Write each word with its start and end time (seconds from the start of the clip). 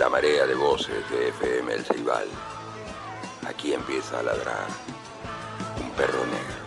La 0.00 0.08
marea 0.08 0.46
de 0.46 0.54
voces 0.54 1.10
de 1.10 1.28
FM 1.28 1.74
El 1.74 1.84
Ceibal, 1.84 2.26
Aquí 3.46 3.74
empieza 3.74 4.20
a 4.20 4.22
ladrar 4.22 4.66
un 5.78 5.90
perro 5.90 6.24
negro. 6.24 6.60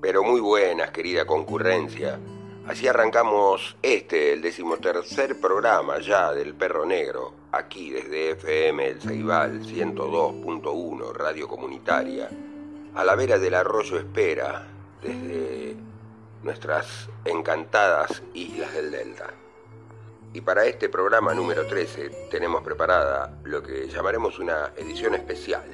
Pero 0.00 0.22
muy 0.22 0.40
buenas, 0.40 0.90
querida 0.90 1.26
concurrencia. 1.26 2.18
Así 2.70 2.86
arrancamos 2.86 3.76
este, 3.82 4.32
el 4.32 4.42
decimotercer 4.42 5.40
programa 5.40 5.98
ya 5.98 6.32
del 6.32 6.54
Perro 6.54 6.86
Negro, 6.86 7.34
aquí 7.50 7.90
desde 7.90 8.30
FM 8.30 8.86
El 8.90 9.00
Ceibal 9.00 9.60
102.1, 9.62 11.12
radio 11.12 11.48
comunitaria, 11.48 12.30
a 12.94 13.04
la 13.04 13.16
vera 13.16 13.40
del 13.40 13.54
arroyo 13.54 13.98
Espera, 13.98 14.68
desde 15.02 15.74
nuestras 16.44 17.08
encantadas 17.24 18.22
islas 18.34 18.72
del 18.72 18.92
Delta. 18.92 19.30
Y 20.32 20.40
para 20.40 20.64
este 20.64 20.88
programa 20.88 21.34
número 21.34 21.66
13 21.66 22.28
tenemos 22.30 22.62
preparada 22.62 23.36
lo 23.42 23.64
que 23.64 23.88
llamaremos 23.88 24.38
una 24.38 24.70
edición 24.76 25.16
especial. 25.16 25.64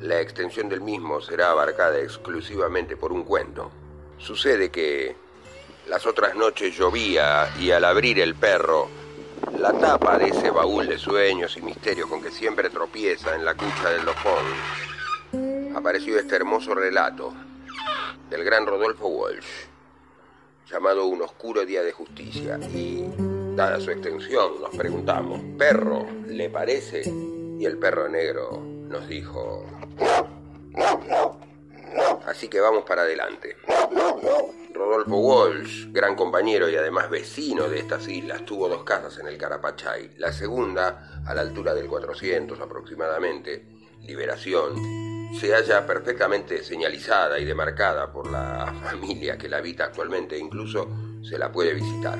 La 0.00 0.20
extensión 0.20 0.68
del 0.68 0.82
mismo 0.82 1.22
será 1.22 1.50
abarcada 1.52 1.98
exclusivamente 1.98 2.98
por 2.98 3.10
un 3.10 3.24
cuento. 3.24 3.70
Sucede 4.18 4.70
que 4.70 5.24
las 5.88 6.06
otras 6.06 6.34
noches 6.34 6.76
llovía 6.76 7.48
y 7.60 7.70
al 7.70 7.84
abrir 7.84 8.18
el 8.20 8.34
perro, 8.34 8.88
la 9.58 9.72
tapa 9.72 10.18
de 10.18 10.28
ese 10.28 10.50
baúl 10.50 10.86
de 10.86 10.98
sueños 10.98 11.56
y 11.56 11.62
misterios 11.62 12.08
con 12.08 12.22
que 12.22 12.30
siempre 12.30 12.70
tropieza 12.70 13.34
en 13.34 13.44
la 13.44 13.54
cucha 13.54 13.90
del 13.90 14.04
lojón, 14.04 14.44
apareció 15.76 16.18
este 16.18 16.36
hermoso 16.36 16.74
relato 16.74 17.32
del 18.28 18.44
gran 18.44 18.66
Rodolfo 18.66 19.06
Walsh, 19.06 19.46
llamado 20.68 21.06
Un 21.06 21.22
oscuro 21.22 21.64
día 21.64 21.82
de 21.82 21.92
justicia. 21.92 22.58
Y, 22.74 23.04
dada 23.54 23.80
su 23.80 23.90
extensión, 23.90 24.60
nos 24.60 24.76
preguntamos, 24.76 25.40
¿perro 25.56 26.06
le 26.26 26.50
parece? 26.50 27.02
Y 27.06 27.64
el 27.64 27.78
perro 27.78 28.08
negro 28.08 28.60
nos 28.60 29.08
dijo... 29.08 29.64
Así 32.26 32.48
que 32.48 32.60
vamos 32.60 32.84
para 32.84 33.02
adelante. 33.02 33.56
Rodolfo 34.76 35.16
Walsh, 35.16 35.90
gran 35.90 36.14
compañero 36.14 36.68
y 36.68 36.76
además 36.76 37.10
vecino 37.10 37.68
de 37.68 37.78
estas 37.78 38.06
islas, 38.08 38.44
tuvo 38.44 38.68
dos 38.68 38.84
casas 38.84 39.18
en 39.18 39.26
el 39.26 39.38
Carapachay. 39.38 40.14
La 40.18 40.32
segunda, 40.32 41.22
a 41.26 41.34
la 41.34 41.40
altura 41.40 41.74
del 41.74 41.86
400 41.86 42.60
aproximadamente, 42.60 43.66
Liberación, 44.02 45.32
se 45.34 45.52
halla 45.52 45.86
perfectamente 45.86 46.62
señalizada 46.62 47.38
y 47.38 47.44
demarcada 47.44 48.12
por 48.12 48.30
la 48.30 48.72
familia 48.84 49.36
que 49.36 49.48
la 49.48 49.58
habita 49.58 49.84
actualmente, 49.84 50.38
incluso 50.38 50.88
se 51.22 51.38
la 51.38 51.50
puede 51.50 51.74
visitar. 51.74 52.18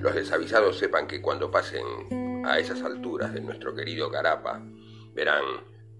Los 0.00 0.14
desavisados 0.14 0.78
sepan 0.78 1.06
que 1.06 1.22
cuando 1.22 1.50
pasen 1.50 2.44
a 2.44 2.58
esas 2.58 2.82
alturas 2.82 3.32
de 3.32 3.40
nuestro 3.40 3.74
querido 3.74 4.10
Carapa, 4.10 4.60
verán 5.14 5.44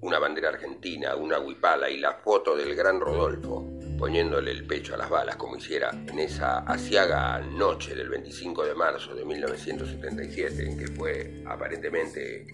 una 0.01 0.19
bandera 0.19 0.51
argentina, 0.51 1.17
una 1.17 1.39
huipala 1.39 1.89
y 1.89 1.99
la 1.99 2.15
foto 2.15 2.55
del 2.55 2.75
gran 2.75 3.01
Rodolfo, 3.01 3.65
poniéndole 4.05 4.51
el 4.51 4.67
pecho 4.67 4.93
a 4.93 4.99
las 4.99 5.09
balas 5.09 5.37
como 5.37 5.57
hiciera 5.57 5.91
en 5.91 6.19
esa 6.19 6.59
asiaga 6.59 7.39
noche 7.39 7.95
del 7.95 8.11
25 8.11 8.67
de 8.67 8.75
marzo 8.75 9.15
de 9.15 9.25
1977 9.25 10.63
en 10.63 10.79
que 10.79 10.89
fue 10.89 11.43
aparentemente 11.47 12.47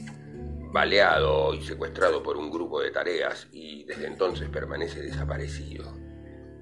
baleado 0.72 1.52
y 1.52 1.62
secuestrado 1.64 2.22
por 2.22 2.36
un 2.36 2.52
grupo 2.52 2.80
de 2.80 2.92
tareas 2.92 3.48
y 3.50 3.82
desde 3.82 4.06
entonces 4.06 4.48
permanece 4.48 5.02
desaparecido. 5.02 5.92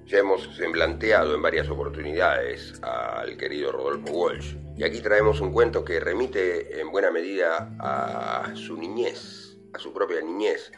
Ya 0.07 0.17
hemos 0.17 0.55
semblanteado 0.55 1.35
en 1.35 1.43
varias 1.43 1.69
oportunidades 1.69 2.81
al 2.81 3.37
querido 3.37 3.71
Rodolfo 3.71 4.11
Walsh 4.11 4.55
y 4.75 4.83
aquí 4.83 5.01
traemos 5.01 5.39
un 5.39 5.53
cuento 5.53 5.85
que 5.85 5.99
remite 5.99 6.81
en 6.81 6.89
buena 6.89 7.11
medida 7.11 7.75
a 7.77 8.55
su 8.55 8.75
niñez, 8.75 9.55
a 9.71 9.77
su 9.77 9.93
propia 9.93 10.19
niñez, 10.21 10.71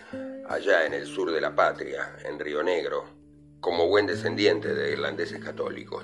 allá 0.50 0.86
en 0.86 0.96
el 0.96 1.08
sur 1.08 1.32
de 1.32 1.40
la 1.40 1.56
patria, 1.56 2.18
en 2.26 2.38
Río 2.38 2.62
Negro, 2.62 3.21
como 3.62 3.88
buen 3.88 4.08
descendiente 4.08 4.74
de 4.74 4.92
irlandeses 4.92 5.40
católicos. 5.40 6.04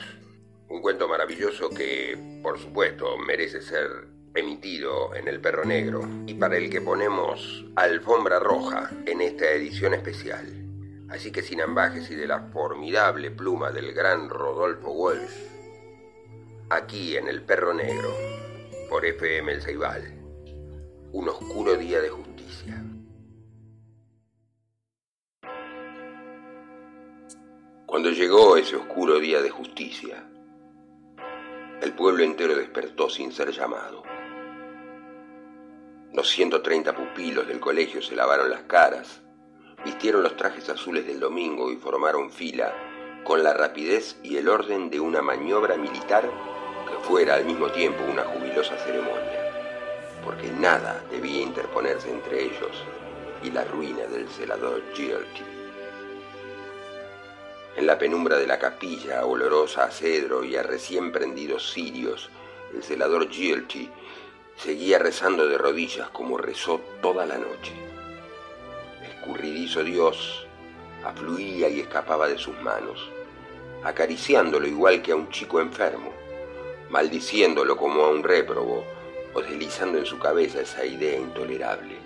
Un 0.69 0.79
cuento 0.79 1.07
maravilloso 1.07 1.71
que, 1.71 2.39
por 2.43 2.59
supuesto, 2.59 3.17
merece 3.17 3.61
ser 3.61 3.89
emitido 4.35 5.15
en 5.15 5.27
El 5.27 5.41
Perro 5.41 5.65
Negro 5.65 6.07
y 6.27 6.35
para 6.35 6.57
el 6.57 6.69
que 6.69 6.81
ponemos 6.81 7.65
alfombra 7.75 8.37
roja 8.39 8.91
en 9.07 9.21
esta 9.21 9.51
edición 9.51 9.95
especial. 9.95 10.45
Así 11.09 11.31
que 11.31 11.41
sin 11.41 11.61
ambajes 11.61 12.11
y 12.11 12.15
de 12.15 12.27
la 12.27 12.41
formidable 12.51 13.31
pluma 13.31 13.71
del 13.71 13.91
gran 13.93 14.29
Rodolfo 14.29 14.91
Walsh, 14.91 15.47
aquí 16.69 17.17
en 17.17 17.27
El 17.27 17.41
Perro 17.41 17.73
Negro, 17.73 18.13
por 18.87 19.03
FM 19.03 19.51
El 19.51 19.61
Ceibal, 19.63 20.13
un 21.11 21.29
oscuro 21.29 21.75
día 21.75 22.01
de 22.01 22.09
justicia. 22.09 22.83
Cuando 27.97 28.11
llegó 28.11 28.57
ese 28.57 28.75
oscuro 28.75 29.17
día 29.17 29.41
de 29.41 29.49
justicia, 29.49 30.23
el 31.81 31.93
pueblo 31.93 32.23
entero 32.23 32.55
despertó 32.55 33.09
sin 33.09 33.31
ser 33.31 33.49
llamado. 33.49 34.03
Los 36.13 36.29
130 36.29 36.93
pupilos 36.93 37.47
del 37.47 37.59
colegio 37.59 38.03
se 38.03 38.15
lavaron 38.15 38.51
las 38.51 38.61
caras, 38.65 39.23
vistieron 39.83 40.21
los 40.21 40.37
trajes 40.37 40.69
azules 40.69 41.07
del 41.07 41.19
domingo 41.19 41.71
y 41.71 41.77
formaron 41.77 42.31
fila 42.31 42.71
con 43.23 43.41
la 43.41 43.55
rapidez 43.55 44.19
y 44.21 44.37
el 44.37 44.47
orden 44.47 44.91
de 44.91 44.99
una 44.99 45.23
maniobra 45.23 45.75
militar 45.75 46.29
que 46.87 47.03
fuera 47.03 47.33
al 47.33 47.45
mismo 47.45 47.71
tiempo 47.71 48.03
una 48.03 48.25
jubilosa 48.25 48.77
ceremonia, 48.77 50.21
porque 50.23 50.51
nada 50.51 51.03
debía 51.09 51.41
interponerse 51.41 52.11
entre 52.11 52.43
ellos 52.43 52.83
y 53.41 53.49
la 53.49 53.63
ruina 53.63 54.05
del 54.05 54.27
celador 54.27 54.83
Gilty. 54.93 55.56
En 57.77 57.85
la 57.85 57.99
penumbra 57.99 58.39
de 58.39 58.47
la 58.47 58.57
capilla, 58.57 59.23
olorosa 59.23 59.83
a 59.83 59.91
cedro 59.91 60.43
y 60.43 60.55
a 60.55 60.63
recién 60.63 61.11
prendidos 61.11 61.73
cirios, 61.73 62.31
el 62.73 62.81
celador 62.81 63.29
Gilty 63.29 63.87
seguía 64.55 64.97
rezando 64.97 65.47
de 65.47 65.59
rodillas 65.59 66.09
como 66.09 66.39
rezó 66.39 66.81
toda 67.03 67.27
la 67.27 67.37
noche. 67.37 67.73
Escurridizo 69.07 69.83
Dios 69.83 70.47
afluía 71.05 71.69
y 71.69 71.81
escapaba 71.81 72.27
de 72.27 72.39
sus 72.39 72.59
manos, 72.61 73.11
acariciándolo 73.83 74.65
igual 74.65 75.03
que 75.03 75.11
a 75.11 75.15
un 75.15 75.29
chico 75.29 75.61
enfermo, 75.61 76.11
maldiciéndolo 76.89 77.77
como 77.77 78.05
a 78.05 78.09
un 78.09 78.23
réprobo 78.23 78.85
o 79.35 79.41
deslizando 79.41 79.99
en 79.99 80.07
su 80.07 80.17
cabeza 80.17 80.61
esa 80.61 80.83
idea 80.83 81.15
intolerable, 81.15 81.97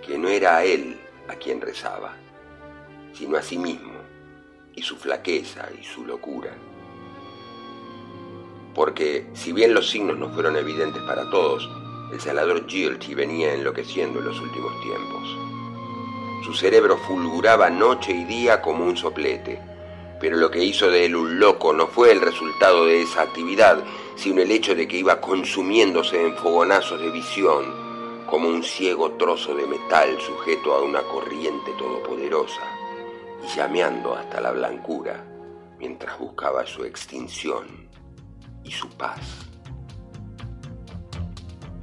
que 0.00 0.16
no 0.16 0.30
era 0.30 0.56
a 0.56 0.64
él 0.64 0.98
a 1.28 1.34
quien 1.34 1.60
rezaba, 1.60 2.16
sino 3.12 3.36
a 3.36 3.42
sí 3.42 3.58
mismo 3.58 3.93
y 4.76 4.82
su 4.82 4.96
flaqueza 4.96 5.68
y 5.80 5.84
su 5.84 6.04
locura. 6.04 6.52
Porque 8.74 9.26
si 9.34 9.52
bien 9.52 9.72
los 9.72 9.88
signos 9.88 10.18
no 10.18 10.30
fueron 10.30 10.56
evidentes 10.56 11.02
para 11.02 11.30
todos, 11.30 11.68
el 12.12 12.20
salador 12.20 12.66
Gilty 12.66 13.14
venía 13.14 13.54
enloqueciendo 13.54 14.18
en 14.18 14.26
los 14.26 14.40
últimos 14.40 14.72
tiempos. 14.82 15.36
Su 16.44 16.54
cerebro 16.54 16.98
fulguraba 16.98 17.70
noche 17.70 18.12
y 18.12 18.24
día 18.24 18.60
como 18.60 18.84
un 18.84 18.96
soplete, 18.96 19.60
pero 20.20 20.36
lo 20.36 20.50
que 20.50 20.64
hizo 20.64 20.90
de 20.90 21.06
él 21.06 21.16
un 21.16 21.38
loco 21.38 21.72
no 21.72 21.86
fue 21.86 22.10
el 22.10 22.20
resultado 22.20 22.86
de 22.86 23.02
esa 23.02 23.22
actividad, 23.22 23.82
sino 24.16 24.42
el 24.42 24.50
hecho 24.50 24.74
de 24.74 24.88
que 24.88 24.98
iba 24.98 25.20
consumiéndose 25.20 26.20
en 26.20 26.36
fogonazos 26.36 27.00
de 27.00 27.10
visión, 27.10 27.64
como 28.26 28.48
un 28.48 28.62
ciego 28.62 29.12
trozo 29.12 29.54
de 29.54 29.66
metal 29.66 30.18
sujeto 30.20 30.74
a 30.74 30.82
una 30.82 31.02
corriente 31.02 31.70
todopoderosa 31.78 32.62
llameando 33.54 34.14
hasta 34.14 34.40
la 34.40 34.52
blancura 34.52 35.24
mientras 35.78 36.18
buscaba 36.18 36.66
su 36.66 36.84
extinción 36.84 37.88
y 38.62 38.70
su 38.70 38.88
paz. 38.90 39.20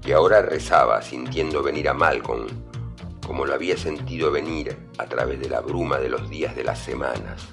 Y 0.03 0.11
ahora 0.11 0.41
rezaba 0.41 1.01
sintiendo 1.01 1.61
venir 1.61 1.87
a 1.89 1.93
Malcolm 1.93 2.47
como 3.25 3.45
lo 3.45 3.53
había 3.53 3.77
sentido 3.77 4.31
venir 4.31 4.77
a 4.97 5.05
través 5.05 5.39
de 5.39 5.47
la 5.47 5.61
bruma 5.61 5.99
de 5.99 6.09
los 6.09 6.29
días 6.29 6.55
de 6.55 6.63
las 6.63 6.79
semanas 6.79 7.47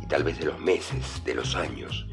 y 0.00 0.06
tal 0.06 0.22
vez 0.22 0.38
de 0.38 0.46
los 0.46 0.60
meses, 0.60 1.24
de 1.24 1.34
los 1.34 1.56
años, 1.56 2.06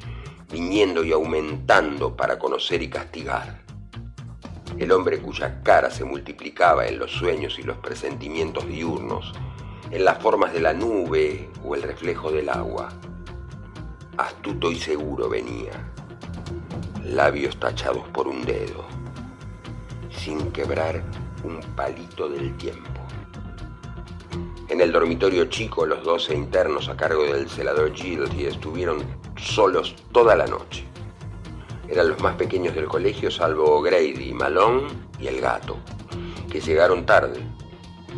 viniendo 0.50 1.04
y 1.04 1.12
aumentando 1.12 2.16
para 2.16 2.40
conocer 2.40 2.82
y 2.82 2.90
castigar. 2.90 3.62
El 4.80 4.92
hombre 4.92 5.20
cuya 5.20 5.62
cara 5.62 5.92
se 5.92 6.06
multiplicaba 6.06 6.88
en 6.88 6.98
los 6.98 7.12
sueños 7.12 7.60
y 7.60 7.64
los 7.64 7.78
presentimientos 7.78 8.68
diurnos 8.68 9.34
en 9.92 10.04
las 10.04 10.18
formas 10.22 10.54
de 10.54 10.60
la 10.60 10.74
nube 10.74 11.50
o 11.63 11.75
el 11.75 11.81
reflejo 11.81 12.31
del 12.31 12.50
agua. 12.50 12.89
Astuto 14.18 14.72
y 14.72 14.75
seguro 14.75 15.30
venía, 15.30 15.72
labios 17.04 17.57
tachados 17.60 18.07
por 18.10 18.28
un 18.28 18.44
dedo, 18.44 18.86
sin 20.10 20.51
quebrar 20.51 21.04
un 21.44 21.62
palito 21.75 22.28
del 22.28 22.56
tiempo. 22.57 23.01
En 24.68 24.81
el 24.81 24.92
dormitorio 24.92 25.45
chico, 25.45 25.86
los 25.86 26.04
doce 26.04 26.36
internos 26.36 26.90
a 26.90 26.98
cargo 26.98 27.24
del 27.24 27.50
celador 27.50 27.94
y 27.95 28.45
estuvieron 28.45 28.98
solos 29.38 29.95
toda 30.12 30.36
la 30.36 30.45
noche. 30.45 30.86
Eran 31.88 32.10
los 32.10 32.19
más 32.22 32.36
pequeños 32.36 32.75
del 32.75 32.86
colegio, 32.86 33.31
salvo 33.31 33.81
Grady, 33.81 34.33
Malone 34.33 34.88
y 35.19 35.28
el 35.28 35.40
gato, 35.40 35.78
que 36.51 36.60
llegaron 36.60 37.06
tarde 37.06 37.40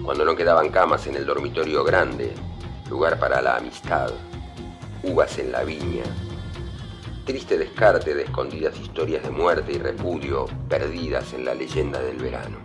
cuando 0.03 0.25
no 0.25 0.35
quedaban 0.35 0.69
camas 0.69 1.07
en 1.07 1.15
el 1.15 1.25
dormitorio 1.25 1.83
grande, 1.83 2.33
lugar 2.89 3.19
para 3.19 3.41
la 3.41 3.57
amistad, 3.57 4.11
uvas 5.03 5.37
en 5.37 5.51
la 5.51 5.63
viña, 5.63 6.03
triste 7.25 7.57
descarte 7.57 8.15
de 8.15 8.23
escondidas 8.23 8.79
historias 8.79 9.23
de 9.23 9.29
muerte 9.29 9.73
y 9.73 9.77
repudio 9.77 10.45
perdidas 10.67 11.33
en 11.33 11.45
la 11.45 11.53
leyenda 11.53 11.99
del 11.99 12.17
verano. 12.17 12.57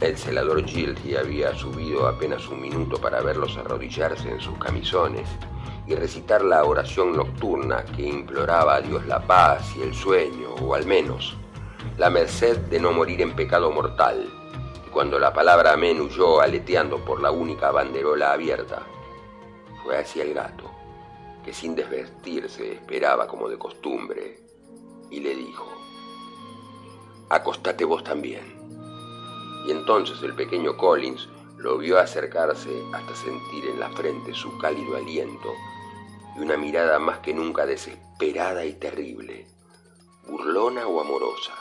El 0.00 0.18
celador 0.18 0.66
Gildy 0.66 1.16
había 1.16 1.54
subido 1.54 2.06
apenas 2.06 2.46
un 2.48 2.60
minuto 2.60 2.98
para 2.98 3.22
verlos 3.22 3.56
arrodillarse 3.56 4.28
en 4.28 4.40
sus 4.40 4.58
camisones 4.58 5.26
y 5.86 5.94
recitar 5.94 6.44
la 6.44 6.64
oración 6.64 7.16
nocturna 7.16 7.84
que 7.96 8.02
imploraba 8.02 8.76
a 8.76 8.80
Dios 8.82 9.06
la 9.06 9.26
paz 9.26 9.74
y 9.78 9.82
el 9.82 9.94
sueño, 9.94 10.54
o 10.60 10.74
al 10.74 10.84
menos 10.84 11.38
la 11.96 12.10
merced 12.10 12.58
de 12.58 12.80
no 12.80 12.92
morir 12.92 13.22
en 13.22 13.36
pecado 13.36 13.70
mortal, 13.70 14.28
y 14.84 14.90
cuando 14.90 15.18
la 15.18 15.32
palabra 15.32 15.74
amén 15.74 16.00
huyó 16.00 16.40
aleteando 16.40 17.04
por 17.04 17.20
la 17.20 17.30
única 17.30 17.70
banderola 17.70 18.32
abierta, 18.32 18.82
fue 19.84 19.96
hacia 19.96 20.24
el 20.24 20.34
gato, 20.34 20.70
que 21.44 21.52
sin 21.52 21.76
desvestirse 21.76 22.72
esperaba 22.72 23.28
como 23.28 23.48
de 23.48 23.58
costumbre, 23.58 24.40
y 25.08 25.20
le 25.20 25.36
dijo, 25.36 25.72
acostate 27.30 27.84
vos 27.84 28.02
también. 28.02 28.42
Y 29.66 29.70
entonces 29.70 30.20
el 30.22 30.34
pequeño 30.34 30.76
Collins 30.76 31.28
lo 31.56 31.78
vio 31.78 31.98
acercarse 31.98 32.70
hasta 32.92 33.14
sentir 33.14 33.66
en 33.66 33.78
la 33.78 33.88
frente 33.90 34.34
su 34.34 34.58
cálido 34.58 34.96
aliento 34.96 35.52
y 36.36 36.40
una 36.40 36.56
mirada 36.56 36.98
más 36.98 37.20
que 37.20 37.32
nunca 37.32 37.64
desesperada 37.64 38.64
y 38.64 38.74
terrible, 38.74 39.46
burlona 40.26 40.86
o 40.88 41.00
amorosa. 41.00 41.54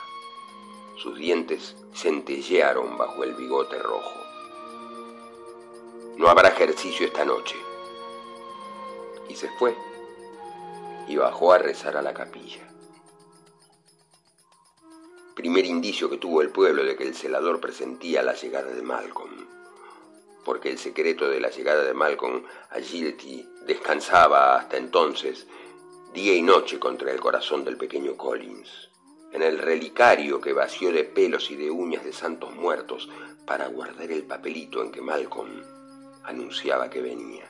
Sus 0.96 1.18
dientes 1.18 1.76
centellearon 1.94 2.98
bajo 2.98 3.24
el 3.24 3.34
bigote 3.34 3.80
rojo. 3.80 4.20
No 6.18 6.28
habrá 6.28 6.50
ejercicio 6.50 7.08
esta 7.08 7.26
noche. 7.26 7.56
Y 9.28 9.36
se 9.36 9.50
fue 9.58 9.76
y 11.08 11.18
bajó 11.18 11.52
a 11.52 11.58
rezar 11.58 11.98
a 11.98 12.02
la 12.04 12.14
capilla. 12.14 12.62
Primer 15.36 15.66
indicio 15.66 16.10
que 16.12 16.18
tuvo 16.18 16.44
el 16.44 16.50
pueblo 16.50 16.84
de 16.84 16.96
que 16.96 17.04
el 17.04 17.16
celador 17.16 17.60
presentía 17.60 18.22
la 18.22 18.36
llegada 18.36 18.72
de 18.72 18.84
Malcolm, 18.84 19.48
porque 20.46 20.70
el 20.70 20.78
secreto 20.78 21.28
de 21.28 21.40
la 21.40 21.50
llegada 21.50 21.84
de 21.84 21.94
Malcolm 21.96 22.44
a 22.70 22.80
Gilty 22.80 23.50
descansaba 23.66 24.58
hasta 24.58 24.78
entonces 24.78 25.48
día 26.14 26.36
y 26.36 26.44
noche 26.44 26.80
contra 26.80 27.12
el 27.12 27.20
corazón 27.20 27.66
del 27.66 27.78
pequeño 27.78 28.16
Collins 28.16 28.93
en 29.34 29.42
el 29.42 29.58
relicario 29.58 30.40
que 30.40 30.54
vació 30.54 30.92
de 30.92 31.04
pelos 31.04 31.50
y 31.50 31.56
de 31.56 31.72
uñas 31.72 32.04
de 32.04 32.14
santos 32.14 32.54
muertos 32.56 33.10
para 33.48 33.68
guardar 33.68 34.12
el 34.12 34.24
papelito 34.24 34.84
en 34.84 34.92
que 34.92 35.02
Malcolm 35.02 35.64
anunciaba 36.24 36.90
que 36.90 37.02
venía. 37.02 37.46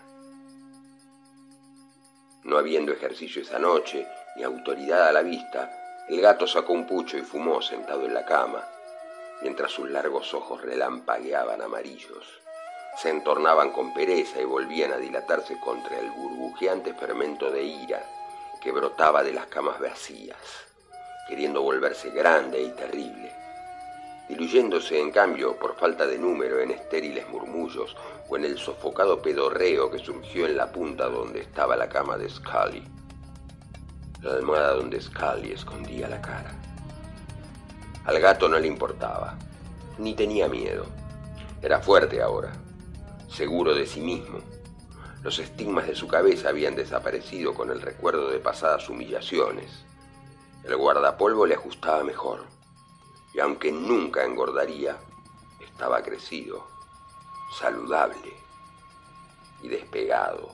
No 2.44 2.58
habiendo 2.58 2.94
ejercicio 2.94 3.42
esa 3.42 3.60
noche, 3.60 4.08
ni 4.38 4.44
autoridad 4.44 5.10
a 5.10 5.12
la 5.12 5.22
vista, 5.24 5.72
el 6.08 6.22
gato 6.22 6.48
sacó 6.48 6.72
un 6.72 6.88
pucho 6.88 7.18
y 7.18 7.22
fumó 7.22 7.62
sentado 7.62 8.06
en 8.06 8.14
la 8.14 8.26
cama, 8.26 8.64
mientras 9.42 9.72
sus 9.72 9.90
largos 9.90 10.34
ojos 10.34 10.62
relampagueaban 10.62 11.62
amarillos, 11.62 12.26
se 12.98 13.10
entornaban 13.10 13.72
con 13.72 13.94
pereza 13.94 14.40
y 14.40 14.46
volvían 14.46 14.94
a 14.94 14.98
dilatarse 14.98 15.60
contra 15.60 16.00
el 16.00 16.10
burbujeante 16.12 16.94
fermento 16.94 17.52
de 17.52 17.64
ira 17.64 18.06
que 18.62 18.72
brotaba 18.72 19.22
de 19.22 19.34
las 19.34 19.48
camas 19.48 19.82
vacías 19.82 20.73
queriendo 21.28 21.62
volverse 21.62 22.10
grande 22.10 22.62
y 22.62 22.70
terrible, 22.72 23.32
diluyéndose 24.28 25.00
en 25.00 25.12
cambio 25.12 25.58
por 25.58 25.76
falta 25.76 26.06
de 26.06 26.18
número 26.18 26.60
en 26.60 26.72
estériles 26.72 27.28
murmullos 27.30 27.96
o 28.28 28.36
en 28.36 28.46
el 28.46 28.58
sofocado 28.58 29.22
pedorreo 29.22 29.90
que 29.90 30.00
surgió 30.00 30.46
en 30.46 30.58
la 30.58 30.72
punta 30.72 31.06
donde 31.06 31.42
estaba 31.42 31.76
la 31.76 31.88
cama 31.88 32.18
de 32.18 32.30
Scully, 32.30 32.84
la 34.22 34.34
almohada 34.34 34.74
donde 34.74 35.02
Scully 35.02 35.52
escondía 35.52 36.08
la 36.08 36.22
cara. 36.22 36.54
Al 38.06 38.20
gato 38.20 38.50
no 38.50 38.60
le 38.60 38.68
importaba, 38.68 39.38
ni 39.98 40.14
tenía 40.14 40.50
miedo. 40.50 40.86
Era 41.62 41.80
fuerte 41.80 42.22
ahora, 42.22 42.52
seguro 43.30 43.74
de 43.74 43.88
sí 43.88 44.02
mismo. 44.02 44.40
Los 45.24 45.40
estigmas 45.40 45.88
de 45.88 45.96
su 45.96 46.10
cabeza 46.10 46.50
habían 46.50 46.76
desaparecido 46.76 47.54
con 47.54 47.72
el 47.72 47.82
recuerdo 47.82 48.30
de 48.30 48.40
pasadas 48.40 48.90
humillaciones 48.90 49.86
el 50.64 50.78
guardapolvo 50.78 51.46
le 51.46 51.56
ajustaba 51.56 52.04
mejor, 52.04 52.46
y 53.34 53.40
aunque 53.40 53.72
nunca 53.72 54.24
engordaría, 54.24 54.98
estaba 55.60 56.02
crecido, 56.02 56.66
saludable 57.60 58.34
y 59.62 59.68
despegado. 59.68 60.52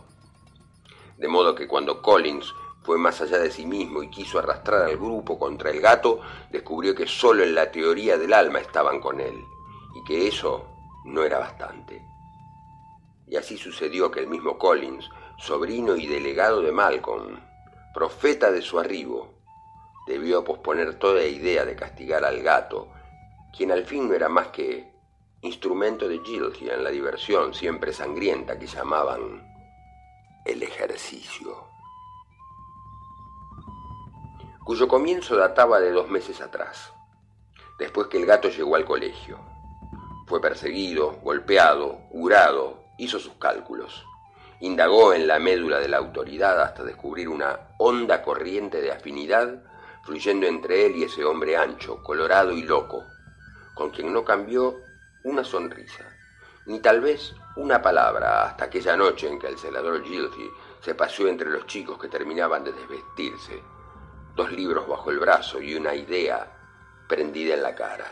De 1.18 1.28
modo 1.28 1.54
que 1.54 1.68
cuando 1.68 2.01
Collins 2.01 2.54
fue 2.84 2.98
más 2.98 3.22
allá 3.22 3.38
de 3.38 3.51
sí 3.51 3.66
mismo 3.66 4.01
y 4.01 4.10
quiso 4.10 4.39
arrastrar 4.39 4.84
al 4.84 4.98
grupo 4.98 5.38
contra 5.38 5.70
el 5.70 5.82
gato, 5.82 6.22
descubrió 6.50 6.96
que 6.96 7.06
solo 7.06 7.44
en 7.44 7.54
la 7.54 7.72
teoría 7.72 8.18
del 8.18 8.34
alma 8.34 8.60
estaban 8.60 9.00
con 9.00 9.20
él, 9.20 9.44
y 9.96 10.04
que 10.06 10.28
eso 10.28 10.66
no 11.06 11.24
era 11.24 11.39
bastante. 11.39 12.01
Y 13.28 13.36
así 13.36 13.58
sucedió 13.58 14.10
que 14.10 14.22
el 14.22 14.28
mismo 14.28 14.58
Collins, 14.58 15.08
sobrino 15.38 15.96
y 15.96 16.08
delegado 16.08 16.62
de 16.62 16.72
Malcolm, 16.72 17.39
profeta 17.94 18.51
de 18.51 18.62
su 18.62 18.80
arribo, 18.80 19.38
debió 20.10 20.44
posponer 20.44 20.96
toda 20.96 21.24
idea 21.24 21.66
de 21.66 21.75
castigar 21.75 22.25
al 22.25 22.42
gato, 22.42 22.88
quien 23.56 23.72
al 23.72 23.86
fin 23.86 24.10
no 24.10 24.16
era 24.16 24.28
más 24.28 24.48
que 24.48 24.92
instrumento 25.42 26.08
de 26.08 26.20
Gilgy 26.25 26.68
en 26.68 26.84
la 26.84 26.89
diversión 26.89 27.54
siempre 27.54 27.94
sangrienta 27.94 28.58
que 28.58 28.66
llamaban 28.66 29.48
el 30.46 30.63
ejercicio, 30.63 31.63
cuyo 34.63 34.88
comienzo 34.88 35.36
databa 35.36 35.80
de 35.80 35.92
dos 35.92 36.10
meses 36.10 36.42
atrás, 36.42 36.92
después 37.78 38.08
que 38.08 38.18
el 38.18 38.25
gato 38.25 38.50
llegó 38.50 38.75
al 38.75 38.86
colegio. 38.86 39.38
Fue 40.25 40.42
perseguido, 40.42 41.20
golpeado, 41.22 42.00
hurado, 42.10 42.84
hizo 42.98 43.20
sus 43.20 43.34
cálculos. 43.34 44.06
Indagó 44.60 45.13
en 45.13 45.28
la 45.28 45.39
médula 45.39 45.80
de 45.80 45.88
la 45.88 45.98
autoridad 45.98 46.62
hasta 46.62 46.84
descubrir 46.84 47.30
una 47.30 47.75
honda 47.78 48.24
corriente 48.24 48.82
de 48.82 48.92
afinidad 48.92 49.63
fluyendo 50.03 50.48
entre 50.48 50.86
él 50.86 50.96
y 50.96 51.03
ese 51.03 51.24
hombre 51.24 51.58
ancho, 51.58 52.01
colorado 52.03 52.51
y 52.51 52.63
loco, 52.63 53.06
con 53.74 53.91
quien 53.91 54.12
no 54.12 54.24
cambió 54.25 54.82
una 55.24 55.44
sonrisa, 55.44 56.06
ni 56.65 56.79
tal 56.79 57.01
vez 57.01 57.34
una 57.56 57.82
palabra 57.82 58.44
hasta 58.46 58.65
aquella 58.65 58.96
noche 58.96 59.27
en 59.27 59.39
que 59.39 59.48
el 59.48 59.58
celador 59.58 60.03
Gilty 60.03 60.50
se 60.82 60.96
paseó 60.96 61.27
entre 61.27 61.50
los 61.50 61.65
chicos 61.68 61.98
que 62.00 62.08
terminaban 62.08 62.63
de 62.63 62.72
desvestirse, 62.72 63.62
dos 64.36 64.51
libros 64.51 64.88
bajo 64.88 65.12
el 65.12 65.20
brazo 65.20 65.62
y 65.62 65.75
una 65.75 65.94
idea 65.94 66.50
prendida 67.08 67.56
en 67.56 67.63
la 67.63 67.75
cara. 67.75 68.06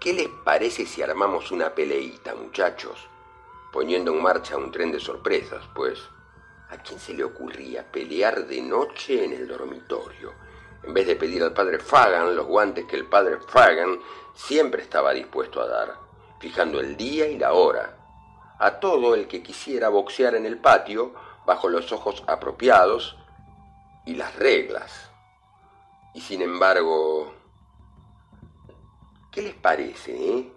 ¿Qué 0.00 0.12
les 0.12 0.28
parece 0.44 0.86
si 0.86 1.02
armamos 1.02 1.50
una 1.50 1.74
peleita, 1.74 2.34
muchachos? 2.36 3.08
Poniendo 3.72 4.12
en 4.12 4.22
marcha 4.22 4.56
un 4.56 4.70
tren 4.70 4.92
de 4.92 5.00
sorpresas, 5.00 5.64
pues 5.74 6.00
¿a 6.70 6.78
quién 6.78 6.98
se 6.98 7.14
le 7.14 7.24
ocurría 7.24 7.90
pelear 7.90 8.46
de 8.46 8.60
noche 8.62 9.24
en 9.24 9.32
el 9.32 9.48
dormitorio? 9.48 10.32
En 10.82 10.94
vez 10.94 11.06
de 11.06 11.16
pedir 11.16 11.42
al 11.42 11.52
padre 11.52 11.78
Fagan 11.78 12.36
los 12.36 12.46
guantes 12.46 12.84
que 12.86 12.96
el 12.96 13.06
padre 13.06 13.38
Fagan 13.40 13.98
siempre 14.34 14.82
estaba 14.82 15.12
dispuesto 15.12 15.60
a 15.60 15.66
dar, 15.66 15.94
fijando 16.40 16.80
el 16.80 16.96
día 16.96 17.26
y 17.26 17.38
la 17.38 17.52
hora, 17.52 17.96
a 18.58 18.80
todo 18.80 19.14
el 19.14 19.28
que 19.28 19.42
quisiera 19.42 19.88
boxear 19.88 20.34
en 20.34 20.46
el 20.46 20.58
patio 20.58 21.14
bajo 21.46 21.68
los 21.68 21.92
ojos 21.92 22.22
apropiados 22.26 23.16
y 24.06 24.14
las 24.14 24.36
reglas. 24.36 25.10
Y 26.14 26.20
sin 26.20 26.42
embargo, 26.42 27.34
¿Qué 29.38 29.42
les 29.42 29.54
parece, 29.54 30.16
eh? 30.16 30.52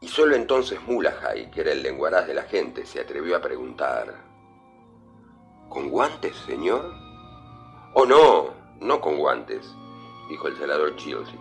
Y 0.00 0.08
solo 0.08 0.34
entonces 0.34 0.80
Mulahai, 0.82 1.50
que 1.50 1.60
era 1.60 1.70
el 1.70 1.82
lenguaraz 1.82 2.26
de 2.26 2.34
la 2.34 2.42
gente, 2.42 2.84
se 2.84 3.00
atrevió 3.00 3.36
a 3.36 3.40
preguntar, 3.40 4.31
¿Con 5.72 5.88
guantes, 5.88 6.36
señor? 6.44 6.92
Oh, 7.94 8.04
no, 8.04 8.52
no 8.80 9.00
con 9.00 9.16
guantes, 9.16 9.66
dijo 10.28 10.48
el 10.48 10.58
celador 10.58 10.96
Chilsea. 10.96 11.40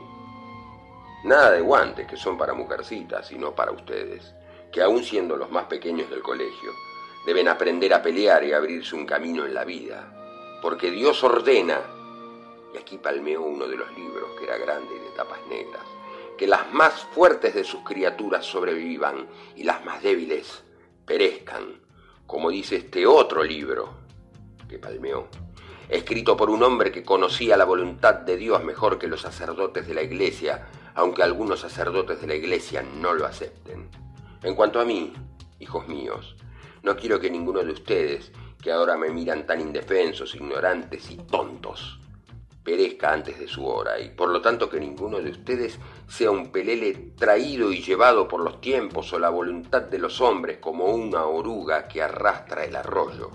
Nada 1.26 1.52
de 1.52 1.60
guantes, 1.60 2.08
que 2.08 2.16
son 2.16 2.38
para 2.38 2.54
mujercitas, 2.54 3.28
sino 3.28 3.54
para 3.54 3.74
ustedes, 3.74 4.34
que 4.72 4.82
aun 4.82 5.04
siendo 5.04 5.36
los 5.36 5.52
más 5.52 5.66
pequeños 5.66 6.10
del 6.10 6.22
colegio, 6.22 6.72
deben 7.26 7.50
aprender 7.50 7.94
a 7.94 8.02
pelear 8.02 8.46
y 8.46 8.54
abrirse 8.54 8.96
un 8.96 9.06
camino 9.06 9.46
en 9.46 9.54
la 9.54 9.66
vida, 9.66 10.10
porque 10.62 10.92
Dios 10.92 11.22
ordena 11.26 11.82
y 12.74 12.78
aquí 12.78 12.98
palmeó 13.00 13.42
uno 13.42 13.68
de 13.68 13.76
los 13.76 13.92
libros, 13.98 14.30
que 14.40 14.46
era 14.46 14.58
grande 14.58 14.96
y 14.96 15.10
de 15.10 15.18
tapas 15.18 15.46
negras, 15.50 15.84
que 16.38 16.48
las 16.48 16.72
más 16.72 17.04
fuertes 17.14 17.54
de 17.54 17.66
sus 17.66 17.82
criaturas 17.82 18.46
sobrevivan 18.46 19.28
y 19.58 19.64
las 19.64 19.84
más 19.84 20.02
débiles 20.02 20.64
perezcan, 21.06 21.82
como 22.26 22.50
dice 22.50 22.78
este 22.78 23.06
otro 23.06 23.44
libro, 23.44 24.01
palmeó, 24.80 25.28
escrito 25.90 26.38
por 26.38 26.50
un 26.50 26.64
hombre 26.64 26.92
que 26.92 27.04
conocía 27.04 27.58
la 27.58 27.66
voluntad 27.66 28.16
de 28.16 28.38
Dios 28.38 28.64
mejor 28.64 28.98
que 28.98 29.08
los 29.08 29.22
sacerdotes 29.22 29.88
de 29.88 29.94
la 29.94 30.02
iglesia, 30.02 30.68
aunque 30.96 31.24
algunos 31.24 31.60
sacerdotes 31.60 32.22
de 32.22 32.28
la 32.28 32.36
iglesia 32.36 32.82
no 32.82 33.14
lo 33.14 33.26
acepten. 33.26 33.90
En 34.44 34.56
cuanto 34.56 34.80
a 34.80 34.86
mí, 34.86 35.14
hijos 35.60 35.88
míos, 35.88 36.36
no 36.84 36.96
quiero 36.96 37.20
que 37.20 37.30
ninguno 37.30 37.64
de 37.64 37.72
ustedes, 37.72 38.32
que 38.62 38.72
ahora 38.72 38.98
me 38.98 39.10
miran 39.10 39.46
tan 39.46 39.60
indefensos, 39.60 40.36
ignorantes 40.36 41.12
y 41.12 41.18
tontos, 41.18 42.00
perezca 42.64 43.12
antes 43.12 43.40
de 43.40 43.48
su 43.48 43.66
hora, 43.66 44.00
y 44.00 44.10
por 44.10 44.30
lo 44.30 44.42
tanto 44.42 44.70
que 44.70 44.80
ninguno 44.80 45.20
de 45.20 45.32
ustedes 45.32 45.80
sea 46.08 46.32
un 46.32 46.52
pelele 46.52 46.94
traído 47.18 47.72
y 47.72 47.82
llevado 47.82 48.28
por 48.28 48.42
los 48.42 48.62
tiempos 48.62 49.12
o 49.14 49.20
la 49.20 49.30
voluntad 49.30 49.82
de 49.82 49.98
los 49.98 50.22
hombres 50.22 50.60
como 50.60 50.86
una 50.86 51.26
oruga 51.26 51.88
que 51.88 52.02
arrastra 52.02 52.64
el 52.64 52.76
arroyo, 52.76 53.32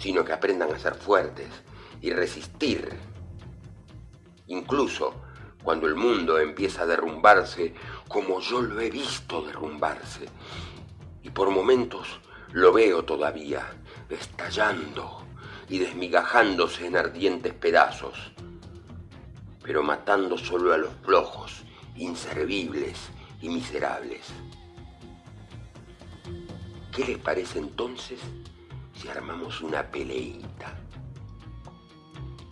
sino 0.00 0.24
que 0.24 0.32
aprendan 0.32 0.72
a 0.72 0.78
ser 0.78 0.94
fuertes 0.94 1.48
y 2.00 2.10
resistir, 2.10 2.88
incluso 4.46 5.14
cuando 5.62 5.86
el 5.86 5.94
mundo 5.94 6.38
empieza 6.38 6.82
a 6.82 6.86
derrumbarse 6.86 7.74
como 8.08 8.40
yo 8.40 8.62
lo 8.62 8.80
he 8.80 8.90
visto 8.90 9.42
derrumbarse, 9.42 10.26
y 11.22 11.28
por 11.28 11.50
momentos 11.50 12.20
lo 12.52 12.72
veo 12.72 13.04
todavía, 13.04 13.70
estallando 14.08 15.22
y 15.68 15.78
desmigajándose 15.78 16.86
en 16.86 16.96
ardientes 16.96 17.52
pedazos, 17.52 18.32
pero 19.62 19.82
matando 19.82 20.38
solo 20.38 20.72
a 20.72 20.78
los 20.78 20.94
flojos, 21.04 21.62
inservibles 21.94 23.10
y 23.42 23.50
miserables. 23.50 24.22
¿Qué 26.90 27.04
les 27.04 27.18
parece 27.18 27.58
entonces 27.58 28.18
si 29.00 29.08
armamos 29.08 29.62
una 29.62 29.82
peleita? 29.82 30.78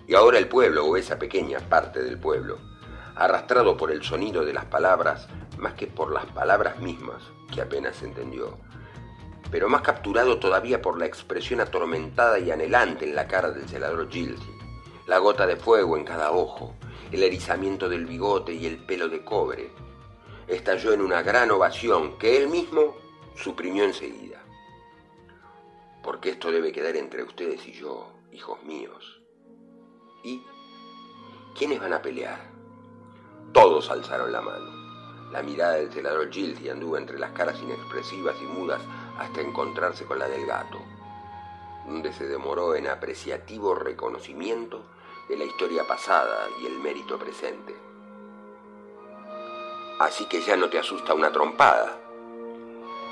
Y 0.07 0.15
ahora 0.15 0.39
el 0.39 0.49
pueblo, 0.49 0.87
o 0.87 0.97
esa 0.97 1.19
pequeña 1.19 1.59
parte 1.61 2.03
del 2.03 2.19
pueblo, 2.19 2.59
arrastrado 3.17 3.77
por 3.77 3.91
el 3.93 4.03
sonido 4.03 4.45
de 4.45 4.55
las 4.55 4.65
palabras 4.65 5.29
más 5.59 5.75
que 5.75 5.87
por 5.87 6.11
las 6.11 6.25
palabras 6.27 6.81
mismas, 6.81 7.23
que 7.53 7.61
apenas 7.61 8.03
entendió, 8.03 8.57
pero 9.51 9.69
más 9.69 9.83
capturado 9.83 10.39
todavía 10.39 10.81
por 10.81 10.99
la 10.99 11.05
expresión 11.05 11.61
atormentada 11.61 12.39
y 12.39 12.51
anhelante 12.51 13.05
en 13.05 13.15
la 13.15 13.27
cara 13.27 13.51
del 13.51 13.69
celador 13.69 14.09
Gilsey, 14.09 14.55
la 15.07 15.19
gota 15.19 15.47
de 15.47 15.57
fuego 15.57 15.99
en 15.99 16.05
cada 16.05 16.31
ojo, 16.31 16.75
el 17.13 17.23
erizamiento 17.23 17.91
del 17.91 18.07
bigote 18.07 18.55
y 18.55 18.65
el 18.65 18.79
pelo 18.79 19.09
de 19.09 19.23
cobre. 19.23 19.71
Estalló 20.47 20.95
en 20.95 21.03
una 21.03 21.23
gran 21.23 21.51
ovación 21.51 22.17
que 22.19 22.39
él 22.39 22.49
mismo 22.49 22.97
suprimió 23.35 23.85
enseguida. 23.85 24.39
Porque 26.09 26.31
esto 26.31 26.51
debe 26.51 26.73
quedar 26.73 26.97
entre 26.97 27.23
ustedes 27.23 27.67
y 27.67 27.73
yo, 27.73 28.11
hijos 28.33 28.63
míos. 28.63 29.21
¿Y 30.25 30.43
quiénes 31.55 31.81
van 31.81 31.93
a 31.93 32.01
pelear? 32.01 32.51
Todos 33.53 33.91
alzaron 33.91 34.33
la 34.33 34.41
mano. 34.41 35.31
La 35.31 35.43
mirada 35.43 35.75
del 35.75 35.93
celador 35.93 36.33
Gilsey 36.33 36.71
anduvo 36.71 36.97
entre 36.97 37.19
las 37.19 37.33
caras 37.33 37.61
inexpresivas 37.61 38.37
y 38.41 38.45
mudas 38.47 38.81
hasta 39.19 39.43
encontrarse 39.43 40.07
con 40.07 40.19
la 40.19 40.29
del 40.29 40.47
gato, 40.47 40.79
donde 41.87 42.11
se 42.15 42.27
demoró 42.27 42.75
en 42.75 42.87
apreciativo 42.87 43.75
reconocimiento 43.75 44.87
de 45.29 45.37
la 45.37 45.45
historia 45.45 45.87
pasada 45.87 46.49
y 46.63 46.65
el 46.69 46.79
mérito 46.79 47.19
presente. 47.19 47.77
Así 50.01 50.25
que 50.25 50.41
ya 50.41 50.57
no 50.57 50.71
te 50.71 50.79
asusta 50.79 51.13
una 51.13 51.31
trompada. 51.31 52.01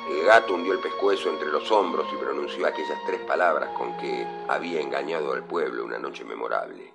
El 0.09 0.25
gato 0.25 0.55
hundió 0.55 0.73
el 0.73 0.79
pescuezo 0.79 1.31
entre 1.31 1.49
los 1.49 1.69
hombros 1.73 2.07
y 2.13 2.17
pronunció 2.17 2.65
aquellas 2.65 2.99
tres 3.07 3.21
palabras 3.23 3.77
con 3.77 3.97
que 3.97 4.25
había 4.49 4.81
engañado 4.81 5.33
al 5.33 5.45
pueblo 5.45 5.85
una 5.85 5.99
noche 5.99 6.25
memorable. 6.25 6.95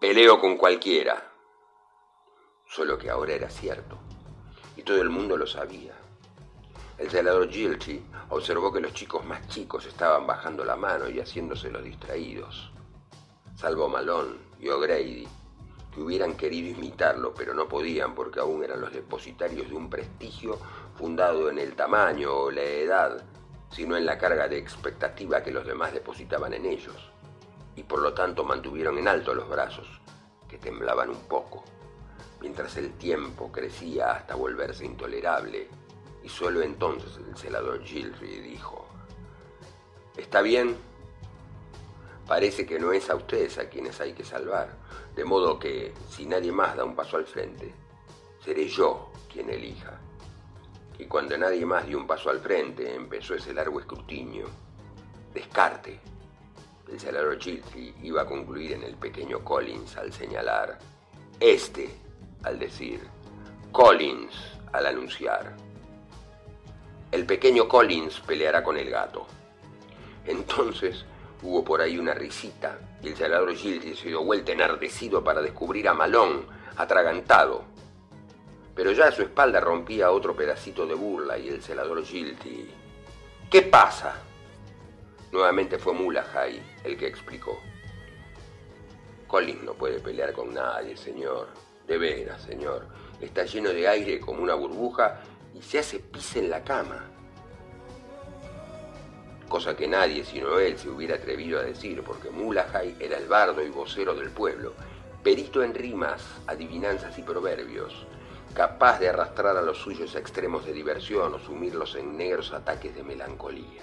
Peleo 0.00 0.40
con 0.40 0.56
cualquiera. 0.56 1.32
Solo 2.66 2.98
que 2.98 3.08
ahora 3.08 3.34
era 3.34 3.48
cierto, 3.48 3.98
y 4.76 4.82
todo 4.82 5.00
el 5.00 5.10
mundo 5.10 5.36
lo 5.36 5.46
sabía. 5.46 5.94
El 6.98 7.08
celador 7.08 7.48
Gilchi 7.48 8.02
observó 8.30 8.72
que 8.72 8.80
los 8.80 8.94
chicos 8.94 9.24
más 9.24 9.46
chicos 9.46 9.86
estaban 9.86 10.26
bajando 10.26 10.64
la 10.64 10.74
mano 10.74 11.08
y 11.08 11.20
haciéndose 11.20 11.70
los 11.70 11.84
distraídos, 11.84 12.72
salvo 13.54 13.88
Malone 13.88 14.38
y 14.58 14.68
O'Grady, 14.68 15.28
que 15.94 16.00
hubieran 16.00 16.36
querido 16.36 16.70
imitarlo, 16.70 17.34
pero 17.34 17.54
no 17.54 17.68
podían 17.68 18.14
porque 18.14 18.40
aún 18.40 18.64
eran 18.64 18.80
los 18.80 18.92
depositarios 18.92 19.68
de 19.68 19.74
un 19.74 19.90
prestigio 19.90 20.58
fundado 20.96 21.50
en 21.50 21.58
el 21.58 21.74
tamaño 21.74 22.32
o 22.32 22.50
la 22.50 22.62
edad, 22.62 23.24
sino 23.70 23.96
en 23.96 24.06
la 24.06 24.18
carga 24.18 24.48
de 24.48 24.58
expectativa 24.58 25.42
que 25.42 25.50
los 25.50 25.66
demás 25.66 25.92
depositaban 25.92 26.52
en 26.54 26.66
ellos, 26.66 27.10
y 27.74 27.82
por 27.82 28.00
lo 28.00 28.12
tanto 28.12 28.44
mantuvieron 28.44 28.98
en 28.98 29.08
alto 29.08 29.34
los 29.34 29.48
brazos, 29.48 29.88
que 30.48 30.58
temblaban 30.58 31.08
un 31.08 31.22
poco, 31.22 31.64
mientras 32.40 32.76
el 32.76 32.92
tiempo 32.92 33.50
crecía 33.50 34.12
hasta 34.12 34.34
volverse 34.34 34.84
intolerable 34.84 35.68
Y 36.24 36.28
solo 36.28 36.62
entonces 36.62 37.18
el 37.26 37.36
celador 37.36 37.82
Gilry 37.82 38.40
dijo, 38.40 38.86
¿está 40.16 40.40
bien? 40.40 40.76
Parece 42.28 42.64
que 42.64 42.78
no 42.78 42.92
es 42.92 43.10
a 43.10 43.16
ustedes 43.16 43.58
a 43.58 43.68
quienes 43.68 44.00
hay 44.00 44.12
que 44.12 44.24
salvar, 44.24 44.76
de 45.16 45.24
modo 45.24 45.58
que 45.58 45.92
si 46.08 46.26
nadie 46.26 46.52
más 46.52 46.76
da 46.76 46.84
un 46.84 46.94
paso 46.94 47.16
al 47.16 47.26
frente, 47.26 47.74
seré 48.44 48.68
yo 48.68 49.10
quien 49.32 49.50
elija. 49.50 49.98
Y 50.98 51.06
cuando 51.06 51.36
nadie 51.36 51.64
más 51.66 51.86
dio 51.86 51.98
un 51.98 52.06
paso 52.06 52.30
al 52.30 52.40
frente, 52.40 52.94
empezó 52.94 53.34
ese 53.34 53.52
largo 53.52 53.80
escrutinio. 53.80 54.46
Descarte. 55.34 55.98
El 56.90 57.00
celador 57.00 57.38
Giltry 57.38 57.94
iba 58.02 58.22
a 58.22 58.26
concluir 58.26 58.72
en 58.72 58.82
el 58.82 58.96
pequeño 58.96 59.42
Collins 59.42 59.96
al 59.96 60.12
señalar, 60.12 60.78
este 61.40 61.90
al 62.42 62.58
decir, 62.58 63.00
Collins 63.70 64.34
al 64.72 64.86
anunciar. 64.86 65.56
El 67.10 67.24
pequeño 67.24 67.68
Collins 67.68 68.20
peleará 68.20 68.62
con 68.62 68.76
el 68.76 68.90
gato. 68.90 69.26
Entonces 70.26 71.04
hubo 71.42 71.64
por 71.64 71.80
ahí 71.80 71.98
una 71.98 72.14
risita 72.14 72.78
y 73.02 73.08
el 73.08 73.16
celador 73.16 73.54
Giltry 73.54 73.94
se 73.94 74.08
dio 74.08 74.22
vuelta 74.22 74.52
enardecido 74.52 75.24
para 75.24 75.40
descubrir 75.40 75.88
a 75.88 75.94
Malón, 75.94 76.46
atragantado. 76.76 77.64
Pero 78.74 78.92
ya 78.92 79.08
a 79.08 79.12
su 79.12 79.22
espalda 79.22 79.60
rompía 79.60 80.10
otro 80.10 80.34
pedacito 80.34 80.86
de 80.86 80.94
burla 80.94 81.38
y 81.38 81.48
el 81.48 81.62
celador 81.62 82.04
Giltry... 82.04 82.70
¿Qué 83.50 83.62
pasa? 83.62 84.14
Nuevamente 85.30 85.78
fue 85.78 85.92
Mulahai 85.92 86.62
el 86.84 86.96
que 86.96 87.06
explicó. 87.06 87.58
Collins 89.26 89.62
no 89.62 89.74
puede 89.74 89.98
pelear 90.00 90.32
con 90.32 90.54
nadie, 90.54 90.96
señor. 90.96 91.48
De 91.86 91.98
veras, 91.98 92.42
señor. 92.42 92.86
Está 93.20 93.44
lleno 93.44 93.70
de 93.70 93.86
aire 93.88 94.20
como 94.20 94.42
una 94.42 94.54
burbuja 94.54 95.20
y 95.54 95.60
se 95.60 95.78
hace 95.78 95.98
pis 95.98 96.36
en 96.36 96.48
la 96.48 96.64
cama. 96.64 97.10
Cosa 99.48 99.76
que 99.76 99.86
nadie 99.86 100.24
sino 100.24 100.58
él 100.58 100.78
se 100.78 100.88
hubiera 100.88 101.16
atrevido 101.16 101.60
a 101.60 101.62
decir, 101.62 102.02
porque 102.02 102.30
Mulahai 102.30 102.96
era 102.98 103.18
el 103.18 103.26
bardo 103.26 103.62
y 103.62 103.68
vocero 103.68 104.14
del 104.14 104.30
pueblo, 104.30 104.72
perito 105.22 105.62
en 105.62 105.74
rimas, 105.74 106.22
adivinanzas 106.46 107.18
y 107.18 107.22
proverbios, 107.22 108.06
capaz 108.54 108.98
de 109.00 109.08
arrastrar 109.08 109.56
a 109.56 109.62
los 109.62 109.78
suyos 109.78 110.14
extremos 110.14 110.64
de 110.66 110.72
diversión 110.72 111.34
o 111.34 111.38
sumirlos 111.38 111.94
en 111.96 112.16
negros 112.16 112.52
ataques 112.52 112.94
de 112.94 113.02
melancolía 113.02 113.82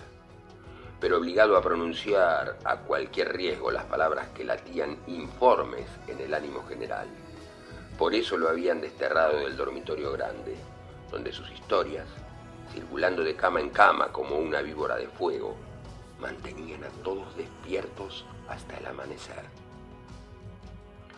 pero 1.00 1.18
obligado 1.18 1.56
a 1.56 1.62
pronunciar 1.62 2.58
a 2.64 2.78
cualquier 2.78 3.34
riesgo 3.36 3.72
las 3.72 3.86
palabras 3.86 4.28
que 4.30 4.44
latían 4.44 4.98
informes 5.08 5.88
en 6.08 6.20
el 6.20 6.34
ánimo 6.34 6.66
general. 6.68 7.08
Por 7.98 8.14
eso 8.14 8.38
lo 8.38 8.50
habían 8.50 8.82
desterrado 8.82 9.40
del 9.40 9.56
dormitorio 9.56 10.12
grande, 10.12 10.56
donde 11.10 11.32
sus 11.32 11.50
historias, 11.52 12.08
circulando 12.74 13.24
de 13.24 13.36
cama 13.36 13.62
en 13.62 13.70
cama 13.70 14.12
como 14.12 14.38
una 14.38 14.62
víbora 14.62 14.98
de 14.98 15.08
fuego, 15.08 15.56
mantenían 16.20 16.84
a 16.84 16.90
todos 17.04 17.36
despiertos 17.38 18.26
hasta 18.50 18.78
el 18.78 18.86
amanecer. 18.86 19.44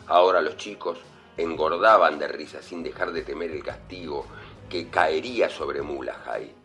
Ahora 0.08 0.42
los 0.42 0.58
chicos 0.58 1.00
engordaban 1.42 2.20
de 2.20 2.28
risa 2.28 2.62
sin 2.62 2.84
dejar 2.84 3.12
de 3.12 3.24
temer 3.24 3.52
el 3.52 3.64
castigo 3.64 4.26
que 4.70 4.90
caería 4.90 5.50
sobre 5.50 5.82
Mulahai 5.82 6.62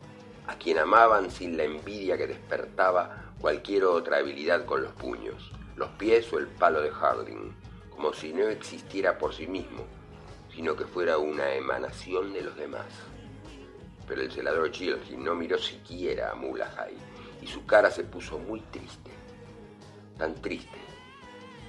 a 0.46 0.56
quien 0.56 0.78
amaban 0.78 1.30
sin 1.30 1.56
la 1.56 1.64
envidia 1.64 2.16
que 2.16 2.26
despertaba 2.26 3.32
cualquier 3.40 3.84
otra 3.84 4.18
habilidad 4.18 4.64
con 4.64 4.82
los 4.82 4.92
puños, 4.92 5.50
los 5.76 5.90
pies 5.90 6.32
o 6.32 6.38
el 6.38 6.46
palo 6.46 6.80
de 6.80 6.90
Harding, 6.90 7.52
como 7.90 8.12
si 8.12 8.32
no 8.32 8.46
existiera 8.48 9.18
por 9.18 9.34
sí 9.34 9.46
mismo, 9.46 9.84
sino 10.54 10.76
que 10.76 10.84
fuera 10.84 11.18
una 11.18 11.52
emanación 11.54 12.32
de 12.32 12.42
los 12.42 12.56
demás. 12.56 12.86
Pero 14.06 14.22
el 14.22 14.30
celador 14.30 14.72
Gilgin 14.72 15.24
no 15.24 15.34
miró 15.34 15.58
siquiera 15.58 16.30
a 16.30 16.34
Mulahai 16.34 16.94
y 17.42 17.46
su 17.46 17.66
cara 17.66 17.90
se 17.90 18.04
puso 18.04 18.38
muy 18.38 18.60
triste, 18.60 19.10
tan 20.16 20.34
triste 20.36 20.78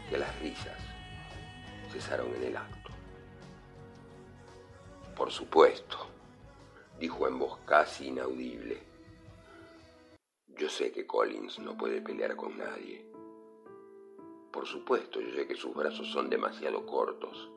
que 0.10 0.18
las 0.18 0.40
risas 0.40 0.78
cesaron 1.92 2.28
en 2.36 2.44
el 2.44 2.58
acto. 2.58 2.77
Por 5.18 5.32
supuesto, 5.32 5.98
dijo 7.00 7.28
en 7.28 7.40
voz 7.40 7.58
casi 7.66 8.10
inaudible. 8.10 8.84
Yo 10.48 10.70
sé 10.70 10.92
que 10.92 11.08
Collins 11.08 11.58
no 11.58 11.76
puede 11.76 12.02
pelear 12.02 12.36
con 12.36 12.56
nadie. 12.56 13.04
Por 14.52 14.68
supuesto, 14.68 15.20
yo 15.20 15.34
sé 15.34 15.48
que 15.48 15.56
sus 15.56 15.74
brazos 15.74 16.08
son 16.12 16.30
demasiado 16.30 16.86
cortos, 16.86 17.50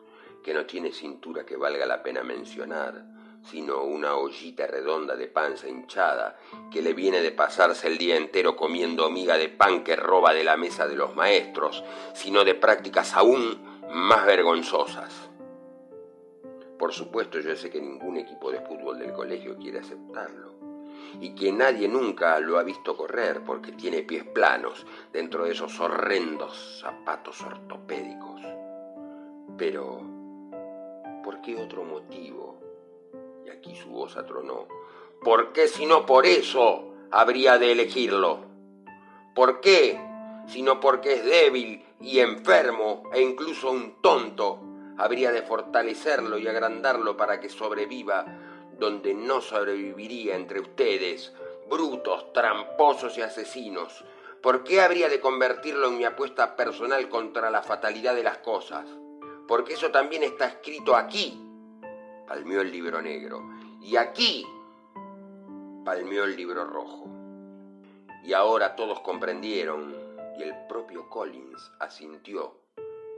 que 0.43 0.55
no 0.55 0.65
tiene 0.65 0.91
cintura 0.91 1.45
que 1.45 1.59
valga 1.59 1.85
la 1.85 2.03
pena 2.03 2.23
mencionar, 2.23 3.05
sino 3.45 3.85
una 3.85 4.17
ollita 4.17 4.67
redonda 4.67 5.15
de 5.15 5.29
panza 5.29 5.69
hinchada 5.69 6.39
que 6.73 6.81
le 6.81 6.95
viene 6.95 7.21
de 7.21 7.31
pasarse 7.31 7.89
el 7.89 7.99
día 7.99 8.17
entero 8.17 8.57
comiendo 8.57 9.11
miga 9.11 9.37
de 9.37 9.51
pan 9.51 9.85
que 9.85 9.97
roba 9.97 10.33
de 10.33 10.45
la 10.45 10.57
mesa 10.57 10.89
de 10.89 10.97
los 10.97 11.15
maestros, 11.15 11.85
sino 12.15 12.43
de 12.43 12.55
prácticas 12.55 13.13
aún 13.13 13.81
más 13.91 14.25
vergonzosas. 14.25 15.30
Por 16.81 16.95
supuesto, 16.95 17.39
yo 17.41 17.55
sé 17.57 17.69
que 17.69 17.79
ningún 17.79 18.17
equipo 18.17 18.51
de 18.51 18.63
fútbol 18.63 18.99
del 18.99 19.13
colegio 19.13 19.55
quiere 19.59 19.81
aceptarlo 19.81 20.55
y 21.21 21.35
que 21.35 21.53
nadie 21.53 21.87
nunca 21.87 22.41
lo 22.41 22.59
ha 22.59 22.63
visto 22.63 22.97
correr 22.97 23.43
porque 23.45 23.73
tiene 23.73 24.03
pies 24.03 24.25
planos 24.25 24.87
dentro 25.13 25.45
de 25.45 25.53
esos 25.53 25.79
horrendos 25.79 26.81
zapatos 26.81 27.43
ortopédicos. 27.43 28.41
Pero, 29.59 30.01
¿por 31.23 31.43
qué 31.43 31.63
otro 31.63 31.85
motivo? 31.85 32.59
Y 33.45 33.51
aquí 33.51 33.77
su 33.77 33.91
voz 33.91 34.17
atronó. 34.17 34.67
¿Por 35.23 35.53
qué 35.53 35.69
si 35.69 35.85
no 35.85 36.07
por 36.07 36.25
eso 36.25 36.95
habría 37.11 37.59
de 37.59 37.73
elegirlo? 37.73 38.39
¿Por 39.35 39.61
qué? 39.61 40.01
Sino 40.47 40.81
porque 40.81 41.13
es 41.13 41.25
débil 41.27 41.85
y 42.01 42.21
enfermo 42.21 43.03
e 43.13 43.21
incluso 43.21 43.71
un 43.71 44.01
tonto 44.01 44.70
habría 45.01 45.33
de 45.33 45.41
fortalecerlo 45.41 46.37
y 46.37 46.47
agrandarlo 46.47 47.17
para 47.17 47.41
que 47.41 47.49
sobreviva 47.49 48.27
donde 48.79 49.15
no 49.15 49.41
sobreviviría 49.41 50.37
entre 50.37 50.61
ustedes, 50.61 51.33
brutos, 51.71 52.35
tramposos 52.35 53.17
y 53.17 53.23
asesinos. 53.23 54.05
¿Por 54.43 54.63
qué 54.63 54.83
habría 54.83 55.09
de 55.09 55.19
convertirlo 55.19 55.89
en 55.89 55.97
mi 55.97 56.05
apuesta 56.05 56.55
personal 56.55 57.09
contra 57.09 57.51
la 57.51 57.63
fatalidad 57.63 58.15
de 58.15 58.25
las 58.25 58.39
cosas? 58.39 58.87
Porque 59.49 59.73
eso 59.73 59.91
también 59.91 60.23
está 60.23 60.47
escrito 60.47 60.95
aquí, 60.95 61.43
palmeó 62.29 62.61
el 62.61 62.71
libro 62.71 63.01
negro, 63.01 63.43
y 63.81 63.97
aquí, 63.97 64.47
palmeó 65.83 66.25
el 66.25 66.37
libro 66.37 66.65
rojo. 66.65 67.09
Y 68.23 68.35
ahora 68.35 68.77
todos 68.77 69.01
comprendieron, 69.01 69.95
y 70.39 70.43
el 70.43 70.55
propio 70.69 71.09
Collins 71.09 71.73
asintió 71.79 72.60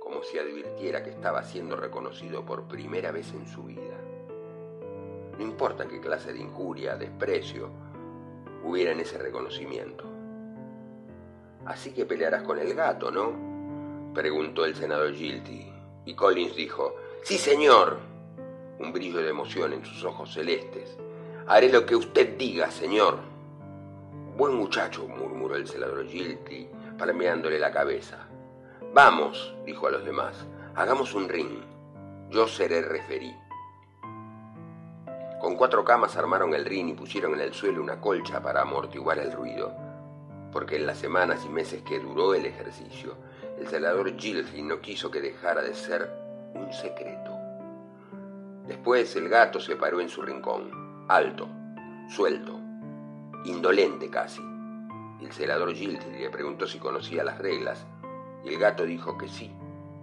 como 0.02 0.22
si 0.24 0.36
advirtiera 0.36 1.04
que 1.04 1.10
estaba 1.10 1.44
siendo 1.44 1.76
reconocido 1.76 2.44
por 2.44 2.64
primera 2.64 3.12
vez 3.12 3.32
en 3.34 3.46
su 3.46 3.62
vida. 3.62 3.96
No 5.38 5.44
importa 5.44 5.86
qué 5.86 6.00
clase 6.00 6.32
de 6.32 6.40
injuria, 6.40 6.96
desprecio 6.96 7.70
hubiera 8.64 8.92
en 8.92 9.00
ese 9.00 9.18
reconocimiento. 9.18 10.04
Así 11.66 11.92
que 11.92 12.04
pelearás 12.04 12.42
con 12.42 12.58
el 12.58 12.74
gato, 12.74 13.10
¿no? 13.10 14.12
preguntó 14.12 14.64
el 14.64 14.74
senador 14.74 15.12
Gilty, 15.14 15.72
y 16.04 16.14
Collins 16.14 16.56
dijo, 16.56 16.96
Sí, 17.22 17.38
señor. 17.38 17.98
Un 18.80 18.92
brillo 18.92 19.22
de 19.22 19.30
emoción 19.30 19.72
en 19.72 19.84
sus 19.84 20.04
ojos 20.04 20.34
celestes. 20.34 20.98
Haré 21.46 21.70
lo 21.70 21.86
que 21.86 21.94
usted 21.94 22.36
diga, 22.36 22.70
señor. 22.72 23.18
Buen 24.36 24.54
muchacho, 24.54 25.06
murmuró 25.06 25.54
el 25.54 25.68
senador 25.68 26.04
Gilty, 26.06 26.68
palmeándole 26.98 27.60
la 27.60 27.70
cabeza. 27.70 28.26
Vamos, 28.94 29.54
dijo 29.64 29.86
a 29.86 29.90
los 29.90 30.04
demás, 30.04 30.34
hagamos 30.74 31.14
un 31.14 31.26
ring. 31.26 31.62
Yo 32.28 32.46
seré 32.46 32.82
referí. 32.82 33.34
Con 35.40 35.56
cuatro 35.56 35.82
camas 35.82 36.18
armaron 36.18 36.52
el 36.52 36.66
ring 36.66 36.90
y 36.90 36.92
pusieron 36.92 37.32
en 37.32 37.40
el 37.40 37.54
suelo 37.54 37.82
una 37.82 38.02
colcha 38.02 38.42
para 38.42 38.60
amortiguar 38.60 39.18
el 39.18 39.32
ruido, 39.32 39.74
porque 40.52 40.76
en 40.76 40.86
las 40.86 40.98
semanas 40.98 41.42
y 41.46 41.48
meses 41.48 41.80
que 41.84 42.00
duró 42.00 42.34
el 42.34 42.44
ejercicio, 42.44 43.16
el 43.58 43.66
celador 43.66 44.14
Gilfy 44.14 44.60
no 44.60 44.82
quiso 44.82 45.10
que 45.10 45.22
dejara 45.22 45.62
de 45.62 45.74
ser 45.74 46.10
un 46.52 46.70
secreto. 46.70 47.30
Después 48.68 49.16
el 49.16 49.30
gato 49.30 49.58
se 49.58 49.74
paró 49.74 50.02
en 50.02 50.10
su 50.10 50.20
rincón, 50.20 51.06
alto, 51.08 51.48
suelto, 52.14 52.60
indolente 53.46 54.10
casi. 54.10 54.42
El 55.22 55.32
celador 55.32 55.72
Gilfy 55.72 56.10
le 56.10 56.28
preguntó 56.28 56.66
si 56.66 56.78
conocía 56.78 57.24
las 57.24 57.38
reglas 57.38 57.86
y 58.44 58.48
el 58.48 58.58
gato 58.58 58.84
dijo 58.84 59.16
que 59.18 59.28
sí, 59.28 59.52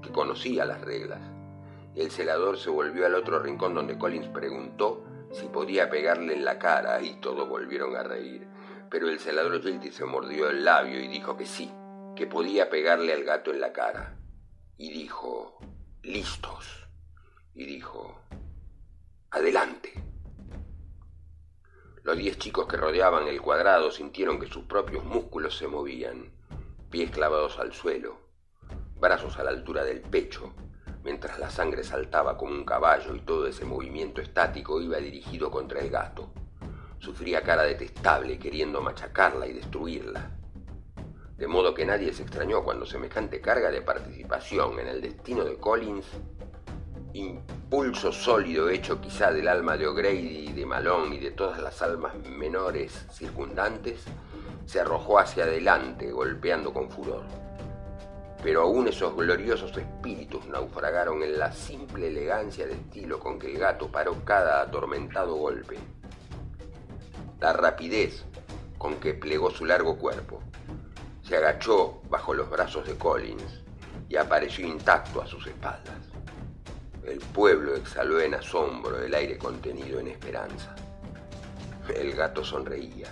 que 0.02 0.12
conocía 0.12 0.66
las 0.66 0.82
reglas. 0.82 1.22
El 1.96 2.12
celador 2.12 2.58
se 2.58 2.70
volvió 2.70 3.06
al 3.06 3.16
otro 3.16 3.40
rincón 3.40 3.74
donde 3.74 3.98
Collins 3.98 4.28
preguntó 4.28 5.04
si 5.32 5.48
podía 5.48 5.90
pegarle 5.90 6.34
en 6.34 6.46
la 6.46 6.58
cara 6.58 7.02
y 7.02 7.16
todos 7.16 7.48
volvieron 7.48 7.96
a 7.96 8.04
reír. 8.04 8.48
Pero 8.90 9.10
el 9.10 9.20
celador 9.20 9.62
Gilty 9.62 9.92
se 9.92 10.06
mordió 10.06 10.50
el 10.50 10.64
labio 10.64 11.00
y 11.00 11.08
dijo 11.08 11.38
que 11.38 11.46
sí, 11.46 11.72
que 12.16 12.26
podía 12.26 12.70
pegarle 12.70 13.14
al 13.14 13.24
gato 13.24 13.52
en 13.52 13.62
la 13.62 13.72
cara. 13.72 14.18
Y 14.78 14.92
dijo, 14.92 15.60
listos. 16.02 16.88
Y 17.54 17.66
dijo, 17.66 18.20
adelante. 19.32 19.94
Los 22.04 22.18
diez 22.18 22.40
chicos 22.40 22.66
que 22.68 22.78
rodeaban 22.78 23.28
el 23.28 23.42
cuadrado 23.42 23.92
sintieron 23.92 24.40
que 24.40 24.48
sus 24.48 24.64
propios 24.64 25.04
músculos 25.04 25.58
se 25.58 25.68
movían, 25.68 26.32
pies 26.90 27.12
clavados 27.12 27.60
al 27.60 27.74
suelo, 27.74 28.29
brazos 29.00 29.38
a 29.38 29.44
la 29.44 29.52
altura 29.52 29.84
del 29.84 30.02
pecho, 30.02 30.54
mientras 31.04 31.40
la 31.40 31.50
sangre 31.50 31.84
saltaba 31.84 32.38
como 32.38 32.54
un 32.54 32.66
caballo 32.66 33.16
y 33.16 33.22
todo 33.22 33.48
ese 33.48 33.66
movimiento 33.66 34.22
estático 34.22 34.82
iba 34.82 34.98
dirigido 34.98 35.50
contra 35.50 35.80
el 35.80 35.90
gato. 35.90 36.30
Sufría 37.00 37.42
cara 37.42 37.64
detestable 37.64 38.38
queriendo 38.38 38.82
machacarla 38.82 39.48
y 39.48 39.54
destruirla. 39.54 40.32
De 41.38 41.48
modo 41.48 41.74
que 41.74 41.86
nadie 41.86 42.12
se 42.14 42.24
extrañó 42.24 42.64
cuando 42.64 42.86
semejante 42.86 43.40
carga 43.40 43.72
de 43.72 43.82
participación 43.82 44.80
en 44.80 44.88
el 44.88 45.02
destino 45.02 45.46
de 45.46 45.56
Collins 45.56 46.06
impulso 47.14 48.12
sólido 48.12 48.70
hecho 48.70 49.02
quizá 49.02 49.32
del 49.32 49.48
alma 49.48 49.78
de 49.78 49.88
O'Grady, 49.88 50.52
de 50.54 50.66
Malone 50.66 51.16
y 51.16 51.20
de 51.20 51.32
todas 51.32 51.60
las 51.60 51.82
almas 51.82 52.14
menores 52.28 53.06
circundantes, 53.12 54.04
se 54.66 54.80
arrojó 54.80 55.20
hacia 55.20 55.44
adelante, 55.44 56.12
golpeando 56.12 56.72
con 56.72 56.90
furor. 56.90 57.24
Pero 58.42 58.62
aún 58.62 58.88
esos 58.88 59.16
gloriosos 59.16 59.76
espíritus 59.78 60.46
naufragaron 60.48 61.24
en 61.24 61.38
la 61.38 61.52
simple 61.52 62.08
elegancia 62.08 62.66
de 62.66 62.74
estilo 62.74 63.20
con 63.20 63.38
que 63.38 63.52
el 63.52 63.60
gato 63.60 63.92
paró 63.92 64.24
cada 64.24 64.62
atormentado 64.62 65.36
golpe. 65.36 65.78
La 67.40 67.54
rapidez 67.54 68.24
con 68.78 68.96
que 68.96 69.14
plegó 69.14 69.52
su 69.52 69.66
largo 69.66 69.98
cuerpo. 69.98 70.42
Se 71.22 71.36
agachó 71.36 72.02
bajo 72.10 72.34
los 72.34 72.50
brazos 72.50 72.88
de 72.88 72.96
Collins 72.96 73.62
y 74.08 74.16
apareció 74.16 74.66
intacto 74.66 75.22
a 75.22 75.28
sus 75.28 75.46
espaldas. 75.46 75.98
El 77.06 77.20
pueblo 77.20 77.76
exhaló 77.76 78.20
en 78.20 78.34
asombro 78.34 79.02
el 79.02 79.14
aire 79.14 79.38
contenido 79.38 80.00
en 80.00 80.08
esperanza. 80.08 80.76
El 81.94 82.14
gato 82.16 82.44
sonreía, 82.44 83.08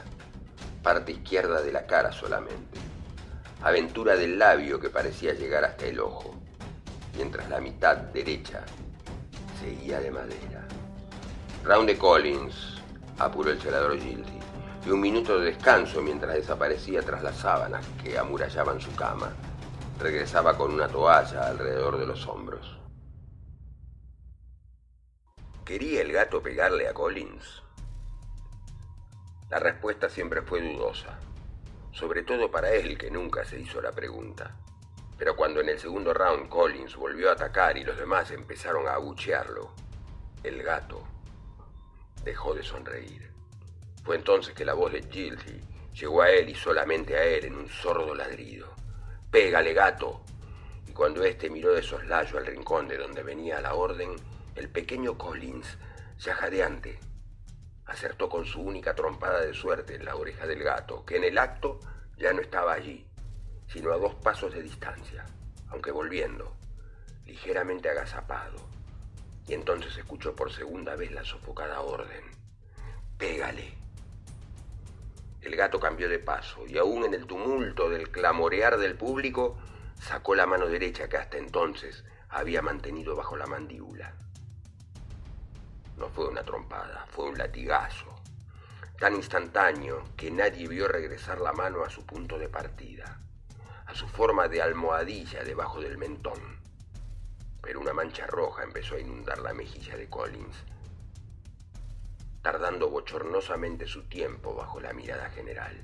parte 0.83 1.11
izquierda 1.11 1.61
de 1.61 1.71
la 1.71 1.85
cara 1.85 2.11
solamente, 2.11 2.79
aventura 3.61 4.15
del 4.15 4.37
labio 4.37 4.79
que 4.79 4.89
parecía 4.89 5.33
llegar 5.33 5.65
hasta 5.65 5.85
el 5.85 5.99
ojo, 5.99 6.35
mientras 7.15 7.49
la 7.49 7.59
mitad 7.59 7.97
derecha 7.97 8.63
seguía 9.59 9.99
de 9.99 10.11
madera. 10.11 10.67
Round 11.63 11.89
de 11.89 11.97
Collins, 11.97 12.81
apuró 13.17 13.51
el 13.51 13.59
celador 13.59 13.99
Gildy, 13.99 14.39
y 14.85 14.89
un 14.89 15.01
minuto 15.01 15.39
de 15.39 15.47
descanso 15.47 16.01
mientras 16.01 16.35
desaparecía 16.35 17.01
tras 17.01 17.23
las 17.23 17.37
sábanas 17.37 17.85
que 18.01 18.17
amurallaban 18.17 18.79
su 18.79 18.93
cama. 18.95 19.33
Regresaba 19.99 20.55
con 20.55 20.73
una 20.73 20.87
toalla 20.87 21.47
alrededor 21.47 21.97
de 21.97 22.05
los 22.05 22.25
hombros. 22.27 22.77
¿Quería 25.65 26.01
el 26.01 26.13
gato 26.13 26.41
pegarle 26.41 26.87
a 26.87 26.93
Collins? 26.93 27.63
La 29.49 29.59
respuesta 29.59 30.09
siempre 30.09 30.41
fue 30.41 30.61
dudosa, 30.61 31.19
sobre 31.97 32.21
todo 32.21 32.51
para 32.51 32.71
él 32.71 32.95
que 32.95 33.09
nunca 33.09 33.43
se 33.43 33.59
hizo 33.59 33.81
la 33.81 33.91
pregunta. 33.91 34.55
Pero 35.17 35.35
cuando 35.35 35.61
en 35.61 35.69
el 35.69 35.79
segundo 35.79 36.13
round 36.13 36.47
Collins 36.47 36.95
volvió 36.95 37.29
a 37.29 37.33
atacar 37.33 37.75
y 37.75 37.83
los 37.83 37.97
demás 37.97 38.29
empezaron 38.29 38.87
a 38.87 38.93
abuchearlo, 38.93 39.71
el 40.43 40.61
gato 40.61 41.01
dejó 42.23 42.53
de 42.53 42.61
sonreír. 42.61 43.31
Fue 44.03 44.15
entonces 44.15 44.53
que 44.53 44.63
la 44.63 44.75
voz 44.75 44.91
de 44.91 45.01
Gilsey 45.01 45.59
llegó 45.91 46.21
a 46.21 46.29
él 46.29 46.49
y 46.49 46.53
solamente 46.53 47.17
a 47.17 47.23
él 47.23 47.45
en 47.45 47.55
un 47.55 47.67
sordo 47.67 48.13
ladrido. 48.13 48.75
¡Pégale, 49.31 49.73
gato! 49.73 50.21
Y 50.87 50.91
cuando 50.91 51.23
éste 51.23 51.49
miró 51.49 51.73
de 51.73 51.81
soslayo 51.81 52.37
al 52.37 52.45
rincón 52.45 52.87
de 52.87 52.97
donde 52.97 53.23
venía 53.23 53.59
la 53.59 53.73
orden, 53.73 54.15
el 54.53 54.69
pequeño 54.69 55.17
Collins, 55.17 55.79
ya 56.19 56.35
jadeante, 56.35 56.99
acertó 57.87 58.29
con 58.29 58.45
su 58.45 58.61
única 58.61 58.93
trompada 58.93 59.41
de 59.41 59.53
suerte 59.53 59.95
en 59.95 60.05
la 60.05 60.15
oreja 60.15 60.45
del 60.45 60.63
gato, 60.63 61.05
que 61.05 61.17
en 61.17 61.23
el 61.23 61.37
acto 61.37 61.79
ya 62.17 62.33
no 62.33 62.41
estaba 62.41 62.73
allí, 62.73 63.07
sino 63.67 63.93
a 63.93 63.97
dos 63.97 64.15
pasos 64.15 64.53
de 64.53 64.61
distancia, 64.61 65.25
aunque 65.69 65.91
volviendo, 65.91 66.55
ligeramente 67.25 67.89
agazapado. 67.89 68.57
Y 69.47 69.53
entonces 69.53 69.95
escuchó 69.97 70.35
por 70.35 70.51
segunda 70.51 70.95
vez 70.95 71.11
la 71.11 71.23
sofocada 71.23 71.79
orden. 71.79 72.23
Pégale. 73.17 73.73
El 75.41 75.55
gato 75.55 75.79
cambió 75.79 76.09
de 76.09 76.19
paso 76.19 76.65
y 76.67 76.77
aún 76.77 77.05
en 77.05 77.13
el 77.13 77.25
tumulto 77.25 77.89
del 77.89 78.11
clamorear 78.11 78.77
del 78.77 78.97
público 78.97 79.57
sacó 79.99 80.35
la 80.35 80.45
mano 80.45 80.67
derecha 80.67 81.07
que 81.07 81.17
hasta 81.17 81.37
entonces 81.37 82.03
había 82.27 82.61
mantenido 82.61 83.15
bajo 83.15 83.37
la 83.37 83.47
mandíbula. 83.47 84.13
No 85.97 86.09
fue 86.09 86.27
una 86.27 86.43
trompada, 86.43 87.05
fue 87.09 87.25
un 87.25 87.37
latigazo, 87.37 88.05
tan 88.99 89.15
instantáneo 89.15 90.03
que 90.15 90.29
nadie 90.29 90.67
vio 90.67 90.87
regresar 90.87 91.41
la 91.41 91.53
mano 91.53 91.83
a 91.83 91.89
su 91.89 92.05
punto 92.05 92.37
de 92.37 92.49
partida, 92.49 93.19
a 93.85 93.95
su 93.95 94.07
forma 94.07 94.47
de 94.47 94.61
almohadilla 94.61 95.43
debajo 95.43 95.81
del 95.81 95.97
mentón. 95.97 96.59
Pero 97.61 97.79
una 97.79 97.93
mancha 97.93 98.27
roja 98.27 98.63
empezó 98.63 98.95
a 98.95 98.99
inundar 98.99 99.39
la 99.39 99.53
mejilla 99.53 99.97
de 99.97 100.07
Collins, 100.07 100.55
tardando 102.43 102.89
bochornosamente 102.89 103.87
su 103.87 104.03
tiempo 104.03 104.53
bajo 104.53 104.79
la 104.79 104.93
mirada 104.93 105.29
general. 105.31 105.83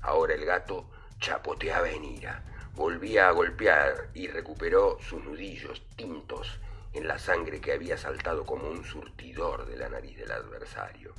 Ahora 0.00 0.34
el 0.34 0.44
gato 0.44 0.88
chapoteaba 1.18 1.90
en 1.90 2.04
ira, 2.04 2.44
volvía 2.74 3.28
a 3.28 3.32
golpear 3.32 4.10
y 4.14 4.28
recuperó 4.28 4.98
sus 5.00 5.22
nudillos 5.24 5.82
tintos 5.96 6.60
en 6.92 7.06
la 7.06 7.18
sangre 7.18 7.60
que 7.60 7.72
había 7.72 7.96
saltado 7.96 8.44
como 8.44 8.68
un 8.68 8.84
surtidor 8.84 9.66
de 9.66 9.76
la 9.76 9.88
nariz 9.88 10.16
del 10.16 10.32
adversario. 10.32 11.14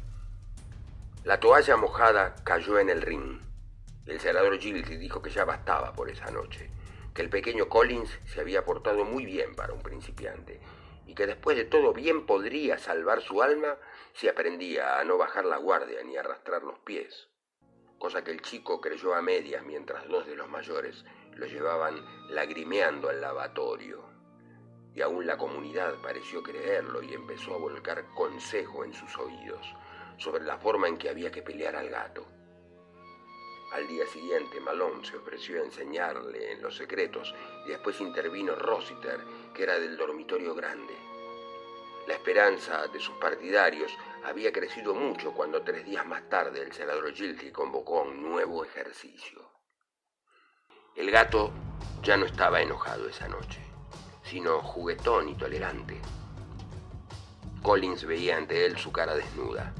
La 1.23 1.39
toalla 1.39 1.77
mojada 1.77 2.36
cayó 2.43 2.79
en 2.79 2.89
el 2.89 3.01
ring. 3.01 3.39
El 4.05 4.19
senador 4.19 4.58
Gilty 4.58 4.97
dijo 4.97 5.21
que 5.21 5.29
ya 5.29 5.45
bastaba 5.45 5.93
por 5.93 6.10
esa 6.10 6.32
noche, 6.32 6.71
que 7.13 7.21
el 7.21 7.29
pequeño 7.29 7.69
Collins 7.69 8.19
se 8.25 8.41
había 8.41 8.65
portado 8.65 9.05
muy 9.05 9.25
bien 9.25 9.55
para 9.55 9.73
un 9.73 9.82
principiante 9.82 10.60
y 11.05 11.15
que 11.15 11.27
después 11.27 11.58
de 11.58 11.65
todo 11.65 11.93
bien 11.93 12.25
podría 12.25 12.77
salvar 12.77 13.21
su 13.21 13.41
alma 13.41 13.77
si 14.13 14.27
aprendía 14.27 14.99
a 14.99 15.03
no 15.03 15.17
bajar 15.17 15.45
la 15.45 15.58
guardia 15.58 16.03
ni 16.03 16.17
arrastrar 16.17 16.63
los 16.63 16.79
pies, 16.79 17.27
cosa 17.97 18.23
que 18.23 18.32
el 18.32 18.41
chico 18.41 18.79
creyó 18.79 19.13
a 19.13 19.21
medias 19.21 19.63
mientras 19.63 20.08
dos 20.08 20.25
de 20.25 20.36
los 20.36 20.49
mayores 20.49 21.05
lo 21.36 21.45
llevaban 21.45 21.95
lagrimeando 22.29 23.10
al 23.10 23.21
lavatorio 23.21 24.09
aún 25.02 25.26
la 25.26 25.38
comunidad 25.38 25.96
pareció 26.02 26.42
creerlo 26.42 27.02
y 27.02 27.14
empezó 27.14 27.54
a 27.54 27.58
volcar 27.58 28.06
consejo 28.16 28.84
en 28.84 28.94
sus 28.94 29.18
oídos 29.18 29.66
sobre 30.18 30.44
la 30.44 30.58
forma 30.58 30.88
en 30.88 30.98
que 30.98 31.10
había 31.10 31.32
que 31.32 31.42
pelear 31.42 31.76
al 31.76 31.90
gato. 31.90 32.26
Al 33.72 33.88
día 33.88 34.06
siguiente, 34.08 34.60
Malone 34.60 35.06
se 35.06 35.16
ofreció 35.16 35.62
a 35.62 35.66
enseñarle 35.66 36.54
en 36.54 36.62
los 36.62 36.76
secretos 36.76 37.34
y 37.66 37.70
después 37.70 38.02
intervino 38.02 38.56
Rossiter, 38.56 39.20
que 39.54 39.64
era 39.64 39.80
del 39.80 39.96
dormitorio 39.96 40.56
grande. 40.56 40.96
La 42.08 42.16
esperanza 42.16 42.88
de 42.88 43.00
sus 43.00 43.16
partidarios 43.18 43.96
había 44.26 44.52
crecido 44.52 44.96
mucho 44.96 45.32
cuando 45.34 45.62
tres 45.62 45.86
días 45.86 46.06
más 46.08 46.28
tarde 46.30 46.62
el 46.62 46.74
senador 46.74 47.14
Gilty 47.14 47.52
convocó 47.52 48.00
a 48.00 48.04
un 48.04 48.24
nuevo 48.24 48.66
ejercicio. 48.66 49.52
El 50.96 51.12
gato 51.12 51.52
ya 52.02 52.18
no 52.18 52.26
estaba 52.26 52.62
enojado 52.62 53.08
esa 53.08 53.28
noche 53.28 53.68
sino 54.30 54.60
juguetón 54.62 55.30
y 55.30 55.34
tolerante. 55.34 56.00
Collins 57.63 58.06
veía 58.06 58.38
ante 58.38 58.63
él 58.63 58.78
su 58.78 58.92
cara 58.92 59.15
desnuda, 59.15 59.74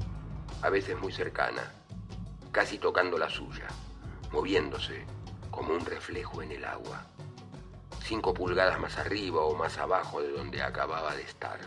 a 0.60 0.70
veces 0.70 0.98
muy 0.98 1.12
cercana, 1.12 1.72
casi 2.50 2.78
tocando 2.78 3.16
la 3.16 3.30
suya, 3.30 3.68
moviéndose 4.32 5.04
como 5.52 5.72
un 5.72 5.86
reflejo 5.86 6.42
en 6.42 6.50
el 6.50 6.64
agua, 6.64 7.06
cinco 8.02 8.34
pulgadas 8.34 8.80
más 8.80 8.98
arriba 8.98 9.42
o 9.42 9.54
más 9.54 9.78
abajo 9.78 10.20
de 10.20 10.32
donde 10.32 10.62
acababa 10.62 11.14
de 11.14 11.22
estar. 11.22 11.60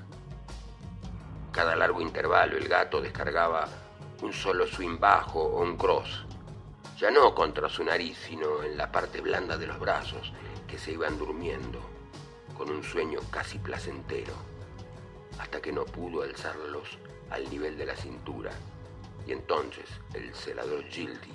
Cada 1.53 1.77
largo 1.77 2.01
intervalo 2.01 2.57
el 2.57 2.67
gato 2.67 2.99
descargaba 2.99 3.69
un 4.21 4.33
solo 4.33 4.67
swing 4.67 4.99
bajo 4.99 5.41
o 5.41 5.61
un 5.61 5.77
cross, 5.77 6.25
ya 6.97 7.09
no 7.11 7.33
contra 7.33 7.69
su 7.69 7.81
nariz, 7.81 8.17
sino 8.27 8.61
en 8.61 8.75
la 8.75 8.91
parte 8.91 9.21
blanda 9.21 9.57
de 9.57 9.67
los 9.67 9.79
brazos 9.79 10.33
que 10.67 10.77
se 10.77 10.91
iban 10.91 11.17
durmiendo 11.17 11.92
con 12.57 12.69
un 12.69 12.83
sueño 12.83 13.19
casi 13.31 13.59
placentero, 13.59 14.33
hasta 15.39 15.61
que 15.61 15.71
no 15.71 15.85
pudo 15.85 16.23
alzarlos 16.23 16.97
al 17.29 17.49
nivel 17.49 17.77
de 17.77 17.85
la 17.85 17.95
cintura, 17.95 18.51
y 19.25 19.31
entonces 19.31 19.89
el 20.13 20.33
celador 20.35 20.83
Gildy 20.85 21.33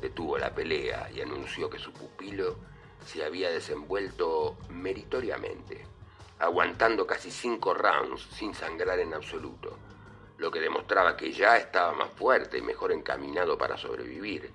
detuvo 0.00 0.38
la 0.38 0.54
pelea 0.54 1.10
y 1.10 1.20
anunció 1.20 1.68
que 1.70 1.78
su 1.78 1.92
pupilo 1.92 2.56
se 3.04 3.24
había 3.24 3.50
desenvuelto 3.50 4.58
meritoriamente, 4.70 5.84
aguantando 6.38 7.06
casi 7.06 7.30
cinco 7.30 7.74
rounds 7.74 8.22
sin 8.32 8.54
sangrar 8.54 8.98
en 9.00 9.14
absoluto, 9.14 9.78
lo 10.36 10.50
que 10.50 10.60
demostraba 10.60 11.16
que 11.16 11.32
ya 11.32 11.56
estaba 11.56 11.92
más 11.92 12.10
fuerte 12.10 12.58
y 12.58 12.62
mejor 12.62 12.92
encaminado 12.92 13.58
para 13.58 13.76
sobrevivir, 13.76 14.52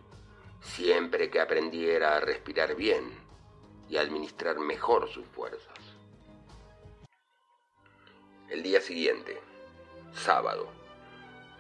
siempre 0.61 1.29
que 1.29 1.41
aprendiera 1.41 2.15
a 2.15 2.19
respirar 2.21 2.75
bien 2.75 3.11
y 3.89 3.97
administrar 3.97 4.59
mejor 4.59 5.09
sus 5.09 5.25
fuerzas. 5.27 5.72
El 8.53 8.61
día 8.61 8.79
siguiente, 8.81 9.41
sábado, 10.13 10.69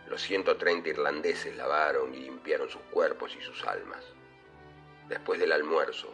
Los 0.07 0.21
130 0.21 0.89
irlandeses 0.89 1.57
lavaron 1.57 2.13
y 2.13 2.19
limpiaron 2.19 2.69
sus 2.69 2.83
cuerpos 2.83 3.35
y 3.35 3.41
sus 3.41 3.65
almas. 3.65 4.05
Después 5.09 5.39
del 5.39 5.53
almuerzo, 5.53 6.13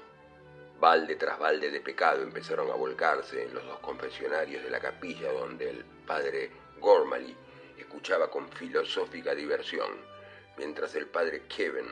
balde 0.79 1.17
tras 1.17 1.37
balde 1.37 1.69
de 1.69 1.81
pecado 1.81 2.23
empezaron 2.23 2.71
a 2.71 2.75
volcarse 2.75 3.43
en 3.43 3.55
los 3.55 3.65
dos 3.65 3.79
confesionarios 3.79 4.63
de 4.63 4.69
la 4.69 4.79
capilla 4.79 5.33
donde 5.33 5.69
el 5.69 5.83
padre 5.83 6.49
Gormley 6.79 7.35
escuchaba 7.77 8.31
con 8.31 8.49
filosófica 8.49 9.35
diversión, 9.35 9.91
mientras 10.57 10.95
el 10.95 11.07
padre 11.07 11.43
Kevin 11.49 11.89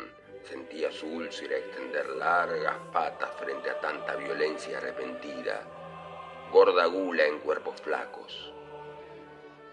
sentía 0.49 0.93
su 0.93 1.07
úlcera 1.07 1.57
extender 1.57 2.07
largas 2.11 2.77
patas 2.93 3.31
frente 3.37 3.69
a 3.69 3.81
tanta 3.81 4.15
violencia 4.15 4.77
arrepentida, 4.77 5.61
gorda 6.53 6.85
gula 6.85 7.25
en 7.25 7.39
cuerpos 7.39 7.81
flacos, 7.81 8.53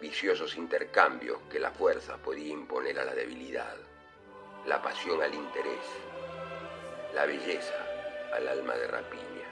viciosos 0.04 0.58
intercambios 0.58 1.38
que 1.50 1.58
la 1.58 1.70
fuerza 1.70 2.18
podía 2.18 2.52
imponer 2.52 2.98
a 2.98 3.06
la 3.06 3.14
debilidad, 3.14 3.74
la 4.66 4.82
pasión 4.82 5.22
al 5.22 5.32
interés, 5.32 5.86
la 7.14 7.24
belleza 7.24 7.74
al 8.34 8.46
alma 8.46 8.74
de 8.74 8.86
rapiña. 8.86 9.48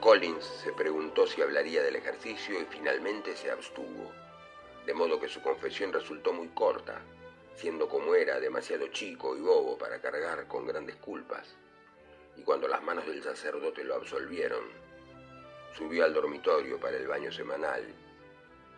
Collins 0.00 0.44
se 0.44 0.72
preguntó 0.72 1.28
si 1.28 1.40
hablaría 1.42 1.80
del 1.80 1.94
ejercicio 1.94 2.60
y 2.60 2.64
finalmente 2.64 3.36
se 3.36 3.52
abstuvo, 3.52 4.10
de 4.84 4.94
modo 4.94 5.20
que 5.20 5.28
su 5.28 5.40
confesión 5.40 5.92
resultó 5.92 6.32
muy 6.32 6.48
corta, 6.48 7.00
siendo 7.54 7.88
como 7.88 8.16
era 8.16 8.40
demasiado 8.40 8.88
chico 8.88 9.36
y 9.36 9.40
bobo 9.40 9.78
para 9.78 10.00
cargar 10.00 10.48
con 10.48 10.66
grandes 10.66 10.96
culpas. 10.96 11.54
Y 12.36 12.42
cuando 12.42 12.66
las 12.66 12.82
manos 12.82 13.06
del 13.06 13.22
sacerdote 13.22 13.84
lo 13.84 13.94
absolvieron, 13.94 14.64
subió 15.78 16.04
al 16.04 16.14
dormitorio 16.14 16.80
para 16.80 16.96
el 16.96 17.06
baño 17.06 17.30
semanal 17.30 17.84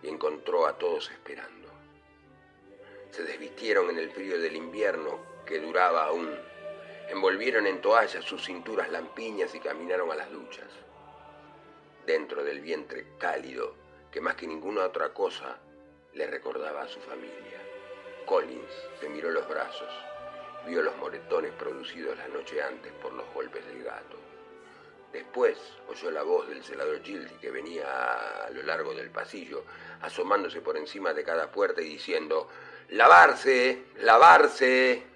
y 0.03 0.09
encontró 0.09 0.67
a 0.67 0.79
todos 0.79 1.11
esperando. 1.11 1.69
Se 3.11 3.23
desvistieron 3.25 3.91
en 3.91 3.99
el 3.99 4.11
frío 4.11 4.39
del 4.39 4.57
invierno 4.57 5.21
que 5.47 5.61
duraba 5.61 6.05
aún 6.05 6.35
envolvieron 7.13 7.67
en 7.67 7.83
toallas 7.83 8.25
sus 8.25 8.43
cinturas 8.43 8.91
lampiñas 8.91 9.55
y 9.55 9.61
caminaron 9.61 10.11
a 10.11 10.15
las 10.15 10.31
duchas. 10.31 10.69
Dentro 12.07 12.43
del 12.43 12.61
vientre 12.61 13.07
cálido, 13.19 13.75
que 14.11 14.23
más 14.23 14.35
que 14.35 14.47
ninguna 14.47 14.87
otra 14.87 15.13
cosa 15.13 15.59
le 16.15 16.27
recordaba 16.27 16.83
a 16.83 16.89
su 16.89 17.01
familia. 17.01 17.61
Collins 18.25 18.73
se 18.99 19.09
miró 19.11 19.31
los 19.31 19.47
brazos, 19.47 19.93
vio 20.67 20.83
los 20.83 20.97
moretones 20.97 21.53
producidos 21.53 22.17
la 22.17 22.29
noche 22.29 22.63
antes 22.63 22.93
por 22.95 23.13
los 23.13 23.27
golpes 23.35 23.65
del 23.67 23.83
gato. 23.83 24.17
Después 25.13 25.59
oyó 25.89 26.11
la 26.11 26.23
voz 26.23 26.49
del 26.49 26.65
celador 26.65 27.03
Gildy 27.03 27.35
que 27.37 27.51
venía 27.51 28.47
a 28.47 28.51
lo 28.51 28.63
largo 28.63 28.95
del 28.95 29.11
pasillo, 29.11 29.65
asomándose 30.01 30.61
por 30.61 30.77
encima 30.77 31.13
de 31.13 31.25
cada 31.25 31.51
puerta 31.51 31.83
y 31.83 31.89
diciendo, 31.89 32.49
¡Lavarse! 32.89 33.85
¡Lavarse! 33.97 35.13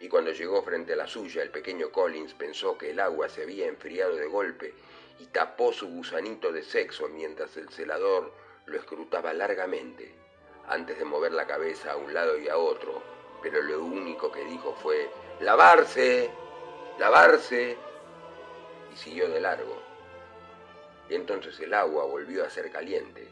y 0.00 0.08
cuando 0.08 0.32
llegó 0.32 0.62
frente 0.62 0.94
a 0.94 0.96
la 0.96 1.06
suya, 1.06 1.42
el 1.42 1.50
pequeño 1.50 1.92
Collins 1.92 2.32
pensó 2.32 2.76
que 2.78 2.90
el 2.90 3.00
agua 3.00 3.28
se 3.28 3.42
había 3.42 3.66
enfriado 3.66 4.16
de 4.16 4.26
golpe 4.26 4.72
y 5.18 5.26
tapó 5.26 5.72
su 5.74 5.88
gusanito 5.88 6.50
de 6.50 6.62
sexo 6.62 7.06
mientras 7.08 7.54
el 7.58 7.68
celador 7.68 8.32
lo 8.64 8.78
escrutaba 8.78 9.34
largamente, 9.34 10.14
antes 10.68 10.98
de 10.98 11.04
mover 11.04 11.32
la 11.32 11.46
cabeza 11.46 11.92
a 11.92 11.96
un 11.96 12.14
lado 12.14 12.38
y 12.38 12.48
a 12.48 12.56
otro, 12.56 13.02
pero 13.42 13.60
lo 13.60 13.84
único 13.84 14.32
que 14.32 14.42
dijo 14.46 14.74
fue, 14.82 15.10
¡lavarse! 15.40 16.30
¡lavarse! 16.98 17.76
Y 18.92 18.96
siguió 18.96 19.28
de 19.28 19.40
largo. 19.40 19.82
Y 21.08 21.14
entonces 21.14 21.58
el 21.60 21.74
agua 21.74 22.04
volvió 22.04 22.44
a 22.44 22.50
ser 22.50 22.70
caliente, 22.70 23.28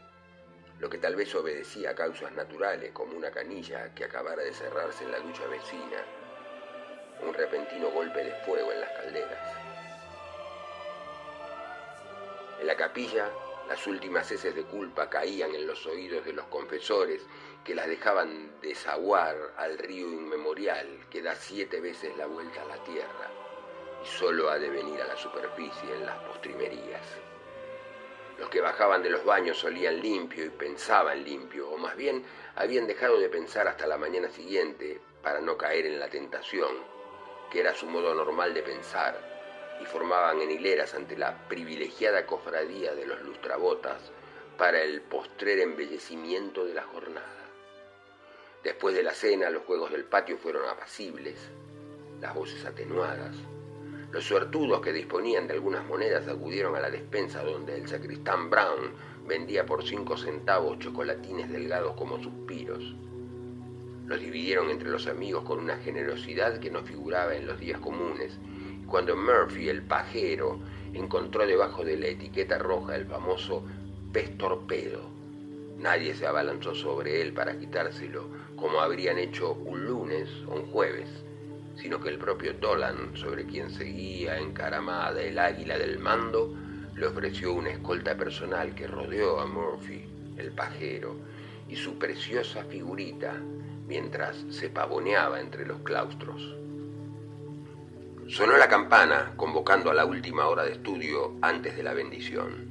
lo 0.79 0.89
que 0.89 0.97
tal 0.97 1.15
vez 1.15 1.33
obedecía 1.35 1.91
a 1.91 1.95
causas 1.95 2.31
naturales, 2.33 2.91
como 2.91 3.17
una 3.17 3.31
canilla 3.31 3.93
que 3.93 4.05
acabara 4.05 4.43
de 4.43 4.53
cerrarse 4.53 5.03
en 5.03 5.11
la 5.11 5.19
ducha 5.19 5.45
vecina 5.47 6.03
un 7.21 7.33
repentino 7.33 7.89
golpe 7.91 8.23
de 8.23 8.31
fuego 8.45 8.71
en 8.71 8.79
las 8.79 8.91
calderas. 8.91 9.55
En 12.61 12.67
la 12.67 12.75
capilla, 12.77 13.29
las 13.67 13.85
últimas 13.87 14.31
heces 14.31 14.55
de 14.55 14.63
culpa 14.63 15.09
caían 15.09 15.53
en 15.53 15.67
los 15.67 15.85
oídos 15.85 16.25
de 16.25 16.33
los 16.33 16.45
confesores 16.45 17.21
que 17.63 17.75
las 17.75 17.87
dejaban 17.87 18.59
desaguar 18.61 19.35
al 19.57 19.77
río 19.77 20.07
inmemorial 20.07 20.87
que 21.09 21.21
da 21.21 21.35
siete 21.35 21.79
veces 21.81 22.15
la 22.17 22.25
vuelta 22.25 22.61
a 22.61 22.65
la 22.65 22.83
tierra 22.83 23.48
y 24.03 24.07
solo 24.07 24.49
ha 24.49 24.59
de 24.59 24.69
venir 24.69 25.01
a 25.01 25.07
la 25.07 25.17
superficie 25.17 25.93
en 25.95 26.05
las 26.05 26.17
postrimerías. 26.19 27.05
Los 28.37 28.49
que 28.49 28.61
bajaban 28.61 29.03
de 29.03 29.09
los 29.09 29.25
baños 29.25 29.57
solían 29.57 29.99
limpio 29.99 30.45
y 30.45 30.49
pensaban 30.49 31.23
limpio, 31.23 31.69
o 31.69 31.77
más 31.77 31.95
bien 31.95 32.23
habían 32.55 32.87
dejado 32.87 33.19
de 33.19 33.29
pensar 33.29 33.67
hasta 33.67 33.85
la 33.85 33.97
mañana 33.97 34.29
siguiente 34.29 35.01
para 35.21 35.41
no 35.41 35.57
caer 35.57 35.85
en 35.85 35.99
la 35.99 36.07
tentación 36.07 36.99
que 37.49 37.59
era 37.59 37.73
su 37.73 37.87
modo 37.87 38.13
normal 38.13 38.53
de 38.53 38.61
pensar, 38.61 39.19
y 39.81 39.85
formaban 39.85 40.41
en 40.41 40.51
hileras 40.51 40.93
ante 40.93 41.17
la 41.17 41.47
privilegiada 41.47 42.25
cofradía 42.25 42.93
de 42.93 43.05
los 43.05 43.21
lustrabotas 43.21 44.11
para 44.57 44.81
el 44.81 45.01
postrer 45.01 45.59
embellecimiento 45.59 46.65
de 46.65 46.73
la 46.73 46.83
jornada. 46.83 47.27
Después 48.63 48.93
de 48.93 49.03
la 49.03 49.13
cena, 49.13 49.49
los 49.49 49.63
juegos 49.63 49.91
del 49.91 50.03
patio 50.03 50.37
fueron 50.37 50.67
apacibles, 50.67 51.39
las 52.19 52.35
voces 52.35 52.65
atenuadas. 52.65 53.35
Los 54.11 54.23
suertudos 54.23 54.81
que 54.81 54.91
disponían 54.91 55.47
de 55.47 55.53
algunas 55.53 55.85
monedas 55.85 56.27
acudieron 56.27 56.75
a 56.75 56.79
la 56.79 56.89
despensa 56.89 57.43
donde 57.43 57.75
el 57.75 57.87
sacristán 57.87 58.49
Brown 58.49 58.91
vendía 59.27 59.67
por 59.67 59.83
cinco 59.83 60.17
centavos 60.17 60.79
chocolatines 60.79 61.51
delgados 61.51 61.93
como 61.95 62.21
suspiros. 62.21 62.95
Los 64.07 64.19
dividieron 64.19 64.71
entre 64.71 64.89
los 64.89 65.05
amigos 65.05 65.43
con 65.43 65.59
una 65.59 65.77
generosidad 65.77 66.59
que 66.59 66.71
no 66.71 66.81
figuraba 66.81 67.35
en 67.35 67.45
los 67.45 67.59
días 67.59 67.79
comunes. 67.79 68.39
Cuando 68.87 69.15
Murphy, 69.15 69.69
el 69.69 69.83
pajero, 69.83 70.59
encontró 70.95 71.45
debajo 71.45 71.85
de 71.85 71.97
la 71.97 72.07
etiqueta 72.07 72.57
roja 72.57 72.95
el 72.95 73.05
famoso 73.05 73.63
pez 74.11 74.35
torpedo, 74.39 75.07
nadie 75.77 76.15
se 76.15 76.25
abalanzó 76.25 76.73
sobre 76.73 77.21
él 77.21 77.33
para 77.33 77.59
quitárselo, 77.59 78.25
como 78.55 78.81
habrían 78.81 79.19
hecho 79.19 79.53
un 79.53 79.85
lunes 79.85 80.27
o 80.47 80.55
un 80.55 80.65
jueves, 80.71 81.07
sino 81.81 81.99
que 81.99 82.09
el 82.09 82.17
propio 82.17 82.53
Dolan, 82.53 83.15
sobre 83.15 83.45
quien 83.45 83.69
seguía 83.69 84.37
encaramada 84.37 85.21
el 85.21 85.39
águila 85.39 85.77
del 85.77 85.99
mando, 85.99 86.53
le 86.95 87.07
ofreció 87.07 87.53
una 87.53 87.69
escolta 87.69 88.17
personal 88.17 88.75
que 88.75 88.87
rodeó 88.87 89.39
a 89.39 89.45
Murphy, 89.45 90.03
el 90.37 90.51
pajero, 90.51 91.15
y 91.69 91.75
su 91.75 91.97
preciosa 91.97 92.63
figurita 92.65 93.33
mientras 93.87 94.45
se 94.49 94.69
pavoneaba 94.69 95.39
entre 95.39 95.65
los 95.65 95.79
claustros. 95.79 96.55
Sonó 98.27 98.57
la 98.57 98.67
campana 98.67 99.33
convocando 99.37 99.89
a 99.89 99.93
la 99.93 100.05
última 100.05 100.47
hora 100.47 100.63
de 100.63 100.73
estudio 100.73 101.35
antes 101.41 101.75
de 101.77 101.83
la 101.83 101.93
bendición. 101.93 102.69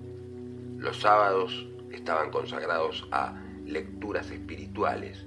Los 0.79 1.01
sábados 1.01 1.66
estaban 1.90 2.31
consagrados 2.31 3.09
a 3.11 3.35
lecturas 3.64 4.31
espirituales, 4.31 5.25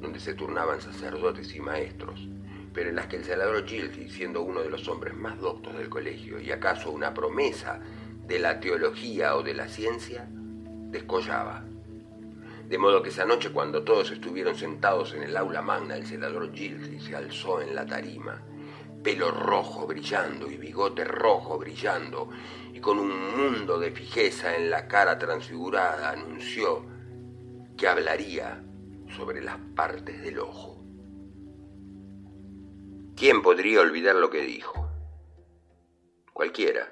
donde 0.00 0.18
se 0.18 0.34
turnaban 0.34 0.80
sacerdotes 0.80 1.54
y 1.54 1.60
maestros, 1.60 2.26
pero 2.72 2.90
en 2.90 2.96
las 2.96 3.06
que 3.06 3.16
el 3.16 3.24
celador 3.24 3.66
Gilty, 3.66 4.08
siendo 4.08 4.42
uno 4.42 4.60
de 4.60 4.70
los 4.70 4.88
hombres 4.88 5.14
más 5.14 5.38
doctos 5.38 5.76
del 5.76 5.88
colegio 5.88 6.40
y 6.40 6.50
acaso 6.50 6.90
una 6.90 7.14
promesa 7.14 7.80
de 8.26 8.38
la 8.38 8.60
teología 8.60 9.36
o 9.36 9.42
de 9.42 9.54
la 9.54 9.68
ciencia, 9.68 10.28
descollaba 10.30 11.64
de 12.70 12.78
modo 12.78 13.02
que 13.02 13.08
esa 13.08 13.24
noche, 13.24 13.50
cuando 13.50 13.82
todos 13.82 14.12
estuvieron 14.12 14.54
sentados 14.54 15.12
en 15.14 15.24
el 15.24 15.36
aula 15.36 15.60
magna, 15.60 15.96
el 15.96 16.06
celador 16.06 16.54
Gilsey 16.54 17.00
se 17.00 17.16
alzó 17.16 17.60
en 17.60 17.74
la 17.74 17.84
tarima, 17.84 18.40
pelo 19.02 19.32
rojo 19.32 19.88
brillando 19.88 20.48
y 20.48 20.56
bigote 20.56 21.02
rojo 21.02 21.58
brillando, 21.58 22.28
y 22.72 22.78
con 22.78 23.00
un 23.00 23.36
mundo 23.36 23.80
de 23.80 23.90
fijeza 23.90 24.54
en 24.54 24.70
la 24.70 24.86
cara 24.86 25.18
transfigurada 25.18 26.10
anunció 26.10 26.84
que 27.76 27.88
hablaría 27.88 28.62
sobre 29.16 29.42
las 29.42 29.58
partes 29.74 30.22
del 30.22 30.38
ojo. 30.38 30.79
¿Quién 33.20 33.42
podría 33.42 33.82
olvidar 33.82 34.14
lo 34.14 34.30
que 34.30 34.40
dijo? 34.40 34.88
Cualquiera. 36.32 36.90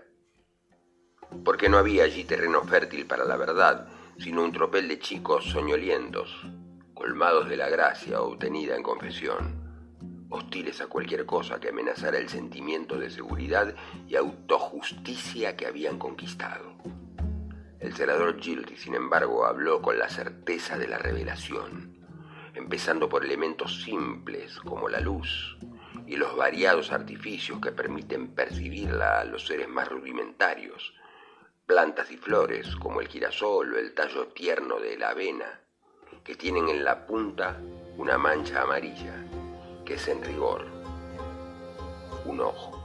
Porque 1.42 1.70
no 1.70 1.78
había 1.78 2.04
allí 2.04 2.24
terreno 2.24 2.64
fértil 2.64 3.06
para 3.06 3.24
la 3.24 3.38
verdad, 3.38 3.88
sino 4.18 4.44
un 4.44 4.52
tropel 4.52 4.88
de 4.88 4.98
chicos 4.98 5.46
soñolientos, 5.46 6.46
colmados 6.92 7.48
de 7.48 7.56
la 7.56 7.70
gracia 7.70 8.20
obtenida 8.20 8.76
en 8.76 8.82
confesión, 8.82 10.28
hostiles 10.28 10.82
a 10.82 10.88
cualquier 10.88 11.24
cosa 11.24 11.60
que 11.60 11.70
amenazara 11.70 12.18
el 12.18 12.28
sentimiento 12.28 12.98
de 12.98 13.08
seguridad 13.08 13.74
y 14.06 14.16
autojusticia 14.16 15.56
que 15.56 15.64
habían 15.64 15.98
conquistado. 15.98 16.74
El 17.80 17.94
senador 17.94 18.38
Gildy, 18.38 18.76
sin 18.76 18.94
embargo, 18.94 19.46
habló 19.46 19.80
con 19.80 19.98
la 19.98 20.10
certeza 20.10 20.76
de 20.76 20.88
la 20.88 20.98
revelación, 20.98 22.04
empezando 22.52 23.08
por 23.08 23.24
elementos 23.24 23.80
simples 23.82 24.60
como 24.60 24.90
la 24.90 25.00
luz 25.00 25.56
y 26.08 26.16
los 26.16 26.34
variados 26.34 26.90
artificios 26.90 27.60
que 27.60 27.70
permiten 27.70 28.28
percibirla 28.28 29.20
a 29.20 29.24
los 29.24 29.46
seres 29.46 29.68
más 29.68 29.88
rudimentarios, 29.88 30.94
plantas 31.66 32.10
y 32.10 32.16
flores 32.16 32.74
como 32.76 33.02
el 33.02 33.08
girasol 33.08 33.74
o 33.74 33.78
el 33.78 33.92
tallo 33.92 34.28
tierno 34.28 34.80
de 34.80 34.96
la 34.96 35.10
avena, 35.10 35.60
que 36.24 36.34
tienen 36.34 36.70
en 36.70 36.82
la 36.82 37.06
punta 37.06 37.60
una 37.98 38.16
mancha 38.16 38.62
amarilla, 38.62 39.22
que 39.84 39.94
es 39.94 40.08
en 40.08 40.24
rigor 40.24 40.64
un 42.24 42.40
ojo. 42.40 42.82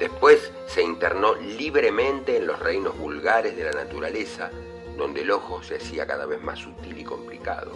Después 0.00 0.52
se 0.66 0.82
internó 0.82 1.36
libremente 1.36 2.36
en 2.36 2.48
los 2.48 2.58
reinos 2.58 2.98
vulgares 2.98 3.56
de 3.56 3.62
la 3.62 3.72
naturaleza, 3.72 4.50
donde 4.96 5.20
el 5.20 5.30
ojo 5.30 5.62
se 5.62 5.76
hacía 5.76 6.04
cada 6.04 6.26
vez 6.26 6.42
más 6.42 6.58
sutil 6.58 6.98
y 6.98 7.04
complicado, 7.04 7.70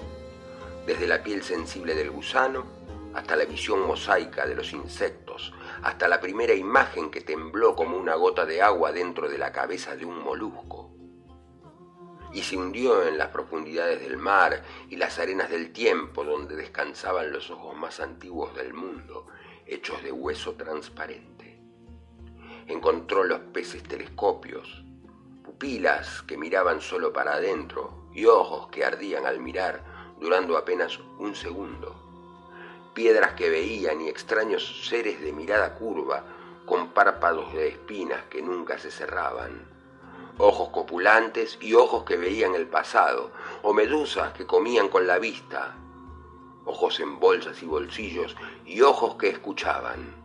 desde 0.85 1.07
la 1.07 1.23
piel 1.23 1.45
sensible 1.45 1.95
del 1.95 2.11
gusano 2.11 2.76
hasta 3.17 3.35
la 3.37 3.45
visión 3.45 3.87
mosaica 3.87 4.47
de 4.47 4.55
los 4.55 4.73
insectos, 4.73 5.53
hasta 5.83 6.07
la 6.07 6.21
primera 6.21 6.55
imagen 6.55 7.11
que 7.11 7.21
tembló 7.21 7.75
como 7.75 7.97
una 7.97 8.15
gota 8.15 8.47
de 8.47 8.63
agua 8.63 8.93
dentro 8.93 9.29
de 9.29 9.39
la 9.39 9.53
cabeza 9.53 9.97
de 9.97 10.05
un 10.05 10.23
molusco. 10.23 10.93
Y 12.33 12.43
se 12.43 12.57
hundió 12.57 13.07
en 13.07 13.19
las 13.19 13.29
profundidades 13.29 14.01
del 14.01 14.17
mar 14.17 14.63
y 14.89 14.97
las 14.97 15.19
arenas 15.19 15.51
del 15.51 15.73
tiempo 15.73 16.25
donde 16.25 16.57
descansaban 16.57 17.33
los 17.33 17.51
ojos 17.51 17.77
más 17.77 18.01
antiguos 18.01 18.55
del 18.55 18.75
mundo, 18.75 19.27
hechos 19.67 20.03
de 20.03 20.13
hueso 20.13 20.55
transparente 20.55 21.37
encontró 22.67 23.25
los 23.25 23.39
peces 23.39 23.83
telescopios, 23.85 24.85
pupilas 25.45 26.23
que 26.23 26.37
miraban 26.37 26.81
solo 26.81 27.13
para 27.13 27.35
adentro 27.35 28.09
y 28.13 28.27
ojos 28.27 28.69
que 28.69 28.85
ardían 28.85 29.27
al 29.27 29.41
mirar, 29.41 29.85
durando 30.21 30.57
apenas 30.57 30.99
un 31.19 31.35
segundo, 31.35 32.06
piedras 32.97 33.35
que 33.35 33.51
veían 33.51 34.01
y 34.01 34.09
extraños 34.09 34.89
seres 34.89 35.21
de 35.21 35.31
mirada 35.31 35.75
curva 35.75 36.25
con 36.65 36.93
párpados 36.93 37.53
de 37.53 37.69
espinas 37.69 38.25
que 38.31 38.41
nunca 38.41 38.79
se 38.79 38.91
cerraban, 38.91 39.69
ojos 40.39 40.71
copulantes 40.71 41.59
y 41.61 41.75
ojos 41.75 42.05
que 42.05 42.17
veían 42.17 42.55
el 42.55 42.67
pasado, 42.67 43.33
o 43.63 43.75
medusas 43.75 44.33
que 44.33 44.47
comían 44.47 44.89
con 44.89 45.07
la 45.07 45.19
vista, 45.19 45.77
ojos 46.65 46.99
en 47.01 47.21
bolsas 47.21 47.63
y 47.63 47.67
bolsillos 47.67 48.35
y 48.65 48.81
ojos 48.81 49.17
que 49.17 49.29
escuchaban. 49.29 50.17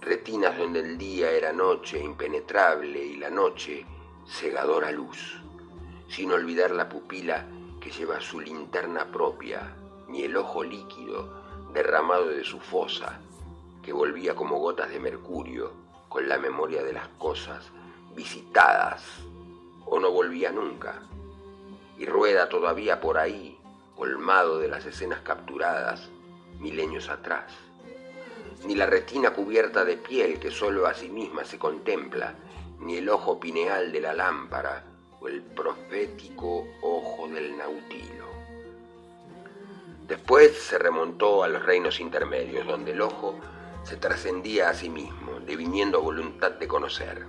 Retinas 0.00 0.58
donde 0.58 0.80
el 0.80 0.98
día 0.98 1.30
era 1.30 1.52
noche 1.52 2.00
impenetrable 2.00 3.04
y 3.04 3.18
la 3.18 3.30
noche 3.30 3.86
cegadora 4.26 4.90
luz, 4.90 5.40
sin 6.08 6.32
olvidar 6.32 6.72
la 6.72 6.88
pupila 6.88 7.46
que 7.80 7.92
lleva 7.92 8.20
su 8.20 8.40
linterna 8.40 9.12
propia, 9.12 9.76
ni 10.08 10.24
el 10.24 10.36
ojo 10.36 10.64
líquido 10.64 11.39
derramado 11.72 12.28
de 12.28 12.44
su 12.44 12.60
fosa, 12.60 13.20
que 13.82 13.92
volvía 13.92 14.34
como 14.34 14.58
gotas 14.58 14.90
de 14.90 15.00
mercurio 15.00 15.72
con 16.08 16.28
la 16.28 16.38
memoria 16.38 16.82
de 16.82 16.92
las 16.92 17.08
cosas 17.18 17.70
visitadas 18.14 19.02
o 19.86 19.98
no 19.98 20.10
volvía 20.10 20.52
nunca, 20.52 21.02
y 21.98 22.06
rueda 22.06 22.48
todavía 22.48 23.00
por 23.00 23.18
ahí, 23.18 23.58
colmado 23.96 24.58
de 24.58 24.68
las 24.68 24.86
escenas 24.86 25.20
capturadas 25.20 26.08
milenios 26.58 27.08
atrás 27.08 27.52
ni 28.64 28.74
la 28.74 28.86
retina 28.86 29.32
cubierta 29.32 29.84
de 29.84 29.96
piel 29.96 30.38
que 30.38 30.50
sólo 30.50 30.86
a 30.86 30.94
sí 30.94 31.08
misma 31.08 31.44
se 31.44 31.58
contempla, 31.58 32.34
ni 32.78 32.96
el 32.96 33.08
ojo 33.08 33.40
pineal 33.40 33.92
de 33.92 34.00
la 34.00 34.12
lámpara 34.12 34.84
o 35.20 35.28
el 35.28 35.42
profético 35.42 36.66
ojo 36.82 37.28
del 37.28 37.56
nautilo. 37.56 38.19
Después 40.10 40.60
se 40.60 40.76
remontó 40.76 41.44
a 41.44 41.48
los 41.48 41.64
reinos 41.64 42.00
intermedios, 42.00 42.66
donde 42.66 42.90
el 42.90 43.00
ojo 43.00 43.38
se 43.84 43.96
trascendía 43.96 44.68
a 44.68 44.74
sí 44.74 44.88
mismo, 44.88 45.38
deviniendo 45.46 46.02
voluntad 46.02 46.50
de 46.50 46.66
conocer, 46.66 47.26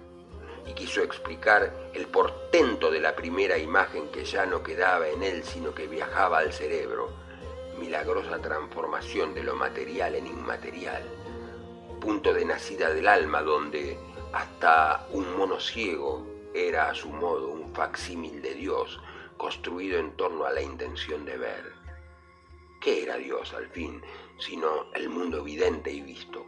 y 0.65 0.73
quiso 0.73 1.03
explicar 1.03 1.71
el 1.93 2.07
portento 2.07 2.89
de 2.89 2.99
la 2.99 3.15
primera 3.15 3.59
imagen 3.59 4.09
que 4.09 4.25
ya 4.25 4.47
no 4.47 4.63
quedaba 4.63 5.07
en 5.09 5.21
él, 5.21 5.43
sino 5.43 5.75
que 5.75 5.85
viajaba 5.85 6.39
al 6.39 6.53
cerebro, 6.53 7.11
milagrosa 7.79 8.39
transformación 8.39 9.35
de 9.35 9.43
lo 9.43 9.55
material 9.55 10.15
en 10.15 10.25
inmaterial, 10.25 11.03
punto 11.99 12.33
de 12.33 12.45
nacida 12.45 12.91
del 12.91 13.07
alma 13.07 13.43
donde 13.43 13.99
hasta 14.33 15.05
un 15.11 15.37
mono 15.37 15.59
ciego 15.59 16.25
era 16.55 16.89
a 16.89 16.95
su 16.95 17.09
modo 17.09 17.49
un 17.49 17.75
facsímil 17.75 18.41
de 18.41 18.55
Dios 18.55 18.99
construido 19.37 19.99
en 19.99 20.13
torno 20.13 20.45
a 20.45 20.51
la 20.51 20.63
intención 20.63 21.25
de 21.25 21.37
ver. 21.37 21.80
¿Qué 22.81 23.03
era 23.03 23.15
Dios 23.17 23.53
al 23.53 23.67
fin, 23.67 24.01
sino 24.39 24.91
el 24.95 25.07
mundo 25.07 25.41
evidente 25.41 25.91
y 25.91 26.01
visto? 26.01 26.47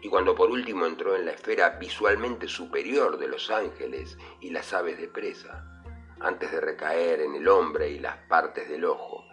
Y 0.00 0.08
cuando 0.08 0.34
por 0.34 0.50
último 0.50 0.86
entró 0.86 1.14
en 1.14 1.26
la 1.26 1.32
esfera 1.32 1.76
visualmente 1.78 2.48
superior 2.48 3.18
de 3.18 3.28
los 3.28 3.50
ángeles 3.50 4.16
y 4.40 4.48
las 4.48 4.72
aves 4.72 4.98
de 4.98 5.08
presa, 5.08 5.82
antes 6.18 6.50
de 6.50 6.62
recaer 6.62 7.20
en 7.20 7.34
el 7.34 7.46
hombre 7.46 7.90
y 7.90 7.98
las 7.98 8.16
partes 8.26 8.70
del 8.70 8.86
ojo, 8.86 9.26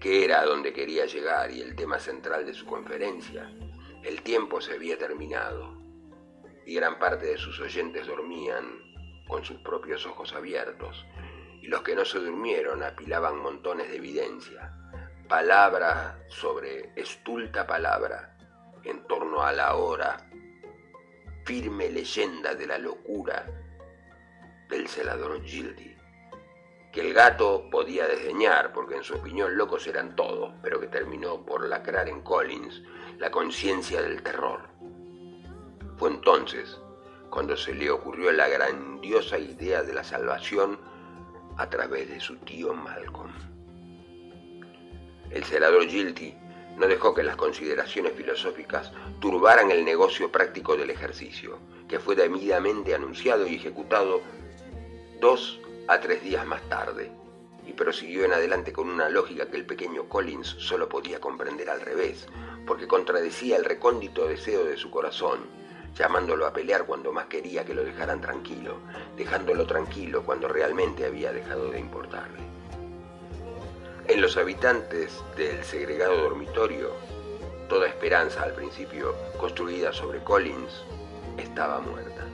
que 0.00 0.24
era 0.24 0.44
donde 0.44 0.72
quería 0.72 1.06
llegar 1.06 1.50
y 1.50 1.60
el 1.60 1.74
tema 1.74 1.98
central 1.98 2.46
de 2.46 2.54
su 2.54 2.64
conferencia, 2.64 3.52
el 4.04 4.22
tiempo 4.22 4.60
se 4.60 4.74
había 4.74 4.96
terminado 4.96 5.76
y 6.66 6.74
gran 6.74 7.00
parte 7.00 7.26
de 7.26 7.36
sus 7.36 7.58
oyentes 7.58 8.06
dormían 8.06 8.78
con 9.26 9.44
sus 9.44 9.58
propios 9.58 10.06
ojos 10.06 10.32
abiertos 10.34 11.04
y 11.60 11.66
los 11.66 11.82
que 11.82 11.96
no 11.96 12.04
se 12.04 12.20
durmieron 12.20 12.84
apilaban 12.84 13.38
montones 13.38 13.88
de 13.88 13.96
evidencia, 13.96 14.72
palabra 15.28 16.24
sobre 16.28 16.90
estulta 16.96 17.66
palabra 17.66 18.34
en 18.82 19.06
torno 19.06 19.42
a 19.42 19.52
la 19.52 19.74
hora, 19.74 20.16
firme 21.44 21.90
leyenda 21.90 22.54
de 22.54 22.66
la 22.66 22.78
locura 22.78 23.44
del 24.70 24.88
celador 24.88 25.42
Gildi, 25.44 25.94
que 26.90 27.02
el 27.02 27.12
gato 27.12 27.68
podía 27.70 28.06
desdeñar 28.06 28.72
porque 28.72 28.96
en 28.96 29.04
su 29.04 29.16
opinión 29.16 29.54
locos 29.54 29.86
eran 29.86 30.16
todos, 30.16 30.54
pero 30.62 30.80
que 30.80 30.86
terminó 30.86 31.44
por 31.44 31.68
lacrar 31.68 32.08
en 32.08 32.22
Collins 32.22 32.82
la 33.18 33.30
conciencia 33.30 34.00
del 34.00 34.22
terror. 34.22 34.62
Fue 35.98 36.08
entonces 36.08 36.80
cuando 37.28 37.54
se 37.54 37.74
le 37.74 37.90
ocurrió 37.90 38.32
la 38.32 38.48
grandiosa 38.48 39.38
idea 39.38 39.82
de 39.82 39.92
la 39.92 40.04
salvación 40.04 40.80
a 41.58 41.68
través 41.68 42.08
de 42.08 42.18
su 42.18 42.36
tío 42.38 42.72
Malcolm. 42.72 43.57
El 45.30 45.44
celador 45.44 45.86
Gilty 45.86 46.34
no 46.78 46.86
dejó 46.86 47.12
que 47.12 47.22
las 47.22 47.36
consideraciones 47.36 48.12
filosóficas 48.14 48.92
turbaran 49.20 49.70
el 49.70 49.84
negocio 49.84 50.30
práctico 50.30 50.76
del 50.76 50.90
ejercicio, 50.90 51.58
que 51.88 51.98
fue 51.98 52.14
debidamente 52.14 52.94
anunciado 52.94 53.46
y 53.46 53.56
ejecutado 53.56 54.20
dos 55.20 55.60
a 55.88 56.00
tres 56.00 56.22
días 56.22 56.46
más 56.46 56.62
tarde, 56.68 57.10
y 57.66 57.72
prosiguió 57.72 58.24
en 58.24 58.32
adelante 58.32 58.72
con 58.72 58.88
una 58.88 59.08
lógica 59.08 59.50
que 59.50 59.56
el 59.56 59.66
pequeño 59.66 60.08
Collins 60.08 60.48
solo 60.58 60.88
podía 60.88 61.20
comprender 61.20 61.68
al 61.68 61.80
revés, 61.80 62.26
porque 62.66 62.86
contradecía 62.86 63.56
el 63.56 63.64
recóndito 63.64 64.26
deseo 64.26 64.64
de 64.64 64.76
su 64.76 64.90
corazón, 64.90 65.40
llamándolo 65.94 66.46
a 66.46 66.52
pelear 66.52 66.86
cuando 66.86 67.12
más 67.12 67.26
quería 67.26 67.64
que 67.64 67.74
lo 67.74 67.84
dejaran 67.84 68.20
tranquilo, 68.20 68.76
dejándolo 69.16 69.66
tranquilo 69.66 70.22
cuando 70.22 70.46
realmente 70.46 71.04
había 71.04 71.32
dejado 71.32 71.70
de 71.70 71.80
importarle. 71.80 72.57
En 74.08 74.20
los 74.20 74.36
habitantes 74.36 75.22
del 75.36 75.62
segregado 75.62 76.16
dormitorio, 76.16 76.92
toda 77.68 77.86
esperanza 77.86 78.42
al 78.42 78.54
principio 78.54 79.14
construida 79.38 79.92
sobre 79.92 80.24
Collins 80.24 80.84
estaba 81.36 81.80
muerta. 81.80 82.26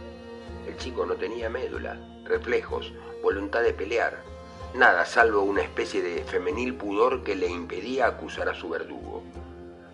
El 0.67 0.77
chico 0.77 1.05
no 1.05 1.15
tenía 1.15 1.51
médula, 1.51 1.99
reflejos, 2.25 2.93
voluntad 3.23 3.63
de 3.63 3.75
pelear, 3.75 4.23
nada 4.75 5.05
salvo 5.05 5.43
una 5.43 5.63
especie 5.63 6.01
de 6.01 6.25
femenil 6.25 6.75
pudor 6.75 7.23
que 7.23 7.35
le 7.35 7.49
impedía 7.49 8.07
acusar 8.07 8.49
a 8.49 8.55
su 8.55 8.69
verdugo 8.69 9.23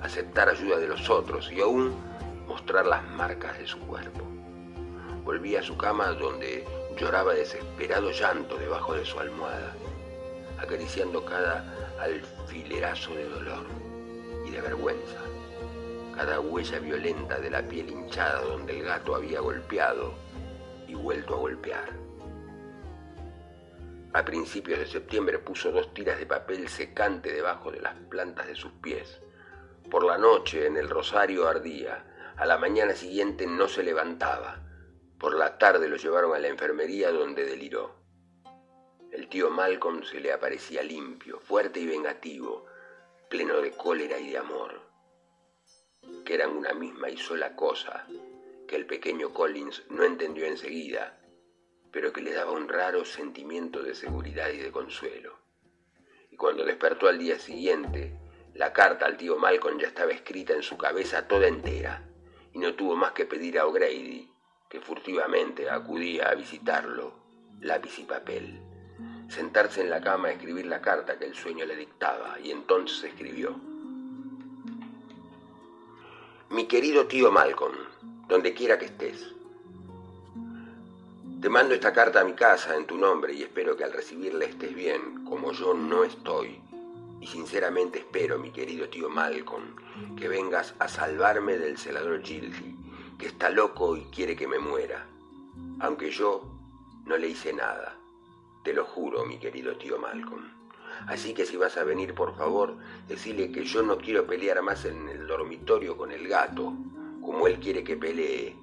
aceptar 0.00 0.48
ayuda 0.48 0.78
de 0.78 0.88
los 0.88 1.08
otros 1.10 1.50
y 1.52 1.60
aún 1.60 1.94
mostrar 2.46 2.86
las 2.86 3.04
marcas 3.10 3.58
de 3.58 3.66
su 3.66 3.78
cuerpo. 3.80 4.20
Volví 5.24 5.56
a 5.56 5.62
su 5.62 5.76
cama 5.76 6.08
donde 6.12 6.64
lloraba 6.96 7.34
desesperado 7.34 8.10
llanto 8.10 8.56
debajo 8.56 8.94
de 8.94 9.04
su 9.04 9.18
almohada, 9.20 9.74
acariciando 10.60 11.24
cada 11.24 11.64
alfilerazo 11.98 13.14
de 13.14 13.28
dolor 13.28 13.66
y 14.46 14.50
de 14.50 14.60
vergüenza, 14.60 15.20
cada 16.14 16.40
huella 16.40 16.78
violenta 16.78 17.38
de 17.40 17.50
la 17.50 17.62
piel 17.62 17.90
hinchada 17.90 18.42
donde 18.42 18.78
el 18.78 18.84
gato 18.84 19.14
había 19.14 19.40
golpeado 19.40 20.14
y 20.86 20.94
vuelto 20.94 21.34
a 21.34 21.38
golpear. 21.38 21.90
A 24.12 24.24
principios 24.24 24.78
de 24.80 24.86
septiembre 24.86 25.38
puso 25.38 25.70
dos 25.70 25.94
tiras 25.94 26.18
de 26.18 26.26
papel 26.26 26.68
secante 26.68 27.32
debajo 27.32 27.70
de 27.70 27.80
las 27.80 27.94
plantas 28.08 28.46
de 28.48 28.56
sus 28.56 28.72
pies 28.72 29.20
por 29.90 30.04
la 30.04 30.16
noche 30.16 30.66
en 30.66 30.76
el 30.76 30.88
rosario 30.88 31.48
ardía, 31.48 32.04
a 32.36 32.46
la 32.46 32.58
mañana 32.58 32.94
siguiente 32.94 33.46
no 33.46 33.66
se 33.66 33.82
levantaba, 33.82 34.60
por 35.18 35.34
la 35.34 35.58
tarde 35.58 35.88
lo 35.88 35.96
llevaron 35.96 36.32
a 36.32 36.38
la 36.38 36.46
enfermería 36.46 37.10
donde 37.10 37.44
deliró. 37.44 37.99
El 39.12 39.28
tío 39.28 39.50
Malcolm 39.50 40.04
se 40.04 40.20
le 40.20 40.32
aparecía 40.32 40.84
limpio, 40.84 41.40
fuerte 41.40 41.80
y 41.80 41.86
vengativo, 41.86 42.66
pleno 43.28 43.60
de 43.60 43.72
cólera 43.72 44.18
y 44.20 44.30
de 44.30 44.38
amor, 44.38 44.82
que 46.24 46.34
eran 46.34 46.56
una 46.56 46.74
misma 46.74 47.10
y 47.10 47.16
sola 47.16 47.56
cosa, 47.56 48.06
que 48.68 48.76
el 48.76 48.86
pequeño 48.86 49.32
Collins 49.32 49.84
no 49.90 50.04
entendió 50.04 50.46
enseguida, 50.46 51.20
pero 51.90 52.12
que 52.12 52.22
le 52.22 52.32
daba 52.32 52.52
un 52.52 52.68
raro 52.68 53.04
sentimiento 53.04 53.82
de 53.82 53.96
seguridad 53.96 54.50
y 54.50 54.58
de 54.58 54.70
consuelo. 54.70 55.38
cuando 56.38 56.64
despertó 56.64 57.06
al 57.08 57.18
día 57.18 57.38
siguiente, 57.38 58.16
la 58.54 58.72
carta 58.72 59.06
al 59.06 59.16
tío 59.16 59.36
Malcolm 59.36 59.78
ya 59.78 59.88
estaba 59.88 60.12
escrita 60.12 60.54
en 60.54 60.62
su 60.62 60.78
cabeza 60.78 61.28
toda 61.28 61.48
entera, 61.48 62.08
y 62.52 62.58
no 62.58 62.74
tuvo 62.76 62.96
más 62.96 63.12
que 63.12 63.26
pedir 63.26 63.58
a 63.58 63.66
O'Grady, 63.66 64.32
que 64.70 64.80
furtivamente 64.80 65.68
acudía 65.68 66.28
a 66.28 66.34
visitarlo, 66.34 67.14
lápiz 67.60 67.98
y 67.98 68.04
papel, 68.04 68.69
sentarse 69.30 69.80
en 69.80 69.90
la 69.90 70.00
cama 70.00 70.28
a 70.28 70.32
escribir 70.32 70.66
la 70.66 70.80
carta 70.80 71.16
que 71.18 71.24
el 71.24 71.34
sueño 71.34 71.64
le 71.64 71.76
dictaba, 71.76 72.36
y 72.42 72.50
entonces 72.50 73.04
escribió. 73.04 73.54
Mi 76.50 76.66
querido 76.66 77.06
tío 77.06 77.30
Malcolm, 77.30 77.76
donde 78.26 78.52
quiera 78.52 78.76
que 78.76 78.86
estés, 78.86 79.34
te 81.40 81.48
mando 81.48 81.74
esta 81.74 81.92
carta 81.92 82.20
a 82.20 82.24
mi 82.24 82.34
casa 82.34 82.76
en 82.76 82.86
tu 82.86 82.98
nombre 82.98 83.32
y 83.32 83.42
espero 83.42 83.76
que 83.76 83.84
al 83.84 83.92
recibirla 83.92 84.44
estés 84.44 84.74
bien, 84.74 85.24
como 85.24 85.52
yo 85.52 85.74
no 85.74 86.02
estoy. 86.02 86.60
Y 87.20 87.26
sinceramente 87.26 88.00
espero, 88.00 88.38
mi 88.38 88.50
querido 88.50 88.88
tío 88.88 89.08
Malcolm, 89.08 89.76
que 90.16 90.28
vengas 90.28 90.74
a 90.80 90.88
salvarme 90.88 91.56
del 91.56 91.78
celador 91.78 92.22
Gildy, 92.22 92.76
que 93.18 93.26
está 93.26 93.48
loco 93.48 93.96
y 93.96 94.04
quiere 94.06 94.34
que 94.34 94.48
me 94.48 94.58
muera. 94.58 95.06
Aunque 95.78 96.10
yo 96.10 96.42
no 97.06 97.16
le 97.16 97.28
hice 97.28 97.52
nada. 97.52 97.99
Te 98.70 98.76
lo 98.76 98.84
juro, 98.84 99.26
mi 99.26 99.36
querido 99.36 99.76
tío 99.76 99.98
Malcolm. 99.98 100.44
Así 101.08 101.34
que 101.34 101.44
si 101.44 101.56
vas 101.56 101.76
a 101.76 101.82
venir, 101.82 102.14
por 102.14 102.36
favor, 102.36 102.76
decile 103.08 103.50
que 103.50 103.64
yo 103.64 103.82
no 103.82 103.98
quiero 103.98 104.28
pelear 104.28 104.62
más 104.62 104.84
en 104.84 105.08
el 105.08 105.26
dormitorio 105.26 105.96
con 105.96 106.12
el 106.12 106.28
gato, 106.28 106.72
como 107.20 107.48
él 107.48 107.58
quiere 107.58 107.82
que 107.82 107.96
pelee 107.96 108.54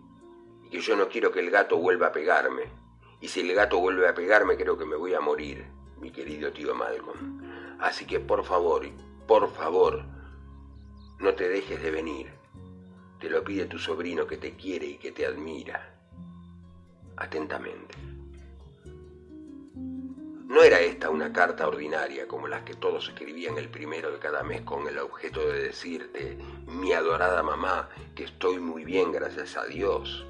y 0.63 0.69
que 0.69 0.79
yo 0.79 0.95
no 0.95 1.09
quiero 1.09 1.29
que 1.33 1.41
el 1.41 1.51
gato 1.51 1.75
vuelva 1.75 2.07
a 2.07 2.11
pegarme. 2.13 2.71
Y 3.19 3.27
si 3.27 3.41
el 3.41 3.53
gato 3.53 3.79
vuelve 3.79 4.07
a 4.07 4.13
pegarme, 4.13 4.55
creo 4.55 4.77
que 4.77 4.85
me 4.85 4.95
voy 4.95 5.13
a 5.13 5.19
morir, 5.19 5.65
mi 5.99 6.09
querido 6.09 6.53
tío 6.53 6.73
Malcolm. 6.73 7.41
Así 7.81 8.05
que 8.05 8.21
por 8.21 8.45
favor, 8.45 8.87
por 9.27 9.51
favor, 9.51 10.05
no 11.19 11.33
te 11.33 11.49
dejes 11.49 11.83
de 11.83 11.91
venir. 11.91 12.31
Te 13.19 13.29
lo 13.29 13.43
pide 13.43 13.65
tu 13.65 13.77
sobrino 13.77 14.25
que 14.25 14.37
te 14.37 14.55
quiere 14.55 14.85
y 14.85 14.97
que 14.99 15.11
te 15.11 15.25
admira. 15.25 15.99
Atentamente. 17.17 18.16
No 20.47 20.63
era 20.63 20.79
esta 20.79 21.09
una 21.09 21.33
carta 21.33 21.67
ordinaria 21.67 22.25
como 22.25 22.47
las 22.47 22.63
que 22.63 22.73
todos 22.73 23.09
escribían 23.09 23.57
el 23.57 23.67
primero 23.67 24.11
de 24.11 24.19
cada 24.19 24.43
mes 24.43 24.61
con 24.61 24.87
el 24.87 24.97
objeto 24.97 25.45
de 25.45 25.61
decirte, 25.61 26.37
mi 26.65 26.93
adorada 26.93 27.43
mamá, 27.43 27.89
que 28.15 28.23
estoy 28.23 28.57
muy 28.57 28.85
bien 28.85 29.11
gracias 29.11 29.57
a 29.57 29.65
Dios 29.65 30.25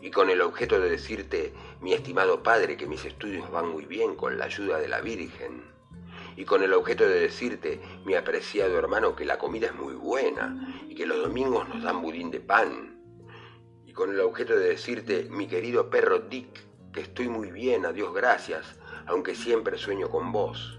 y 0.00 0.10
con 0.10 0.30
el 0.30 0.40
objeto 0.40 0.80
de 0.80 0.88
decirte, 0.88 1.52
mi 1.82 1.92
estimado 1.92 2.42
padre, 2.42 2.78
que 2.78 2.86
mis 2.86 3.04
estudios 3.04 3.50
van 3.50 3.68
muy 3.68 3.84
bien 3.84 4.14
con 4.14 4.38
la 4.38 4.46
ayuda 4.46 4.78
de 4.78 4.88
la 4.88 5.02
Virgen, 5.02 5.62
y 6.36 6.46
con 6.46 6.62
el 6.62 6.72
objeto 6.72 7.06
de 7.06 7.20
decirte, 7.20 7.82
mi 8.06 8.14
apreciado 8.14 8.78
hermano, 8.78 9.14
que 9.14 9.26
la 9.26 9.36
comida 9.36 9.66
es 9.66 9.74
muy 9.74 9.92
buena 9.92 10.82
y 10.88 10.94
que 10.94 11.04
los 11.04 11.20
domingos 11.20 11.68
nos 11.68 11.82
dan 11.82 12.00
budín 12.00 12.30
de 12.30 12.40
pan, 12.40 12.98
y 13.84 13.92
con 13.92 14.08
el 14.08 14.20
objeto 14.20 14.56
de 14.56 14.70
decirte, 14.70 15.28
mi 15.28 15.46
querido 15.46 15.90
perro 15.90 16.20
Dick, 16.20 16.48
que 16.94 17.02
estoy 17.02 17.28
muy 17.28 17.50
bien, 17.50 17.84
a 17.84 17.92
Dios 17.92 18.14
gracias, 18.14 18.79
aunque 19.10 19.34
siempre 19.34 19.76
sueño 19.76 20.08
con 20.08 20.30
vos. 20.30 20.78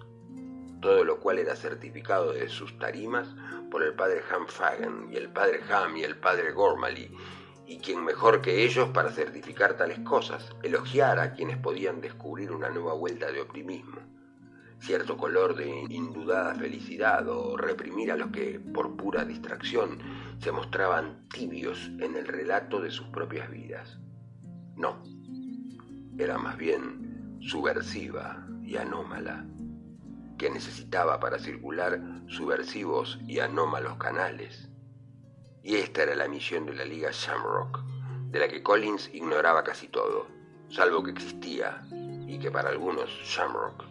Todo 0.82 1.04
lo 1.04 1.20
cual 1.20 1.38
era 1.38 1.56
certificado 1.56 2.32
de 2.32 2.48
sus 2.48 2.78
tarimas 2.80 3.28
por 3.70 3.84
el 3.84 3.94
padre 3.94 4.22
Ham 4.32 4.48
Fagan 4.48 5.10
y 5.12 5.18
el 5.18 5.30
padre 5.30 5.60
Ham 5.70 5.98
y 5.98 6.04
el 6.04 6.16
padre 6.16 6.54
Gormally 6.54 7.12
y 7.68 7.78
quien 7.78 8.04
mejor 8.04 8.42
que 8.42 8.64
ellos 8.64 8.90
para 8.90 9.12
certificar 9.12 9.76
tales 9.78 10.00
cosas, 10.00 10.50
elogiar 10.64 11.20
a 11.20 11.34
quienes 11.34 11.58
podían 11.58 12.02
descubrir 12.02 12.52
una 12.52 12.70
nueva 12.70 12.94
vuelta 12.94 13.32
de 13.32 13.42
optimismo, 13.42 14.00
cierto 14.80 15.18
color 15.18 15.56
de 15.56 15.70
indudada 15.90 16.56
felicidad 16.56 17.28
o 17.30 17.56
reprimir 17.56 18.12
a 18.12 18.18
los 18.18 18.32
que, 18.32 18.60
por 18.60 18.98
pura 18.98 19.24
distracción, 19.24 20.00
se 20.40 20.52
mostraban 20.52 21.28
tibios 21.30 21.92
en 22.00 22.16
el 22.16 22.28
relato 22.28 22.82
de 22.82 22.92
sus 22.92 23.08
propias 23.08 23.50
vidas. 23.50 24.00
No, 24.76 25.02
era 26.18 26.38
más 26.38 26.58
bien 26.58 27.11
subversiva 27.42 28.48
y 28.64 28.78
anómala, 28.78 29.46
que 30.38 30.50
necesitaba 30.50 31.20
para 31.20 31.40
circular 31.40 32.02
subversivos 32.28 33.20
y 33.28 33.40
anómalos 33.40 33.98
canales 33.98 34.72
y 35.64 35.76
esta 35.76 36.04
era 36.04 36.16
la 36.16 36.28
misión 36.28 36.66
de 36.66 36.74
la 36.74 36.86
Liga 36.86 37.10
Shamrock, 37.12 37.80
de 38.32 38.40
la 38.40 38.48
que 38.48 38.64
Collins 38.64 39.10
ignoraba 39.14 39.64
casi 39.64 39.88
todo, 39.88 40.28
salvo 40.70 41.04
que 41.04 41.12
existía 41.12 41.84
y 42.28 42.40
que 42.40 42.50
para 42.50 42.70
algunos 42.70 43.10
Shamrock 43.24 43.86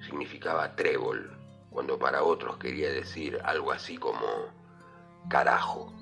significaba 0.00 0.76
trébol, 0.76 1.30
cuando 1.70 1.98
para 1.98 2.22
otros 2.22 2.58
quería 2.58 2.90
decir 2.90 3.38
algo 3.44 3.72
así 3.72 3.96
como 3.96 4.20
carajo. 5.28 5.92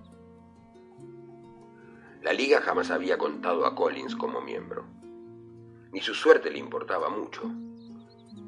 La 2.23 2.33
liga 2.33 2.61
jamás 2.61 2.91
había 2.91 3.19
contado 3.19 3.67
a 3.67 3.77
Collins 3.77 4.17
como 4.17 4.41
miembro, 4.41 4.85
ni 5.93 6.01
su 6.01 6.15
suerte 6.15 6.51
le 6.51 6.59
importaba 6.59 7.09
mucho 7.09 7.51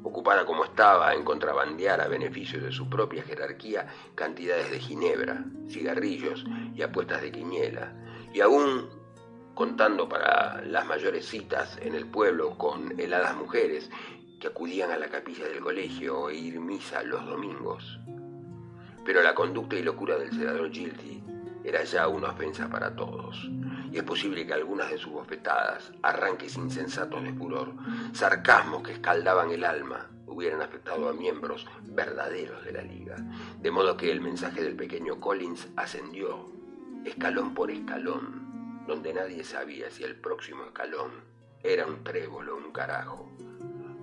ocupada 0.03 0.45
como 0.45 0.65
estaba 0.65 1.13
en 1.13 1.23
contrabandear 1.23 2.01
a 2.01 2.07
beneficio 2.07 2.59
de 2.59 2.71
su 2.71 2.89
propia 2.89 3.23
jerarquía 3.23 3.87
cantidades 4.15 4.71
de 4.71 4.79
ginebra, 4.79 5.45
cigarrillos 5.69 6.43
y 6.75 6.81
apuestas 6.81 7.21
de 7.21 7.31
quiniela, 7.31 7.93
y 8.33 8.41
aún 8.41 8.89
contando 9.53 10.07
para 10.09 10.61
las 10.63 10.85
mayores 10.85 11.27
citas 11.27 11.77
en 11.81 11.93
el 11.93 12.07
pueblo 12.07 12.57
con 12.57 12.99
heladas 12.99 13.35
mujeres 13.35 13.89
que 14.39 14.47
acudían 14.47 14.91
a 14.91 14.97
la 14.97 15.09
capilla 15.09 15.45
del 15.45 15.59
colegio 15.59 16.29
e 16.29 16.35
ir 16.35 16.59
misa 16.59 17.03
los 17.03 17.25
domingos. 17.25 17.99
Pero 19.05 19.21
la 19.21 19.35
conducta 19.35 19.75
y 19.75 19.83
locura 19.83 20.17
del 20.17 20.31
senador 20.31 20.71
Gildy 20.71 21.23
era 21.63 21.83
ya 21.83 22.07
una 22.07 22.29
ofensa 22.29 22.69
para 22.69 22.95
todos, 22.95 23.49
y 23.91 23.97
es 23.97 24.03
posible 24.03 24.45
que 24.45 24.53
algunas 24.53 24.89
de 24.89 24.97
sus 24.97 25.11
bofetadas, 25.11 25.91
arranques 26.01 26.55
insensatos 26.55 27.21
de 27.23 27.33
furor, 27.33 27.73
sarcasmos 28.13 28.83
que 28.83 28.93
escaldaban 28.93 29.51
el 29.51 29.65
alma, 29.65 30.09
hubieran 30.27 30.61
afectado 30.61 31.09
a 31.09 31.13
miembros 31.13 31.67
verdaderos 31.83 32.63
de 32.63 32.71
la 32.71 32.81
liga, 32.81 33.17
de 33.59 33.71
modo 33.71 33.97
que 33.97 34.09
el 34.09 34.21
mensaje 34.21 34.63
del 34.63 34.77
pequeño 34.77 35.19
Collins 35.19 35.67
ascendió 35.75 36.45
escalón 37.03 37.53
por 37.53 37.69
escalón, 37.69 38.85
donde 38.87 39.13
nadie 39.13 39.43
sabía 39.43 39.91
si 39.91 40.03
el 40.03 40.15
próximo 40.15 40.63
escalón 40.63 41.11
era 41.61 41.85
un 41.85 42.01
trébol 42.03 42.47
o 42.49 42.55
un 42.55 42.71
carajo, 42.71 43.29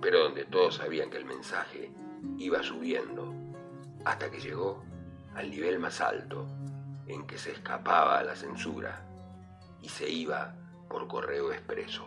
pero 0.01 0.19
donde 0.19 0.45
todos 0.45 0.75
sabían 0.75 1.09
que 1.09 1.17
el 1.17 1.25
mensaje 1.25 1.91
iba 2.37 2.61
subiendo 2.61 3.33
hasta 4.05 4.29
que 4.29 4.39
llegó 4.39 4.83
al 5.33 5.49
nivel 5.49 5.79
más 5.79 5.99
alto 5.99 6.45
en 7.07 7.25
que 7.25 7.39
se 7.39 7.51
escapaba 7.51 8.19
a 8.19 8.23
la 8.23 8.35
censura 8.35 9.08
y 9.81 9.89
se 9.89 10.09
iba 10.09 10.55
por 10.87 11.07
correo 11.07 11.51
expreso. 11.51 12.05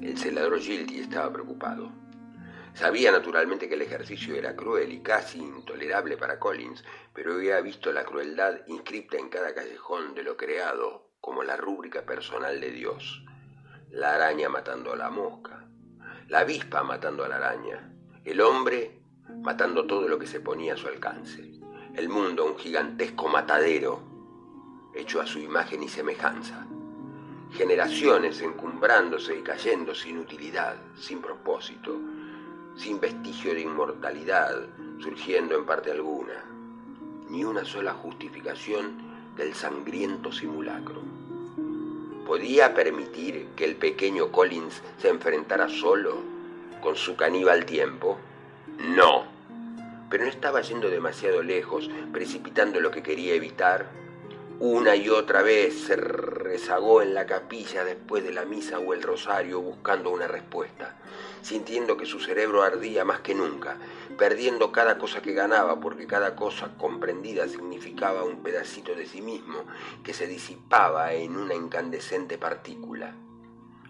El 0.00 0.18
celador 0.18 0.58
Gildy 0.58 1.00
estaba 1.00 1.32
preocupado. 1.32 1.90
Sabía 2.74 3.12
naturalmente 3.12 3.68
que 3.68 3.74
el 3.74 3.82
ejercicio 3.82 4.34
era 4.34 4.56
cruel 4.56 4.92
y 4.92 5.00
casi 5.00 5.38
intolerable 5.38 6.16
para 6.16 6.38
Collins, 6.38 6.82
pero 7.12 7.34
había 7.34 7.60
visto 7.60 7.92
la 7.92 8.04
crueldad 8.04 8.60
inscripta 8.66 9.18
en 9.18 9.28
cada 9.28 9.54
callejón 9.54 10.14
de 10.14 10.22
lo 10.22 10.36
creado 10.36 11.10
como 11.20 11.42
la 11.42 11.56
rúbrica 11.56 12.02
personal 12.02 12.60
de 12.60 12.70
Dios. 12.70 13.24
La 13.90 14.14
araña 14.14 14.48
matando 14.48 14.92
a 14.92 14.96
la 14.96 15.10
mosca, 15.10 15.68
la 16.28 16.40
avispa 16.40 16.82
matando 16.82 17.24
a 17.24 17.28
la 17.28 17.36
araña, 17.36 17.92
el 18.24 18.40
hombre 18.40 19.02
matando 19.42 19.86
todo 19.86 20.08
lo 20.08 20.18
que 20.18 20.26
se 20.26 20.40
ponía 20.40 20.74
a 20.74 20.76
su 20.76 20.88
alcance 20.88 21.52
el 21.94 22.08
mundo 22.08 22.46
un 22.46 22.58
gigantesco 22.58 23.28
matadero 23.28 24.00
hecho 24.94 25.20
a 25.20 25.26
su 25.26 25.38
imagen 25.38 25.82
y 25.82 25.88
semejanza. 25.88 26.66
Generaciones 27.52 28.40
encumbrándose 28.40 29.36
y 29.38 29.42
cayendo 29.42 29.94
sin 29.94 30.18
utilidad, 30.18 30.76
sin 30.96 31.20
propósito, 31.20 31.98
sin 32.76 33.00
vestigio 33.00 33.54
de 33.54 33.60
inmortalidad, 33.60 34.66
surgiendo 34.98 35.54
en 35.56 35.66
parte 35.66 35.90
alguna, 35.90 36.44
ni 37.28 37.44
una 37.44 37.64
sola 37.64 37.92
justificación 37.92 39.34
del 39.36 39.54
sangriento 39.54 40.32
simulacro. 40.32 41.02
¿Podía 42.26 42.74
permitir 42.74 43.48
que 43.56 43.64
el 43.64 43.76
pequeño 43.76 44.30
Collins 44.30 44.82
se 44.98 45.08
enfrentara 45.08 45.68
solo 45.68 46.22
con 46.80 46.96
su 46.96 47.16
caníbal 47.16 47.66
tiempo? 47.66 48.18
No 48.78 49.32
pero 50.12 50.24
no 50.24 50.30
estaba 50.30 50.60
yendo 50.60 50.90
demasiado 50.90 51.42
lejos, 51.42 51.88
precipitando 52.12 52.80
lo 52.80 52.90
que 52.90 53.02
quería 53.02 53.32
evitar. 53.32 53.88
Una 54.64 54.94
y 54.94 55.08
otra 55.08 55.42
vez 55.42 55.86
se 55.86 55.96
rezagó 55.96 57.02
en 57.02 57.14
la 57.14 57.26
capilla 57.26 57.82
después 57.82 58.22
de 58.22 58.32
la 58.32 58.44
misa 58.44 58.78
o 58.78 58.94
el 58.94 59.02
rosario 59.02 59.60
buscando 59.60 60.10
una 60.10 60.28
respuesta, 60.28 60.94
sintiendo 61.42 61.96
que 61.96 62.06
su 62.06 62.20
cerebro 62.20 62.62
ardía 62.62 63.04
más 63.04 63.22
que 63.22 63.34
nunca, 63.34 63.76
perdiendo 64.16 64.70
cada 64.70 64.98
cosa 64.98 65.20
que 65.20 65.32
ganaba 65.32 65.80
porque 65.80 66.06
cada 66.06 66.36
cosa 66.36 66.76
comprendida 66.78 67.48
significaba 67.48 68.22
un 68.22 68.44
pedacito 68.44 68.94
de 68.94 69.06
sí 69.06 69.20
mismo 69.20 69.64
que 70.04 70.14
se 70.14 70.28
disipaba 70.28 71.12
en 71.12 71.36
una 71.36 71.54
incandescente 71.54 72.38
partícula. 72.38 73.16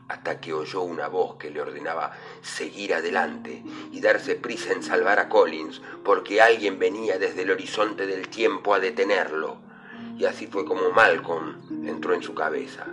hasta 0.08 0.40
que 0.40 0.54
oyó 0.54 0.80
una 0.80 1.08
voz 1.08 1.36
que 1.36 1.50
le 1.50 1.60
ordenaba 1.60 2.12
seguir 2.40 2.94
adelante 2.94 3.62
y 3.90 4.00
darse 4.00 4.36
prisa 4.36 4.72
en 4.72 4.82
salvar 4.82 5.18
a 5.18 5.28
Collins, 5.28 5.82
porque 6.02 6.40
alguien 6.40 6.78
venía 6.78 7.18
desde 7.18 7.42
el 7.42 7.50
horizonte 7.50 8.06
del 8.06 8.28
tiempo 8.28 8.72
a 8.72 8.80
detenerlo. 8.80 9.71
Y 10.18 10.24
así 10.24 10.46
fue 10.46 10.64
como 10.64 10.90
Malcolm 10.90 11.86
entró 11.86 12.14
en 12.14 12.22
su 12.22 12.34
cabeza, 12.34 12.86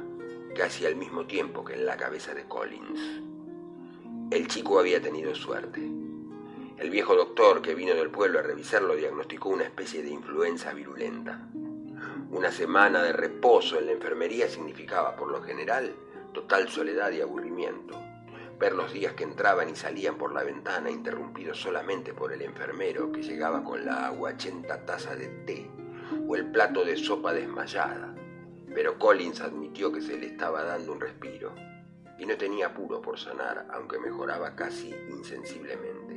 casi 0.55 0.85
al 0.85 0.95
mismo 0.95 1.25
tiempo 1.25 1.63
que 1.63 1.73
en 1.73 1.85
la 1.85 1.97
cabeza 1.97 2.33
de 2.33 2.45
Collins. 2.45 3.21
El 4.31 4.47
chico 4.47 4.79
había 4.79 5.01
tenido 5.01 5.35
suerte. 5.35 5.81
El 6.77 6.89
viejo 6.89 7.15
doctor 7.15 7.61
que 7.61 7.75
vino 7.75 7.93
del 7.93 8.09
pueblo 8.09 8.39
a 8.39 8.41
revisarlo 8.41 8.95
diagnosticó 8.95 9.49
una 9.49 9.65
especie 9.65 10.01
de 10.01 10.09
influenza 10.09 10.73
virulenta. 10.73 11.47
Una 12.31 12.51
semana 12.51 13.03
de 13.03 13.11
reposo 13.11 13.77
en 13.77 13.87
la 13.87 13.91
enfermería 13.91 14.47
significaba, 14.47 15.15
por 15.15 15.29
lo 15.29 15.41
general, 15.41 15.93
total 16.31 16.69
soledad 16.69 17.11
y 17.11 17.21
aburrimiento. 17.21 17.99
Ver 18.57 18.73
los 18.73 18.93
días 18.93 19.13
que 19.13 19.23
entraban 19.23 19.69
y 19.69 19.75
salían 19.75 20.17
por 20.17 20.33
la 20.33 20.43
ventana, 20.43 20.89
interrumpidos 20.89 21.59
solamente 21.59 22.13
por 22.13 22.31
el 22.31 22.41
enfermero 22.41 23.11
que 23.11 23.23
llegaba 23.23 23.63
con 23.63 23.85
la 23.85 24.07
aguachenta 24.07 24.85
taza 24.85 25.15
de 25.15 25.27
té 25.45 25.69
o 26.27 26.35
el 26.35 26.51
plato 26.51 26.83
de 26.83 26.97
sopa 26.97 27.33
desmayada. 27.33 28.13
Pero 28.73 28.97
Collins 28.97 29.41
admitió 29.41 29.91
que 29.91 30.01
se 30.01 30.17
le 30.17 30.27
estaba 30.27 30.63
dando 30.63 30.93
un 30.93 31.01
respiro 31.01 31.53
y 32.17 32.25
no 32.25 32.37
tenía 32.37 32.67
apuro 32.67 33.01
por 33.01 33.17
sanar, 33.17 33.67
aunque 33.71 33.99
mejoraba 33.99 34.55
casi 34.55 34.93
insensiblemente. 35.09 36.15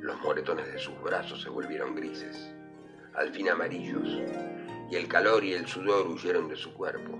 Los 0.00 0.20
moretones 0.20 0.72
de 0.72 0.78
sus 0.78 1.00
brazos 1.02 1.42
se 1.42 1.48
volvieron 1.48 1.94
grises, 1.94 2.52
al 3.14 3.32
fin 3.32 3.48
amarillos, 3.48 4.08
y 4.90 4.96
el 4.96 5.08
calor 5.08 5.44
y 5.44 5.54
el 5.54 5.66
sudor 5.66 6.06
huyeron 6.06 6.48
de 6.48 6.56
su 6.56 6.72
cuerpo 6.74 7.18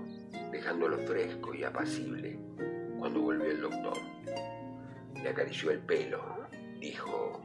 dejándolo 0.53 0.99
fresco 0.99 1.53
y 1.53 1.63
apacible 1.63 2.39
cuando 2.99 3.21
volvió 3.21 3.51
el 3.51 3.61
doctor. 3.61 3.97
Le 5.21 5.29
acarició 5.29 5.71
el 5.71 5.79
pelo, 5.79 6.47
dijo, 6.79 7.41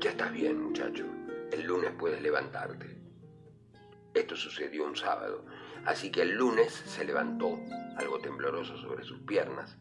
ya 0.00 0.10
estás 0.10 0.32
bien 0.32 0.62
muchacho, 0.62 1.04
el 1.52 1.66
lunes 1.66 1.92
puedes 1.98 2.22
levantarte. 2.22 2.98
Esto 4.14 4.36
sucedió 4.36 4.84
un 4.86 4.96
sábado, 4.96 5.44
así 5.84 6.10
que 6.10 6.22
el 6.22 6.32
lunes 6.32 6.72
se 6.72 7.04
levantó, 7.04 7.58
algo 7.96 8.18
tembloroso 8.20 8.76
sobre 8.78 9.04
sus 9.04 9.20
piernas, 9.20 9.76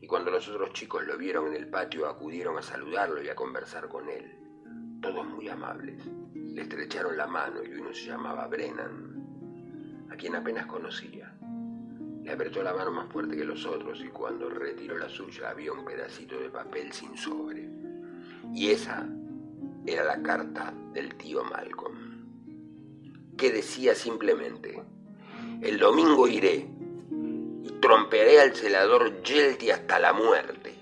y 0.00 0.06
cuando 0.06 0.30
los 0.30 0.48
otros 0.48 0.72
chicos 0.72 1.04
lo 1.04 1.18
vieron 1.18 1.48
en 1.48 1.54
el 1.54 1.68
patio 1.68 2.06
acudieron 2.06 2.58
a 2.58 2.62
saludarlo 2.62 3.22
y 3.22 3.28
a 3.28 3.34
conversar 3.34 3.88
con 3.88 4.08
él, 4.08 4.38
todos 5.02 5.26
muy 5.26 5.48
amables. 5.48 6.00
Le 6.32 6.62
estrecharon 6.62 7.16
la 7.16 7.26
mano 7.26 7.62
y 7.64 7.72
uno 7.72 7.92
se 7.92 8.06
llamaba 8.06 8.46
Brennan, 8.46 10.06
a 10.10 10.16
quien 10.16 10.36
apenas 10.36 10.66
conocía. 10.66 11.36
Le 12.22 12.32
apretó 12.32 12.62
la 12.62 12.72
mano 12.72 12.92
más 12.92 13.12
fuerte 13.12 13.36
que 13.36 13.44
los 13.44 13.66
otros 13.66 14.00
y 14.00 14.08
cuando 14.08 14.48
retiró 14.48 14.96
la 14.96 15.08
suya 15.08 15.50
había 15.50 15.72
un 15.72 15.84
pedacito 15.84 16.38
de 16.38 16.50
papel 16.50 16.92
sin 16.92 17.16
sobre. 17.16 17.68
Y 18.52 18.70
esa 18.70 19.08
era 19.86 20.04
la 20.04 20.22
carta 20.22 20.74
del 20.92 21.14
tío 21.14 21.44
Malcolm, 21.44 21.96
que 23.36 23.50
decía 23.50 23.94
simplemente, 23.94 24.82
el 25.62 25.78
domingo 25.78 26.26
iré 26.26 26.68
y 27.62 27.70
trompearé 27.80 28.40
al 28.40 28.54
celador 28.54 29.22
Yelty 29.22 29.70
hasta 29.70 29.98
la 29.98 30.12
muerte. 30.12 30.74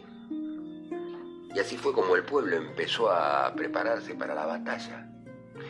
Y 1.54 1.58
así 1.58 1.76
fue 1.76 1.92
como 1.92 2.16
el 2.16 2.24
pueblo 2.24 2.56
empezó 2.56 3.10
a 3.10 3.54
prepararse 3.54 4.14
para 4.14 4.34
la 4.34 4.46
batalla. 4.46 5.08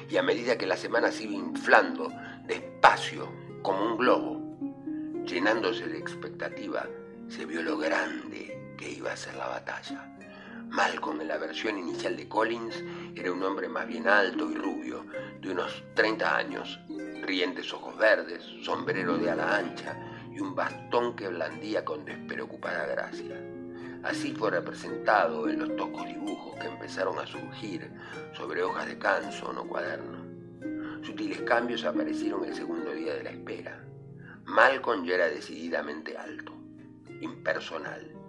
Y 0.09 0.16
a 0.16 0.22
medida 0.22 0.57
que 0.57 0.66
la 0.66 0.76
semana 0.76 1.12
se 1.12 1.24
iba 1.24 1.35
inflando, 1.35 2.11
despacio, 2.47 3.28
como 3.62 3.85
un 3.85 3.99
globo. 3.99 4.41
Llenándose 5.26 5.87
de 5.87 5.99
expectativa, 5.99 6.87
se 7.28 7.45
vio 7.45 7.62
lo 7.62 7.76
grande 7.76 8.74
que 8.78 8.91
iba 8.91 9.12
a 9.12 9.16
ser 9.16 9.35
la 9.35 9.49
batalla. 9.49 10.11
Malcolm, 10.68 11.20
en 11.20 11.28
la 11.28 11.39
versión 11.39 11.78
inicial 11.78 12.16
de 12.16 12.28
Collins, 12.28 12.82
era 13.17 13.33
un 13.33 13.43
hombre 13.43 13.69
más 13.69 13.87
bien 13.87 14.09
alto 14.09 14.51
y 14.51 14.55
rubio, 14.55 15.07
de 15.41 15.51
unos 15.51 15.85
30 15.95 16.37
años, 16.37 16.81
rientes 17.23 17.73
ojos 17.73 17.97
verdes, 17.97 18.43
sombrero 18.62 19.17
de 19.17 19.31
ala 19.31 19.57
ancha 19.57 19.97
y 20.33 20.41
un 20.41 20.55
bastón 20.55 21.15
que 21.15 21.29
blandía 21.29 21.85
con 21.85 22.05
despreocupada 22.05 22.87
gracia. 22.87 23.41
Así 24.03 24.33
fue 24.33 24.51
representado 24.51 25.49
en 25.49 25.61
los 25.61 25.77
toscos 25.77 26.07
dibujos 26.07 26.59
que 26.59 26.67
empezaron 26.67 27.19
a 27.19 27.27
surgir 27.27 27.91
sobre 28.35 28.62
hojas 28.62 28.87
de 28.87 28.99
canson 28.99 29.57
o 29.59 29.67
cuaderno. 29.67 30.25
Sutiles 31.03 31.41
cambios 31.43 31.85
aparecieron 31.85 32.45
el 32.45 32.55
segundo 32.55 32.93
día 32.93 33.15
de 33.15 33.23
la 33.23 33.31
espera. 33.31 33.85
Malcolm 34.45 35.05
ya 35.05 35.15
era 35.15 35.29
decididamente 35.29 36.19
alto, 36.19 36.53
impersonal. 37.21 38.24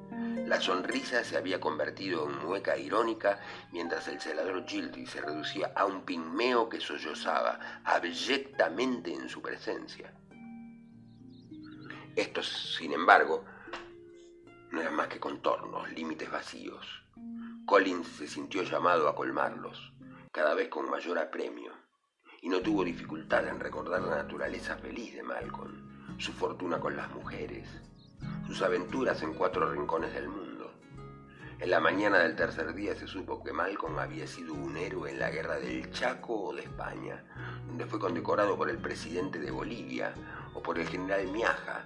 La 0.45 0.61
sonrisa 0.61 1.23
se 1.23 1.37
había 1.37 1.59
convertido 1.59 2.29
en 2.29 2.45
mueca 2.45 2.77
irónica 2.77 3.39
mientras 3.71 4.07
el 4.07 4.21
celador 4.21 4.65
Gildy 4.67 5.05
se 5.07 5.21
reducía 5.21 5.71
a 5.75 5.85
un 5.85 6.05
pigmeo 6.05 6.69
que 6.69 6.79
sollozaba 6.79 7.81
abyectamente 7.83 9.13
en 9.13 9.27
su 9.27 9.41
presencia. 9.41 10.13
Estos, 12.15 12.75
sin 12.77 12.93
embargo, 12.93 13.43
no 14.71 14.81
eran 14.81 14.95
más 14.95 15.07
que 15.07 15.19
contornos, 15.19 15.91
límites 15.91 16.29
vacíos. 16.31 17.03
Collins 17.65 18.07
se 18.07 18.27
sintió 18.27 18.63
llamado 18.63 19.09
a 19.09 19.15
colmarlos, 19.15 19.93
cada 20.31 20.53
vez 20.53 20.69
con 20.69 20.89
mayor 20.89 21.17
apremio 21.17 21.73
y 22.41 22.49
no 22.49 22.61
tuvo 22.61 22.83
dificultad 22.83 23.47
en 23.47 23.59
recordar 23.59 24.03
la 24.03 24.17
naturaleza 24.17 24.77
feliz 24.77 25.15
de 25.15 25.23
Malcolm, 25.23 26.19
su 26.19 26.31
fortuna 26.31 26.79
con 26.79 26.95
las 26.95 27.09
mujeres, 27.09 27.67
sus 28.47 28.61
aventuras 28.61 29.21
en 29.23 29.33
cuatro 29.33 29.71
rincones 29.71 30.13
del 30.13 30.29
mundo. 30.29 30.71
En 31.59 31.69
la 31.69 31.79
mañana 31.79 32.19
del 32.19 32.35
tercer 32.35 32.73
día 32.73 32.95
se 32.95 33.07
supo 33.07 33.43
que 33.43 33.53
Malcolm 33.53 33.97
había 33.97 34.27
sido 34.27 34.53
un 34.53 34.75
héroe 34.77 35.11
en 35.11 35.19
la 35.19 35.31
guerra 35.31 35.57
del 35.57 35.89
Chaco 35.91 36.47
o 36.47 36.53
de 36.53 36.63
España, 36.63 37.23
donde 37.67 37.85
fue 37.85 37.99
condecorado 37.99 38.57
por 38.57 38.69
el 38.69 38.77
presidente 38.77 39.39
de 39.39 39.51
Bolivia 39.51 40.13
o 40.53 40.61
por 40.61 40.77
el 40.77 40.87
general 40.87 41.31
Miaja. 41.31 41.85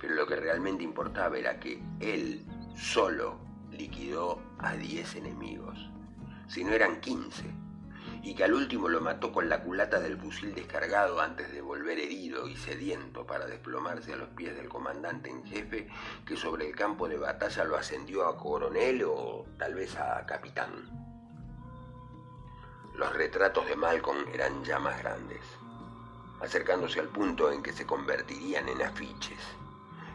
Pero 0.00 0.14
lo 0.14 0.26
que 0.26 0.36
realmente 0.36 0.84
importaba 0.84 1.36
era 1.36 1.58
que 1.58 1.82
él 2.00 2.46
solo 2.76 3.38
liquidó 3.72 4.40
a 4.58 4.74
diez 4.74 5.16
enemigos, 5.16 5.90
si 6.46 6.62
no 6.62 6.72
eran 6.72 7.00
quince 7.00 7.65
y 8.26 8.34
que 8.34 8.42
al 8.42 8.54
último 8.54 8.88
lo 8.88 9.00
mató 9.00 9.30
con 9.30 9.48
la 9.48 9.62
culata 9.62 10.00
del 10.00 10.18
fusil 10.18 10.52
descargado 10.52 11.20
antes 11.20 11.52
de 11.52 11.60
volver 11.60 12.00
herido 12.00 12.48
y 12.48 12.56
sediento 12.56 13.24
para 13.24 13.46
desplomarse 13.46 14.14
a 14.14 14.16
los 14.16 14.30
pies 14.30 14.56
del 14.56 14.68
comandante 14.68 15.30
en 15.30 15.44
jefe 15.44 15.88
que 16.26 16.36
sobre 16.36 16.66
el 16.66 16.74
campo 16.74 17.08
de 17.08 17.18
batalla 17.18 17.62
lo 17.62 17.76
ascendió 17.76 18.26
a 18.26 18.36
coronel 18.36 19.04
o 19.04 19.46
tal 19.56 19.76
vez 19.76 19.94
a 19.96 20.26
capitán. 20.26 20.90
Los 22.96 23.12
retratos 23.12 23.64
de 23.68 23.76
Malcolm 23.76 24.26
eran 24.34 24.64
ya 24.64 24.80
más 24.80 24.98
grandes, 24.98 25.42
acercándose 26.40 26.98
al 26.98 27.08
punto 27.10 27.52
en 27.52 27.62
que 27.62 27.72
se 27.72 27.86
convertirían 27.86 28.68
en 28.68 28.82
afiches. 28.82 29.38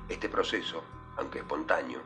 Este 0.09 0.27
proceso, 0.27 0.83
aunque 1.15 1.39
espontáneo, 1.39 2.01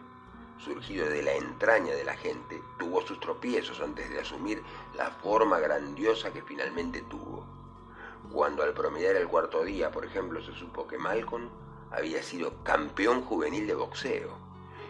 surgido 0.57 1.07
de 1.07 1.21
la 1.21 1.33
entraña 1.33 1.93
de 1.93 2.03
la 2.03 2.15
gente, 2.15 2.61
tuvo 2.79 3.01
sus 3.01 3.19
tropiezos 3.19 3.79
antes 3.81 4.09
de 4.09 4.19
asumir 4.19 4.63
la 4.95 5.09
forma 5.09 5.59
grandiosa 5.59 6.31
que 6.31 6.41
finalmente 6.41 7.01
tuvo. 7.03 7.45
Cuando 8.31 8.63
al 8.63 8.73
promediar 8.73 9.15
el 9.15 9.27
cuarto 9.27 9.63
día, 9.63 9.91
por 9.91 10.05
ejemplo, 10.05 10.43
se 10.43 10.53
supo 10.53 10.87
que 10.87 10.97
Malcolm 10.97 11.49
había 11.91 12.23
sido 12.23 12.63
campeón 12.63 13.21
juvenil 13.21 13.67
de 13.67 13.75
boxeo, 13.75 14.37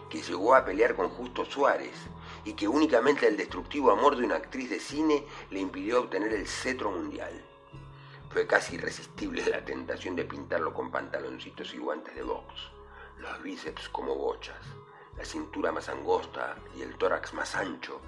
que 0.08 0.22
llegó 0.22 0.54
a 0.54 0.64
pelear 0.64 0.94
con 0.94 1.08
Justo 1.08 1.44
Suárez 1.44 1.96
y 2.44 2.54
que 2.54 2.68
únicamente 2.68 3.26
el 3.26 3.36
destructivo 3.36 3.90
amor 3.90 4.16
de 4.16 4.24
una 4.24 4.36
actriz 4.36 4.70
de 4.70 4.80
cine 4.80 5.26
le 5.50 5.60
impidió 5.60 6.00
obtener 6.00 6.32
el 6.32 6.46
cetro 6.46 6.90
mundial. 6.90 7.44
Fue 8.30 8.46
casi 8.46 8.76
irresistible 8.76 9.44
la 9.46 9.64
tentación 9.64 10.16
de 10.16 10.24
pintarlo 10.24 10.72
con 10.72 10.90
pantaloncitos 10.90 11.74
y 11.74 11.78
guantes 11.78 12.14
de 12.14 12.22
box, 12.22 12.54
los 13.18 13.42
bíceps 13.42 13.88
como 13.88 14.14
bochas, 14.14 14.60
la 15.16 15.24
cintura 15.24 15.72
más 15.72 15.88
angosta 15.88 16.56
y 16.76 16.82
el 16.82 16.96
tórax 16.96 17.32
más 17.34 17.54
ancho, 17.54 18.00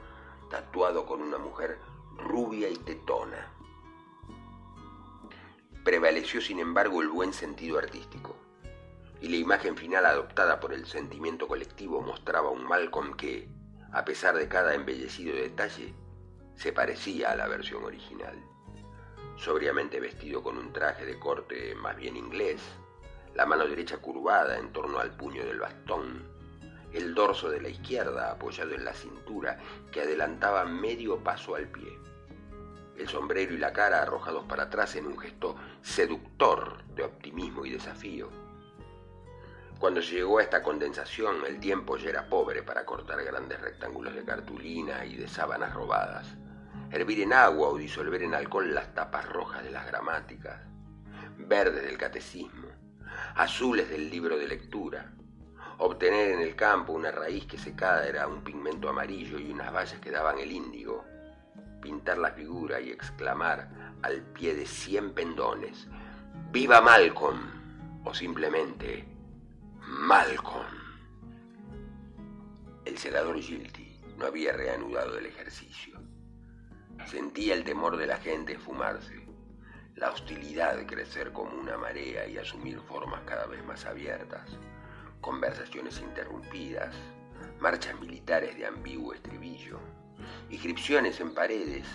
tatuado 0.50 1.06
con 1.06 1.22
una 1.22 1.38
mujer 1.38 1.78
rubia 2.16 2.68
y 2.68 2.76
tetona. 2.76 3.52
Prevaleció, 5.84 6.40
sin 6.40 6.59
embargo, 6.59 7.00
el 7.00 7.09
buen 7.09 7.32
sentido 7.32 7.78
artístico, 7.78 8.36
y 9.20 9.28
la 9.28 9.36
imagen 9.36 9.76
final 9.76 10.04
adoptada 10.06 10.61
por 10.61 10.72
el 10.72 10.86
sentimiento 10.86 11.48
colectivo 11.48 12.00
mostraba 12.02 12.50
un 12.50 12.64
Malcolm 12.64 13.14
que, 13.14 13.48
a 13.92 14.04
pesar 14.04 14.36
de 14.36 14.48
cada 14.48 14.74
embellecido 14.74 15.34
detalle, 15.34 15.94
se 16.56 16.72
parecía 16.72 17.30
a 17.30 17.36
la 17.36 17.48
versión 17.48 17.84
original. 17.84 18.36
Sobriamente 19.36 20.00
vestido 20.00 20.42
con 20.42 20.59
un 20.59 20.72
traje 20.72 21.06
de 21.06 21.18
corte 21.18 21.74
más 21.76 21.96
bien 21.96 22.16
inglés, 22.16 22.61
la 23.34 23.46
mano 23.46 23.66
derecha 23.66 23.98
curvada 23.98 24.59
en 24.59 24.72
torno 24.72 24.98
al 24.98 25.16
puño 25.16 25.44
del 25.44 25.61
bastón, 25.61 26.38
el 26.93 27.14
dorso 27.14 27.51
de 27.51 27.61
la 27.61 27.68
izquierda 27.68 28.30
apoyado 28.30 28.74
en 28.74 28.84
la 28.84 28.95
cintura 28.95 29.59
que 29.93 30.01
adelantaba 30.01 30.64
medio 30.64 31.18
paso 31.18 31.55
al 31.55 31.68
pie. 31.68 31.99
El 32.97 33.09
sombrero 33.09 33.55
y 33.55 33.59
la 33.59 33.72
cara 33.72 34.03
arrojados 34.03 34.45
para 34.45 34.64
atrás 34.64 34.97
en 34.97 35.07
un 35.07 35.18
gesto 35.18 35.57
seductor 35.82 36.82
de 36.95 37.05
optimismo 37.05 37.64
y 37.64 37.70
desafío. 37.70 38.28
Cuando 39.78 40.03
se 40.03 40.16
llegó 40.16 40.39
a 40.39 40.43
esta 40.43 40.61
condensación, 40.61 41.36
el 41.47 41.61
tiempo 41.61 41.97
ya 41.97 42.11
era 42.11 42.28
pobre 42.28 42.64
para 42.64 42.84
cortar 42.84 43.22
grandes 43.22 43.61
rectángulos 43.61 44.12
de 44.12 44.24
cartulina 44.24 45.05
y 45.05 45.14
de 45.14 45.28
sábanas 45.28 45.72
robadas, 45.72 46.26
hervir 46.91 47.20
en 47.20 47.32
agua 47.32 47.68
o 47.68 47.76
disolver 47.76 48.22
en 48.24 48.34
alcohol 48.34 48.74
las 48.74 48.93
tapas 48.95 49.28
rojas 49.28 49.62
de 49.62 49.70
las 49.70 49.86
gramáticas, 49.86 50.61
verdes 51.36 51.84
del 51.84 51.97
catecismo, 51.97 52.66
azules 53.36 53.89
del 53.89 54.11
libro 54.11 54.36
de 54.36 54.49
lectura, 54.49 55.12
obtener 55.79 56.33
en 56.33 56.41
el 56.41 56.57
campo 56.57 56.93
una 56.93 57.11
raíz 57.11 57.47
que 57.47 57.57
secada 57.57 58.07
era 58.07 58.26
un 58.26 58.43
pigmento 58.43 58.89
amarillo 58.89 59.39
y 59.39 59.51
unas 59.51 59.72
vallas 59.72 60.01
que 60.01 60.11
daban 60.11 60.39
el 60.39 60.51
índigo, 60.51 61.05
pintar 61.81 62.18
la 62.18 62.33
figura 62.33 62.81
y 62.81 62.91
exclamar 62.91 63.95
al 64.03 64.22
pie 64.22 64.55
de 64.55 64.66
cien 64.66 65.12
pendones, 65.12 65.89
¡Viva 66.51 66.81
Malcolm! 66.81 68.03
o 68.05 68.14
simplemente 68.14 69.07
Malcolm. 69.81 70.66
El 72.85 72.99
celador 72.99 73.39
Gilty 73.39 74.01
no 74.16 74.26
había 74.26 74.53
reanudado 74.53 75.18
el 75.18 75.26
ejercicio. 75.26 76.01
Sentía 77.07 77.55
el 77.55 77.64
temor 77.64 77.97
de 77.97 78.07
la 78.07 78.16
gente 78.16 78.59
fumarse, 78.59 79.26
la 79.95 80.11
hostilidad 80.11 80.76
de 80.76 80.87
crecer 80.87 81.33
como 81.33 81.57
una 81.59 81.76
marea 81.76 82.26
y 82.26 82.39
asumir 82.39 82.81
formas 82.81 83.22
cada 83.24 83.47
vez 83.47 83.64
más 83.64 83.85
abiertas, 83.85 84.59
conversaciones 85.20 86.00
interrumpidas, 86.00 86.94
marchas 87.60 87.98
militares 88.00 88.56
de 88.56 88.66
ambiguo 88.66 89.14
estribillo, 89.14 89.78
inscripciones 90.50 91.20
en 91.20 91.34
paredes, 91.34 91.86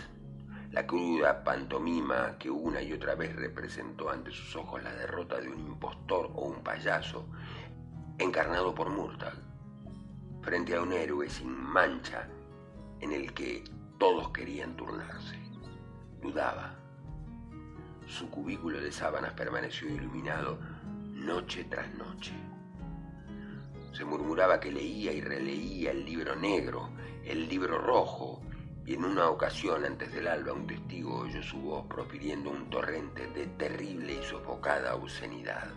la 0.71 0.88
cruda 0.88 1.43
pantomima 1.43 2.38
que 2.39 2.49
una 2.49 2.82
y 2.82 2.93
otra 2.93 3.15
vez 3.15 3.36
representó 3.36 4.09
ante 4.09 4.32
sus 4.32 4.55
ojos 4.55 4.82
la 4.84 4.93
derrota 4.93 5.39
de 5.39 5.49
un 5.49 5.59
impostor 5.59 6.32
o 6.34 6.45
un 6.47 6.63
payaso 6.63 7.28
encarnado 8.17 8.74
por 8.74 8.89
Murtag, 8.89 9.36
frente 10.41 10.76
a 10.76 10.82
un 10.82 10.91
héroe 10.91 11.30
sin 11.30 11.51
mancha 11.51 12.28
en 12.99 13.11
el 13.11 13.34
que 13.34 13.63
todos 13.99 14.30
querían 14.30 14.76
turnarse. 14.76 15.38
Dudaba. 16.21 16.76
Su 18.07 18.30
cubículo 18.30 18.82
de 18.82 18.91
sábanas 18.91 19.34
permaneció 19.34 19.88
iluminado 19.88 20.57
noche 21.13 21.65
tras 21.65 21.93
noche. 21.95 22.34
Se 23.94 24.04
murmuraba 24.04 24.60
que 24.60 24.72
leía 24.72 25.14
y 25.14 25.22
releía 25.22 25.91
el 25.91 26.04
libro 26.04 26.36
negro, 26.36 26.89
el 27.24 27.48
libro 27.48 27.78
rojo, 27.78 28.41
y 28.86 28.96
en 28.96 29.06
una 29.06 29.30
ocasión 29.30 29.86
antes 29.86 30.12
del 30.12 30.28
alba 30.28 30.52
un 30.52 30.66
testigo 30.66 31.20
oyó 31.20 31.41
su 31.44 31.58
voz 31.58 31.86
profiriendo 31.86 32.50
un 32.50 32.70
torrente 32.72 33.28
de 33.28 33.46
terrible 33.46 34.20
y 34.20 34.24
sofocada 34.24 34.96
obscenidad. 34.96 35.72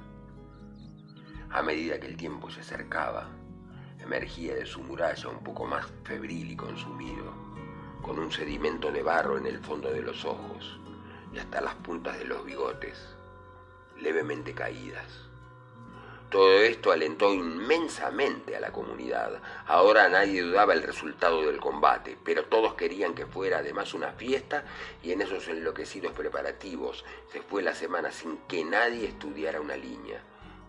A 1.51 1.63
medida 1.63 2.01
que 2.01 2.07
el 2.07 2.17
tiempo 2.17 2.51
se 2.51 2.61
acercaba, 2.61 3.29
emergía 4.01 4.55
de 4.55 4.65
su 4.65 4.83
muralla 4.83 5.29
un 5.29 5.45
poco 5.45 5.67
más 5.67 5.87
febril 6.05 6.51
y 6.51 6.57
consumido, 6.57 7.33
con 8.01 8.19
un 8.19 8.33
sedimento 8.33 8.91
de 8.91 9.03
barro 9.03 9.37
en 9.37 9.47
el 9.47 9.59
fondo 9.59 9.91
de 9.91 10.01
los 10.01 10.25
ojos 10.25 10.81
y 11.35 11.39
hasta 11.39 11.61
las 11.61 11.75
puntas 11.77 12.19
de 12.19 12.25
los 12.25 12.45
bigotes, 12.47 12.99
levemente 14.01 14.55
caídas. 14.55 15.26
Todo 16.31 16.61
esto 16.61 16.93
alentó 16.93 17.33
inmensamente 17.33 18.57
a 18.57 18.61
la 18.61 18.73
comunidad. 18.73 19.41
Ahora 19.67 20.09
nadie 20.09 20.43
dudaba 20.43 20.73
el 20.73 20.83
resultado 20.83 21.43
del 21.43 21.59
combate, 21.59 22.19
pero 22.25 22.45
todos 22.47 22.75
querían 22.75 23.15
que 23.15 23.27
fuera 23.27 23.59
además 23.59 23.95
una 23.95 24.13
fiesta 24.13 24.65
y 25.03 25.13
en 25.13 25.23
esos 25.23 25.47
enloquecidos 25.49 26.13
preparativos 26.13 27.05
se 27.33 27.43
fue 27.43 27.63
la 27.63 27.75
semana 27.75 28.11
sin 28.11 28.39
que 28.49 28.65
nadie 28.65 29.07
estudiara 29.07 29.61
una 29.61 29.77
línea 29.77 30.21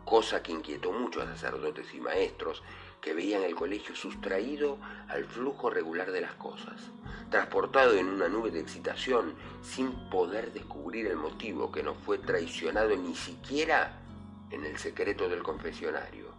cosa 0.08 0.42
que 0.42 0.54
inquietó 0.54 0.94
mucho 0.94 1.22
a 1.22 1.26
sacerdotes 1.26 1.94
y 1.94 2.00
maestros 2.00 2.64
que 3.02 3.14
veían 3.14 3.44
el 3.44 3.56
colegio 3.56 3.94
sustraído 3.94 4.78
al 5.10 5.26
flujo 5.26 5.70
regular 5.70 6.12
de 6.12 6.22
las 6.22 6.34
cosas, 6.36 6.92
transportado 7.30 7.94
en 7.94 8.08
una 8.08 8.30
nube 8.30 8.50
de 8.50 8.62
excitación 8.62 9.36
sin 9.62 10.10
poder 10.10 10.54
descubrir 10.54 11.08
el 11.08 11.18
motivo 11.18 11.74
que 11.74 11.84
no 11.84 11.94
fue 11.94 12.18
traicionado 12.20 12.96
ni 12.96 13.16
siquiera 13.16 14.00
en 14.50 14.66
el 14.66 14.78
secreto 14.78 15.28
del 15.28 15.44
confesionario. 15.44 16.34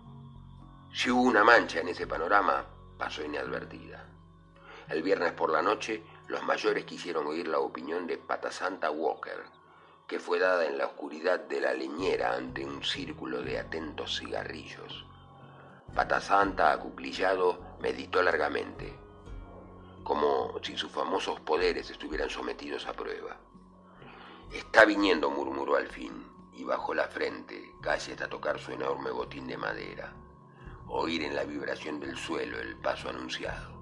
Si 0.93 1.11
hubo 1.11 1.23
una 1.23 1.45
mancha 1.45 1.81
en 1.81 1.89
ese 1.89 2.07
panorama, 2.07 2.65
pasó 2.97 3.25
inadvertida. 3.25 4.07
El 4.89 5.03
viernes 5.03 5.33
por 5.33 5.51
la 5.51 5.63
noche, 5.63 6.03
los 6.29 6.43
mayores 6.43 6.85
quisieron 6.85 7.27
oír 7.27 7.47
la 7.49 7.59
opinión 7.59 8.07
de 8.07 8.17
Patasanta 8.17 8.91
Walker, 8.91 9.45
que 10.07 10.19
fue 10.19 10.39
dada 10.39 10.65
en 10.65 10.79
la 10.79 10.87
oscuridad 10.87 11.41
de 11.41 11.61
la 11.61 11.75
leñera 11.75 12.35
ante 12.35 12.65
un 12.65 12.83
círculo 12.83 13.43
de 13.43 13.59
atentos 13.59 14.19
cigarrillos. 14.19 15.05
Patasanta, 15.95 16.73
acuclillado, 16.73 17.77
meditó 17.81 18.23
largamente, 18.23 18.95
como 20.03 20.59
si 20.63 20.77
sus 20.79 20.91
famosos 20.91 21.39
poderes 21.41 21.91
estuvieran 21.91 22.31
sometidos 22.31 22.87
a 22.87 22.95
prueba. 22.95 23.37
Está 24.51 24.87
viniendo, 24.87 25.31
murmuró 25.31 25.77
al 25.77 25.89
fin, 25.89 26.27
y 26.59 26.65
bajó 26.65 26.93
la 26.93 27.07
frente, 27.07 27.73
casi 27.81 28.11
hasta 28.11 28.29
tocar 28.29 28.59
su 28.59 28.73
enorme 28.73 29.11
botín 29.11 29.47
de 29.47 29.57
madera, 29.57 30.13
oír 30.89 31.23
en 31.23 31.37
la 31.37 31.45
vibración 31.45 32.01
del 32.01 32.17
suelo 32.17 32.59
el 32.59 32.77
paso 32.77 33.09
anunciado. 33.09 33.79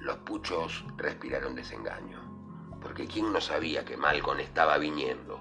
Los 0.00 0.18
puchos 0.18 0.84
respiraron 0.96 1.54
desengaño 1.54 2.32
porque 2.82 3.06
quién 3.06 3.32
no 3.32 3.40
sabía 3.40 3.84
que 3.84 3.96
Malcolm 3.96 4.40
estaba 4.40 4.76
viniendo. 4.76 5.40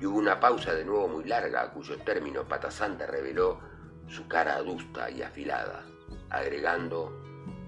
Y 0.00 0.06
hubo 0.06 0.18
una 0.18 0.38
pausa 0.38 0.72
de 0.72 0.84
nuevo 0.84 1.08
muy 1.08 1.24
larga, 1.24 1.72
cuyo 1.72 1.98
término 1.98 2.44
Patasanta 2.44 3.06
reveló 3.06 3.58
su 4.06 4.28
cara 4.28 4.54
adusta 4.54 5.10
y 5.10 5.22
afilada, 5.22 5.84
agregando 6.30 7.12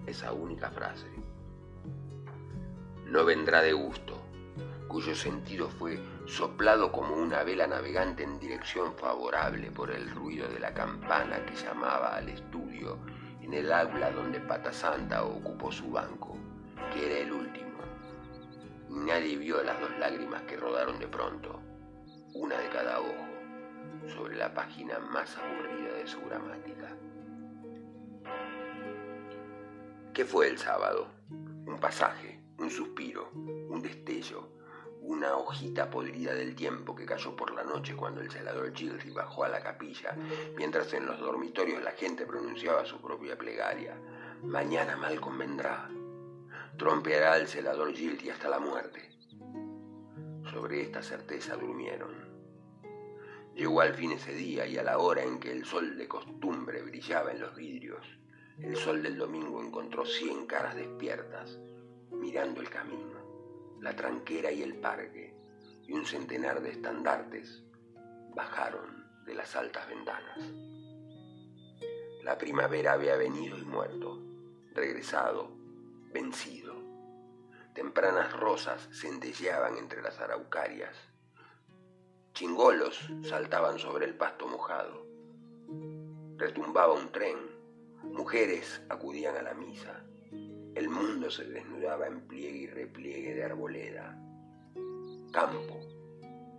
esa 0.06 0.32
única 0.32 0.70
frase. 0.70 1.06
No 3.06 3.24
vendrá 3.24 3.62
de 3.62 3.72
gusto, 3.72 4.22
cuyo 4.86 5.14
sentido 5.14 5.68
fue 5.68 6.00
soplado 6.26 6.92
como 6.92 7.14
una 7.16 7.42
vela 7.44 7.66
navegante 7.66 8.24
en 8.24 8.38
dirección 8.38 8.94
favorable 8.94 9.70
por 9.70 9.90
el 9.90 10.10
ruido 10.10 10.48
de 10.48 10.60
la 10.60 10.74
campana 10.74 11.44
que 11.46 11.54
llamaba 11.54 12.16
al 12.16 12.28
estudio 12.28 12.98
en 13.40 13.54
el 13.54 13.72
aula 13.72 14.10
donde 14.10 14.40
Patasanta 14.40 15.24
ocupó 15.24 15.70
su 15.70 15.90
banco, 15.90 16.36
que 16.92 17.06
era 17.06 17.18
el 17.20 17.32
último 17.32 17.66
Nadie 18.96 19.36
vio 19.36 19.62
las 19.62 19.78
dos 19.78 19.90
lágrimas 19.98 20.42
que 20.42 20.56
rodaron 20.56 20.98
de 20.98 21.06
pronto, 21.06 21.60
una 22.34 22.58
de 22.58 22.68
cada 22.70 23.00
ojo, 23.00 23.28
sobre 24.06 24.36
la 24.36 24.54
página 24.54 24.98
más 24.98 25.36
aburrida 25.36 25.92
de 25.92 26.06
su 26.06 26.20
gramática. 26.22 26.96
¿Qué 30.14 30.24
fue 30.24 30.48
el 30.48 30.56
sábado? 30.56 31.08
Un 31.30 31.78
pasaje, 31.78 32.42
un 32.58 32.70
suspiro, 32.70 33.30
un 33.34 33.82
destello, 33.82 34.55
una 35.06 35.36
hojita 35.36 35.88
podrida 35.88 36.34
del 36.34 36.56
tiempo 36.56 36.94
que 36.94 37.06
cayó 37.06 37.36
por 37.36 37.54
la 37.54 37.62
noche 37.62 37.94
cuando 37.94 38.20
el 38.20 38.30
celador 38.30 38.74
Gilry 38.74 39.10
bajó 39.10 39.44
a 39.44 39.48
la 39.48 39.62
capilla, 39.62 40.16
mientras 40.56 40.92
en 40.94 41.06
los 41.06 41.20
dormitorios 41.20 41.82
la 41.82 41.92
gente 41.92 42.26
pronunciaba 42.26 42.84
su 42.84 43.00
propia 43.00 43.38
plegaria. 43.38 43.96
Mañana 44.42 44.96
mal 44.96 45.20
convendrá, 45.20 45.88
trompeará 46.76 47.34
al 47.34 47.46
celador 47.46 47.92
Gilti 47.94 48.30
hasta 48.30 48.48
la 48.48 48.58
muerte. 48.58 49.08
Sobre 50.50 50.82
esta 50.82 51.02
certeza 51.02 51.56
durmieron. 51.56 52.26
Llegó 53.54 53.80
al 53.80 53.94
fin 53.94 54.12
ese 54.12 54.32
día 54.32 54.66
y 54.66 54.76
a 54.76 54.82
la 54.82 54.98
hora 54.98 55.22
en 55.22 55.38
que 55.38 55.52
el 55.52 55.64
sol 55.64 55.96
de 55.96 56.08
costumbre 56.08 56.82
brillaba 56.82 57.30
en 57.30 57.40
los 57.40 57.54
vidrios, 57.54 58.04
el 58.58 58.74
sol 58.76 59.02
del 59.02 59.16
domingo 59.16 59.62
encontró 59.62 60.04
cien 60.04 60.46
caras 60.46 60.74
despiertas, 60.74 61.58
mirando 62.10 62.60
el 62.60 62.68
camino, 62.68 63.15
la 63.80 63.94
tranquera 63.94 64.50
y 64.50 64.62
el 64.62 64.76
parque, 64.76 65.34
y 65.82 65.92
un 65.92 66.06
centenar 66.06 66.60
de 66.60 66.70
estandartes 66.70 67.64
bajaron 68.34 69.06
de 69.24 69.34
las 69.34 69.54
altas 69.56 69.88
ventanas. 69.88 70.38
La 72.22 72.36
primavera 72.38 72.92
había 72.92 73.16
venido 73.16 73.56
y 73.58 73.64
muerto, 73.64 74.20
regresado, 74.74 75.56
vencido 76.12 76.76
Tempranas 77.76 78.32
rosas 78.32 78.88
centelleaban 78.90 79.76
entre 79.76 80.00
las 80.00 80.18
araucarias. 80.18 80.96
Chingolos 82.32 82.98
saltaban 83.22 83.78
sobre 83.78 84.06
el 84.06 84.14
pasto 84.14 84.48
mojado. 84.48 85.06
Retumbaba 86.38 86.94
un 86.94 87.12
tren. 87.12 87.36
Mujeres 88.02 88.80
acudían 88.88 89.36
a 89.36 89.42
la 89.42 89.52
misa. 89.52 90.02
El 90.76 90.90
mundo 90.90 91.30
se 91.30 91.46
desnudaba 91.46 92.06
en 92.06 92.20
pliegue 92.28 92.58
y 92.58 92.66
repliegue 92.66 93.34
de 93.34 93.44
arboleda. 93.44 94.14
Campo, 95.32 95.80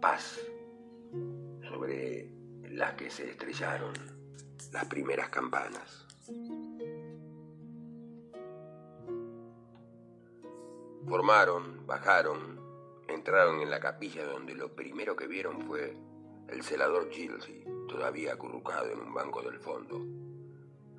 paz, 0.02 0.42
sobre 1.70 2.28
las 2.64 2.96
que 2.96 3.12
se 3.12 3.30
estrellaron 3.30 3.94
las 4.72 4.86
primeras 4.86 5.30
campanas. 5.30 6.08
Formaron, 11.08 11.86
bajaron, 11.86 12.60
entraron 13.08 13.62
en 13.62 13.70
la 13.70 13.80
capilla 13.80 14.26
donde 14.26 14.56
lo 14.56 14.76
primero 14.76 15.16
que 15.16 15.28
vieron 15.28 15.62
fue 15.68 15.96
El 16.48 16.64
celador 16.64 17.12
Gilsey, 17.12 17.64
todavía 17.88 18.34
acurrucado 18.34 18.90
en 18.90 19.00
un 19.00 19.14
banco 19.14 19.44
del 19.44 19.60
fondo, 19.60 20.00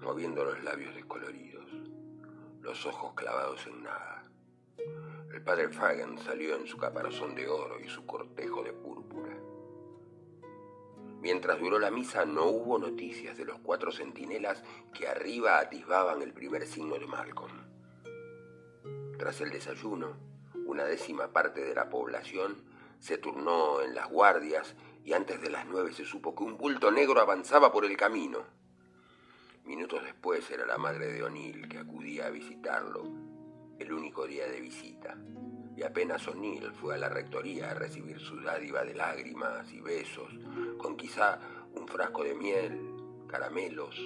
moviendo 0.00 0.44
los 0.44 0.62
labios 0.62 0.94
descoloridos, 0.94 1.67
los 2.68 2.84
ojos 2.84 3.14
clavados 3.14 3.66
en 3.66 3.82
nada. 3.82 4.22
El 5.32 5.42
padre 5.42 5.70
Fagan 5.70 6.18
salió 6.18 6.54
en 6.54 6.66
su 6.66 6.76
caparazón 6.76 7.34
de 7.34 7.48
oro 7.48 7.80
y 7.80 7.88
su 7.88 8.04
cortejo 8.04 8.62
de 8.62 8.74
púrpura. 8.74 9.34
Mientras 11.22 11.58
duró 11.58 11.78
la 11.78 11.90
misa 11.90 12.26
no 12.26 12.44
hubo 12.44 12.78
noticias 12.78 13.38
de 13.38 13.46
los 13.46 13.58
cuatro 13.60 13.90
centinelas 13.90 14.62
que 14.92 15.08
arriba 15.08 15.58
atisbaban 15.60 16.20
el 16.20 16.34
primer 16.34 16.66
signo 16.66 16.98
de 16.98 17.06
Malcolm. 17.06 17.64
Tras 19.18 19.40
el 19.40 19.48
desayuno, 19.48 20.18
una 20.66 20.84
décima 20.84 21.28
parte 21.32 21.64
de 21.64 21.74
la 21.74 21.88
población 21.88 22.62
se 22.98 23.16
turnó 23.16 23.80
en 23.80 23.94
las 23.94 24.10
guardias 24.10 24.76
y 25.04 25.14
antes 25.14 25.40
de 25.40 25.48
las 25.48 25.64
nueve 25.64 25.94
se 25.94 26.04
supo 26.04 26.34
que 26.34 26.44
un 26.44 26.58
bulto 26.58 26.90
negro 26.90 27.18
avanzaba 27.22 27.72
por 27.72 27.86
el 27.86 27.96
camino. 27.96 28.57
Minutos 29.68 30.02
después 30.02 30.50
era 30.50 30.66
la 30.66 30.78
madre 30.78 31.12
de 31.12 31.22
O'Neill 31.22 31.68
que 31.68 31.78
acudía 31.78 32.26
a 32.26 32.30
visitarlo, 32.30 33.04
el 33.78 33.92
único 33.92 34.26
día 34.26 34.48
de 34.48 34.60
visita 34.60 35.16
y 35.78 35.84
apenas 35.84 36.26
O'Neill 36.26 36.72
fue 36.72 36.96
a 36.96 36.98
la 36.98 37.08
rectoría 37.08 37.70
a 37.70 37.74
recibir 37.74 38.18
su 38.18 38.40
dádiva 38.40 38.82
de 38.82 38.94
lágrimas 38.94 39.72
y 39.72 39.80
besos, 39.80 40.28
con 40.76 40.96
quizá 40.96 41.38
un 41.72 41.86
frasco 41.86 42.24
de 42.24 42.34
miel, 42.34 42.80
caramelos, 43.28 43.96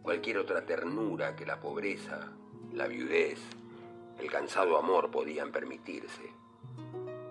cualquier 0.00 0.38
otra 0.38 0.64
ternura 0.64 1.36
que 1.36 1.44
la 1.44 1.60
pobreza, 1.60 2.32
la 2.72 2.86
viudez, 2.86 3.38
el 4.18 4.30
cansado 4.30 4.78
amor 4.78 5.10
podían 5.10 5.52
permitirse. 5.52 6.32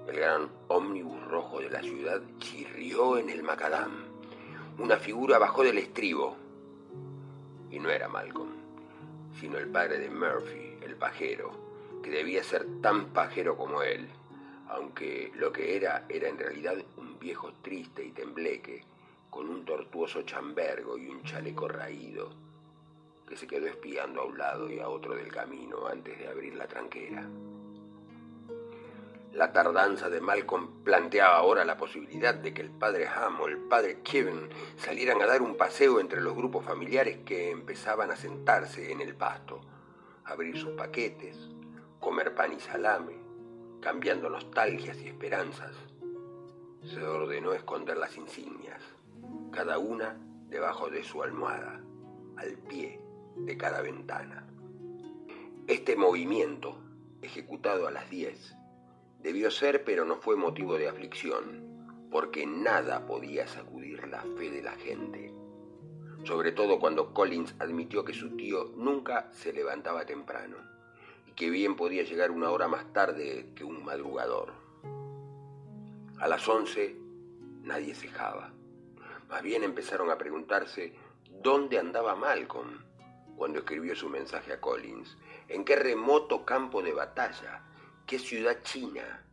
El 0.08 0.16
gran 0.16 0.48
ómnibus 0.68 1.26
rojo 1.26 1.60
de 1.60 1.72
la 1.72 1.82
ciudad 1.82 2.22
chirrió 2.38 3.18
en 3.18 3.32
el 3.32 3.42
macadam. 3.42 4.06
Una 4.78 4.98
figura 4.98 5.40
bajó 5.40 5.64
del 5.64 5.80
estribo. 5.80 6.38
Y 7.72 7.80
no 7.80 7.90
era 7.90 8.08
Malcolm, 8.08 8.52
sino 9.40 9.58
el 9.58 9.70
padre 9.70 9.98
de 9.98 10.10
Murphy, 10.10 10.78
el 10.84 10.96
pajero, 10.96 11.52
que 12.04 12.10
debía 12.12 12.44
ser 12.44 12.66
tan 12.82 13.08
pajero 13.08 13.56
como 13.58 13.82
él, 13.82 14.08
aunque 14.68 15.32
lo 15.36 15.52
que 15.52 15.76
era 15.76 16.06
era 16.10 16.28
en 16.30 16.38
realidad 16.38 16.76
un 16.98 17.18
viejo 17.18 17.54
triste 17.62 18.04
y 18.04 18.12
tembleque, 18.12 18.84
con 19.30 19.50
un 19.50 19.64
tortuoso 19.64 20.24
chambergo 20.24 20.98
y 20.98 21.08
un 21.08 21.24
chaleco 21.24 21.68
raído, 21.68 22.30
que 23.28 23.38
se 23.38 23.48
quedó 23.48 23.68
espiando 23.68 24.22
a 24.22 24.26
un 24.26 24.38
lado 24.38 24.70
y 24.70 24.80
a 24.80 24.90
otro 24.90 25.16
del 25.16 25.32
camino 25.32 25.88
antes 25.88 26.20
de 26.20 26.28
abrir 26.28 26.56
la 26.56 26.68
tranquera. 26.68 27.26
La 29.34 29.54
tardanza 29.54 30.10
de 30.10 30.20
Malcolm 30.20 30.84
planteaba 30.84 31.38
ahora 31.38 31.64
la 31.64 31.78
posibilidad 31.78 32.36
de 32.36 32.54
que 32.54 32.62
el 32.62 32.70
padre 32.70 33.08
Ham 33.08 33.40
o 33.40 33.48
el 33.48 33.60
padre 33.60 34.02
Kevin 34.04 34.50
salieran 34.76 35.22
a 35.22 35.26
dar 35.26 35.42
un 35.42 35.56
paseo 35.56 36.02
entre 36.02 36.20
los 36.20 36.36
grupos 36.36 36.66
familiares 36.66 37.20
que 37.26 37.50
empezaban 37.50 38.12
a 38.12 38.18
sentarse 38.18 38.92
en 38.92 39.00
el 39.00 39.16
pasto, 39.16 39.62
abrir 40.26 40.58
sus 40.58 40.72
paquetes, 40.72 41.38
comer 42.02 42.36
pan 42.36 42.52
y 42.52 42.60
salame, 42.60 43.16
cambiando 43.80 44.30
nostalgias 44.30 44.98
y 45.02 45.08
esperanzas. 45.08 45.78
Se 46.84 47.02
ordenó 47.02 47.54
esconder 47.54 47.98
las 47.98 48.18
insignias, 48.18 48.82
cada 49.54 49.78
una 49.78 50.18
debajo 50.50 50.90
de 50.90 51.06
su 51.06 51.24
almohada, 51.24 51.82
al 52.36 52.58
pie 52.68 53.00
de 53.38 53.56
cada 53.56 53.82
ventana. 53.82 54.46
Este 55.68 55.96
movimiento, 55.96 56.78
ejecutado 57.22 57.88
a 57.88 57.92
las 57.92 58.10
diez, 58.10 58.58
debió 59.22 59.52
ser 59.52 59.84
pero 59.84 60.06
no 60.06 60.18
fue 60.18 60.36
motivo 60.36 60.78
de 60.78 60.90
aflicción, 60.90 62.08
porque 62.10 62.46
nada 62.46 63.06
podía 63.06 63.48
sacudir 63.48 64.08
la 64.08 64.22
fe 64.22 64.50
de 64.50 64.62
la 64.62 64.74
gente, 64.74 65.34
sobre 66.24 66.52
todo 66.52 66.80
cuando 66.80 67.14
Collins 67.14 67.56
admitió 67.60 68.04
que 68.06 68.14
su 68.14 68.36
tío 68.36 68.72
nunca 68.76 69.30
se 69.32 69.54
levantaba 69.54 70.06
temprano 70.06 70.72
que 71.36 71.50
bien 71.50 71.76
podía 71.76 72.04
llegar 72.04 72.32
una 72.32 72.52
hora 72.52 72.68
más 72.68 72.92
tarde 72.94 73.52
que 73.56 73.64
un 73.64 73.84
madrugador. 73.84 74.54
A 76.20 76.28
las 76.28 76.48
once 76.48 76.96
nadie 77.64 77.96
cejaba. 77.96 78.54
Más 79.30 79.42
bien 79.42 79.64
empezaron 79.64 80.12
a 80.12 80.18
preguntarse 80.18 80.94
dónde 81.42 81.80
andaba 81.80 82.16
Malcolm 82.16 82.84
cuando 83.36 83.60
escribió 83.60 83.96
su 83.96 84.08
mensaje 84.10 84.54
a 84.54 84.62
Collins, 84.62 85.18
en 85.48 85.66
qué 85.66 85.76
remoto 85.76 86.46
campo 86.46 86.84
de 86.84 86.94
batalla, 86.94 87.64
qué 88.06 88.20
ciudad 88.20 88.58
china, 88.64 89.24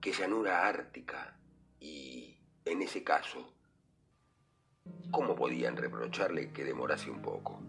qué 0.00 0.12
llanura 0.12 0.66
ártica 0.66 1.36
y, 1.80 2.36
en 2.64 2.82
ese 2.82 3.02
caso, 3.02 3.52
¿cómo 5.10 5.34
podían 5.34 5.76
reprocharle 5.76 6.52
que 6.52 6.64
demorase 6.64 7.10
un 7.10 7.22
poco? 7.22 7.60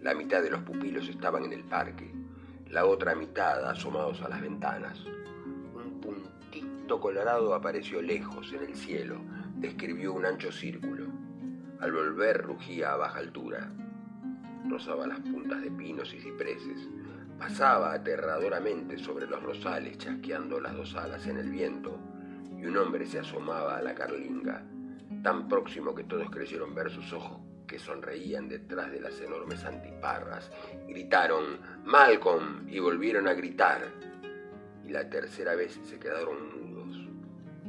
La 0.00 0.14
mitad 0.14 0.42
de 0.42 0.50
los 0.50 0.62
pupilos 0.62 1.08
estaban 1.08 1.44
en 1.44 1.52
el 1.52 1.64
parque, 1.64 2.12
la 2.68 2.86
otra 2.86 3.14
mitad 3.14 3.64
asomados 3.70 4.20
a 4.22 4.28
las 4.28 4.40
ventanas. 4.40 4.98
Un 5.74 6.00
puntito 6.00 7.00
colorado 7.00 7.54
apareció 7.54 8.02
lejos 8.02 8.52
en 8.52 8.64
el 8.64 8.76
cielo, 8.76 9.20
describió 9.56 10.12
un 10.12 10.26
ancho 10.26 10.52
círculo. 10.52 11.06
Al 11.80 11.92
volver 11.92 12.42
rugía 12.42 12.92
a 12.92 12.96
baja 12.96 13.18
altura. 13.18 13.70
Rozaba 14.68 15.06
las 15.06 15.20
puntas 15.20 15.62
de 15.62 15.70
pinos 15.70 16.12
y 16.14 16.20
cipreses. 16.20 16.88
Pasaba 17.38 17.92
aterradoramente 17.92 18.98
sobre 18.98 19.26
los 19.26 19.42
rosales, 19.42 19.98
chasqueando 19.98 20.60
las 20.60 20.74
dos 20.74 20.94
alas 20.94 21.26
en 21.26 21.38
el 21.38 21.50
viento, 21.50 21.98
y 22.58 22.66
un 22.66 22.76
hombre 22.76 23.06
se 23.06 23.18
asomaba 23.18 23.76
a 23.76 23.82
la 23.82 23.94
carlinga, 23.94 24.62
tan 25.22 25.48
próximo 25.48 25.94
que 25.94 26.04
todos 26.04 26.30
creyeron 26.30 26.74
ver 26.74 26.90
sus 26.90 27.12
ojos 27.12 27.40
que 27.66 27.78
sonreían 27.78 28.48
detrás 28.48 28.92
de 28.92 29.00
las 29.00 29.20
enormes 29.20 29.64
antiparras, 29.64 30.50
gritaron 30.86 31.58
Malcolm 31.84 32.68
y 32.68 32.78
volvieron 32.78 33.26
a 33.26 33.34
gritar. 33.34 33.82
Y 34.84 34.90
la 34.90 35.08
tercera 35.08 35.54
vez 35.54 35.80
se 35.82 35.98
quedaron 35.98 36.36
mudos, 36.60 37.08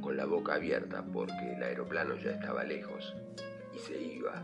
con 0.02 0.18
la 0.18 0.26
boca 0.26 0.56
abierta 0.56 1.04
porque 1.04 1.56
el 1.56 1.64
aeroplano 1.64 2.16
ya 2.16 2.32
estaba 2.32 2.64
lejos 2.64 3.16
y 3.74 3.80
se 3.80 4.00
iba 4.00 4.44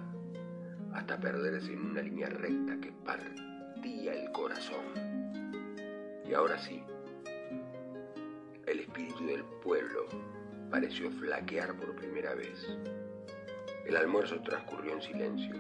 hasta 0.94 1.20
perderse 1.20 1.74
en 1.74 1.86
una 1.86 2.02
línea 2.02 2.30
recta 2.30 2.80
que 2.80 2.92
el 3.84 4.32
corazón. 4.32 4.86
Y 6.30 6.34
ahora 6.34 6.58
sí, 6.60 6.84
el 8.68 8.80
espíritu 8.80 9.26
del 9.26 9.44
pueblo 9.44 10.06
pareció 10.70 11.10
flaquear 11.12 11.76
por 11.76 11.96
primera 11.96 12.36
vez. 12.36 12.68
El 13.86 13.98
almuerzo 13.98 14.40
transcurrió 14.42 14.94
en 14.94 15.02
silencio. 15.02 15.56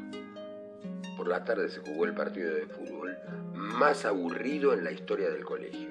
Por 1.17 1.27
la 1.27 1.43
tarde 1.43 1.69
se 1.69 1.79
jugó 1.79 2.05
el 2.05 2.13
partido 2.13 2.53
de 2.53 2.67
fútbol 2.67 3.17
más 3.53 4.05
aburrido 4.05 4.73
en 4.73 4.83
la 4.83 4.91
historia 4.91 5.29
del 5.29 5.43
colegio, 5.43 5.89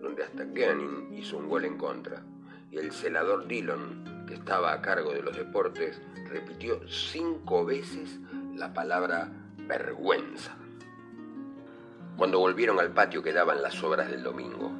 donde 0.00 0.24
hasta 0.24 0.44
Ganning 0.44 1.12
hizo 1.14 1.38
un 1.38 1.48
gol 1.48 1.64
en 1.64 1.76
contra 1.76 2.22
y 2.70 2.78
el 2.78 2.92
celador 2.92 3.46
Dillon, 3.46 4.24
que 4.26 4.34
estaba 4.34 4.72
a 4.72 4.82
cargo 4.82 5.12
de 5.12 5.22
los 5.22 5.36
deportes, 5.36 6.00
repitió 6.28 6.80
cinco 6.88 7.64
veces 7.64 8.18
la 8.54 8.74
palabra 8.74 9.45
vergüenza. 9.66 10.56
Cuando 12.16 12.38
volvieron 12.38 12.78
al 12.80 12.92
patio 12.92 13.22
quedaban 13.22 13.62
las 13.62 13.82
obras 13.82 14.10
del 14.10 14.22
domingo. 14.22 14.70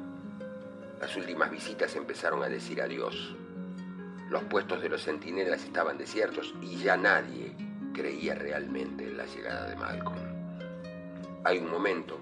Las 0.99 1.15
últimas 1.15 1.51
visitas 1.51 1.95
empezaron 1.95 2.41
a 2.41 2.49
decir 2.49 2.81
adiós. 2.81 3.35
Los 4.29 4.43
puestos 4.45 4.81
de 4.81 4.89
los 4.89 5.03
centinelas 5.03 5.63
estaban 5.63 5.97
desiertos 5.97 6.53
y 6.61 6.77
ya 6.77 6.97
nadie 6.97 7.55
creía 7.93 8.35
realmente 8.35 9.03
en 9.03 9.17
la 9.17 9.25
llegada 9.25 9.69
de 9.69 9.75
Malcolm. 9.75 10.17
Hay 11.43 11.59
un 11.59 11.69
momento, 11.69 12.19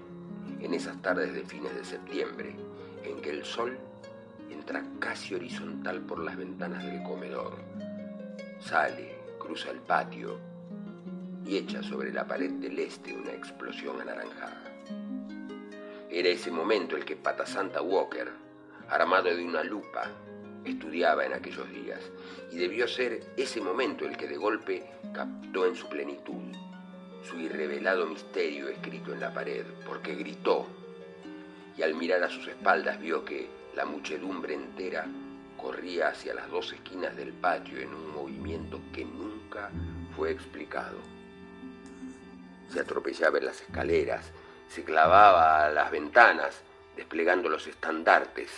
en 0.60 0.74
esas 0.74 1.00
tardes 1.02 1.32
de 1.34 1.44
fines 1.44 1.74
de 1.74 1.84
septiembre, 1.84 2.54
en 3.02 3.20
que 3.20 3.30
el 3.30 3.44
sol 3.44 3.78
entra 4.50 4.84
casi 4.98 5.34
horizontal 5.34 6.00
por 6.02 6.18
las 6.18 6.36
ventanas 6.36 6.84
del 6.84 7.02
comedor. 7.02 7.56
Sale, 8.60 9.16
cruza 9.38 9.70
el 9.70 9.80
patio 9.80 10.55
y 11.46 11.56
echa 11.56 11.82
sobre 11.82 12.12
la 12.12 12.26
pared 12.26 12.50
del 12.52 12.78
este 12.78 13.14
una 13.14 13.32
explosión 13.32 14.00
anaranjada. 14.00 14.62
Era 16.10 16.28
ese 16.28 16.50
momento 16.50 16.96
el 16.96 17.04
que 17.04 17.16
Pata 17.16 17.46
Santa 17.46 17.82
Walker, 17.82 18.30
armado 18.88 19.34
de 19.34 19.44
una 19.44 19.62
lupa, 19.62 20.10
estudiaba 20.64 21.24
en 21.24 21.34
aquellos 21.34 21.70
días, 21.70 22.00
y 22.50 22.56
debió 22.56 22.88
ser 22.88 23.22
ese 23.36 23.60
momento 23.60 24.04
el 24.04 24.16
que 24.16 24.26
de 24.26 24.36
golpe 24.36 24.90
captó 25.12 25.66
en 25.66 25.76
su 25.76 25.88
plenitud 25.88 26.54
su 27.22 27.40
irrevelado 27.40 28.06
misterio 28.06 28.68
escrito 28.68 29.12
en 29.12 29.20
la 29.20 29.34
pared, 29.34 29.64
porque 29.84 30.14
gritó, 30.14 30.66
y 31.76 31.82
al 31.82 31.94
mirar 31.94 32.22
a 32.22 32.30
sus 32.30 32.46
espaldas 32.46 33.00
vio 33.00 33.24
que 33.24 33.48
la 33.74 33.84
muchedumbre 33.84 34.54
entera 34.54 35.06
corría 35.56 36.08
hacia 36.08 36.34
las 36.34 36.48
dos 36.50 36.72
esquinas 36.72 37.16
del 37.16 37.32
patio 37.32 37.78
en 37.78 37.92
un 37.92 38.14
movimiento 38.14 38.80
que 38.92 39.04
nunca 39.04 39.70
fue 40.16 40.30
explicado. 40.30 41.15
Se 42.72 42.80
atropellaba 42.80 43.38
en 43.38 43.46
las 43.46 43.60
escaleras, 43.60 44.32
se 44.68 44.84
clavaba 44.84 45.66
a 45.66 45.70
las 45.70 45.90
ventanas, 45.90 46.62
desplegando 46.96 47.48
los 47.48 47.66
estandartes 47.66 48.50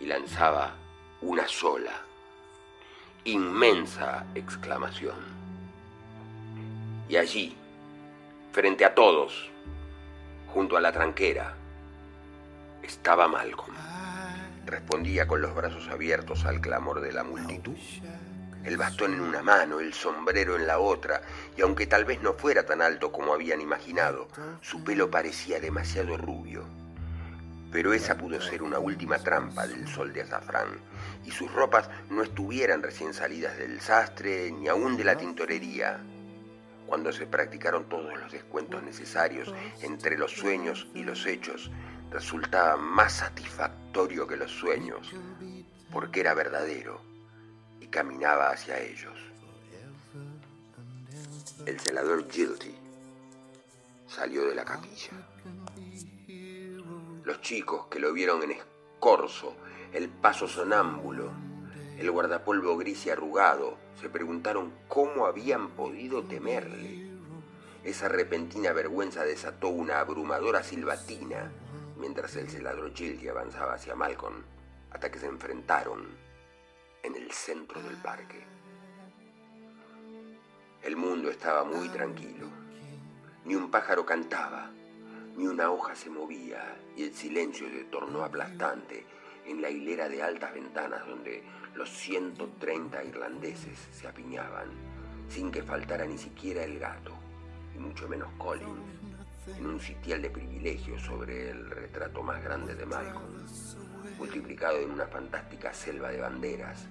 y 0.00 0.06
lanzaba 0.06 0.74
una 1.20 1.46
sola, 1.46 1.92
inmensa 3.24 4.26
exclamación. 4.34 5.16
Y 7.08 7.16
allí, 7.16 7.56
frente 8.52 8.84
a 8.84 8.94
todos, 8.94 9.50
junto 10.52 10.76
a 10.76 10.80
la 10.80 10.92
tranquera, 10.92 11.54
estaba 12.82 13.28
Malcolm. 13.28 13.76
Respondía 14.66 15.26
con 15.26 15.40
los 15.40 15.54
brazos 15.54 15.88
abiertos 15.88 16.44
al 16.44 16.60
clamor 16.60 17.00
de 17.00 17.12
la 17.12 17.24
multitud. 17.24 17.76
El 18.64 18.76
bastón 18.76 19.14
en 19.14 19.20
una 19.20 19.42
mano, 19.42 19.80
el 19.80 19.92
sombrero 19.92 20.54
en 20.54 20.68
la 20.68 20.78
otra, 20.78 21.22
y 21.56 21.62
aunque 21.62 21.88
tal 21.88 22.04
vez 22.04 22.22
no 22.22 22.34
fuera 22.34 22.64
tan 22.64 22.80
alto 22.80 23.10
como 23.10 23.34
habían 23.34 23.60
imaginado, 23.60 24.28
su 24.60 24.84
pelo 24.84 25.10
parecía 25.10 25.58
demasiado 25.58 26.16
rubio. 26.16 26.64
Pero 27.72 27.92
esa 27.92 28.16
pudo 28.16 28.40
ser 28.40 28.62
una 28.62 28.78
última 28.78 29.18
trampa 29.18 29.66
del 29.66 29.88
sol 29.88 30.12
de 30.12 30.22
azafrán, 30.22 30.78
y 31.24 31.32
sus 31.32 31.52
ropas 31.52 31.90
no 32.08 32.22
estuvieran 32.22 32.82
recién 32.82 33.12
salidas 33.14 33.58
del 33.58 33.80
sastre 33.80 34.52
ni 34.52 34.68
aún 34.68 34.96
de 34.96 35.04
la 35.04 35.16
tintorería. 35.16 35.98
Cuando 36.86 37.10
se 37.12 37.26
practicaron 37.26 37.88
todos 37.88 38.16
los 38.16 38.30
descuentos 38.30 38.80
necesarios 38.84 39.52
entre 39.80 40.16
los 40.16 40.30
sueños 40.30 40.86
y 40.94 41.02
los 41.02 41.26
hechos, 41.26 41.72
resultaba 42.12 42.76
más 42.76 43.14
satisfactorio 43.14 44.28
que 44.28 44.36
los 44.36 44.52
sueños, 44.52 45.12
porque 45.90 46.20
era 46.20 46.34
verdadero 46.34 47.11
caminaba 47.92 48.50
hacia 48.50 48.80
ellos. 48.80 49.12
El 51.66 51.78
celador 51.78 52.26
Guilty 52.26 52.74
salió 54.08 54.48
de 54.48 54.54
la 54.54 54.64
capilla. 54.64 55.12
Los 57.22 57.40
chicos 57.42 57.86
que 57.86 58.00
lo 58.00 58.12
vieron 58.12 58.42
en 58.42 58.52
escorzo, 58.52 59.54
el 59.92 60.08
paso 60.08 60.48
sonámbulo, 60.48 61.30
el 61.98 62.10
guardapolvo 62.10 62.76
gris 62.78 63.06
y 63.06 63.10
arrugado, 63.10 63.76
se 64.00 64.08
preguntaron 64.08 64.72
cómo 64.88 65.26
habían 65.26 65.68
podido 65.70 66.24
temerle. 66.24 67.12
Esa 67.84 68.08
repentina 68.08 68.72
vergüenza 68.72 69.22
desató 69.22 69.68
una 69.68 70.00
abrumadora 70.00 70.62
silbatina 70.62 71.52
mientras 71.98 72.34
el 72.36 72.48
celador 72.48 72.92
Gildy 72.94 73.28
avanzaba 73.28 73.74
hacia 73.74 73.94
Malcolm 73.94 74.42
hasta 74.90 75.10
que 75.10 75.18
se 75.18 75.26
enfrentaron 75.26 76.31
en 77.02 77.16
el 77.16 77.30
centro 77.32 77.82
del 77.82 77.96
parque. 77.96 78.44
El 80.82 80.96
mundo 80.96 81.30
estaba 81.30 81.64
muy 81.64 81.88
tranquilo. 81.88 82.46
Ni 83.44 83.54
un 83.56 83.70
pájaro 83.70 84.06
cantaba, 84.06 84.70
ni 85.36 85.46
una 85.46 85.70
hoja 85.70 85.96
se 85.96 86.10
movía 86.10 86.76
y 86.96 87.04
el 87.04 87.14
silencio 87.14 87.68
se 87.68 87.84
tornó 87.84 88.22
aplastante 88.22 89.04
en 89.46 89.60
la 89.60 89.70
hilera 89.70 90.08
de 90.08 90.22
altas 90.22 90.54
ventanas 90.54 91.04
donde 91.06 91.42
los 91.74 91.88
130 91.90 93.02
irlandeses 93.04 93.88
se 93.90 94.06
apiñaban, 94.06 94.68
sin 95.28 95.50
que 95.50 95.62
faltara 95.62 96.04
ni 96.04 96.18
siquiera 96.18 96.62
el 96.62 96.78
gato, 96.78 97.12
y 97.74 97.78
mucho 97.78 98.08
menos 98.08 98.30
Collins 98.38 99.02
en 99.46 99.66
un 99.66 99.80
sitial 99.80 100.22
de 100.22 100.30
privilegios 100.30 101.02
sobre 101.02 101.50
el 101.50 101.68
retrato 101.68 102.22
más 102.22 102.42
grande 102.44 102.76
de 102.76 102.86
Malcolm, 102.86 103.44
multiplicado 104.18 104.78
en 104.78 104.90
una 104.90 105.06
fantástica 105.06 105.72
selva 105.72 106.10
de 106.10 106.20
banderas, 106.20 106.86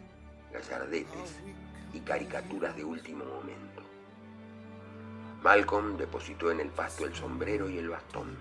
gallardetes 0.52 1.40
y 1.94 2.00
caricaturas 2.00 2.76
de 2.76 2.84
último 2.84 3.26
momento. 3.26 3.82
Malcolm 5.42 5.98
depositó 5.98 6.52
en 6.52 6.60
el 6.60 6.70
pasto 6.70 7.06
el 7.06 7.16
sombrero 7.16 7.70
y 7.70 7.78
el 7.78 7.90
bastón. 7.90 8.38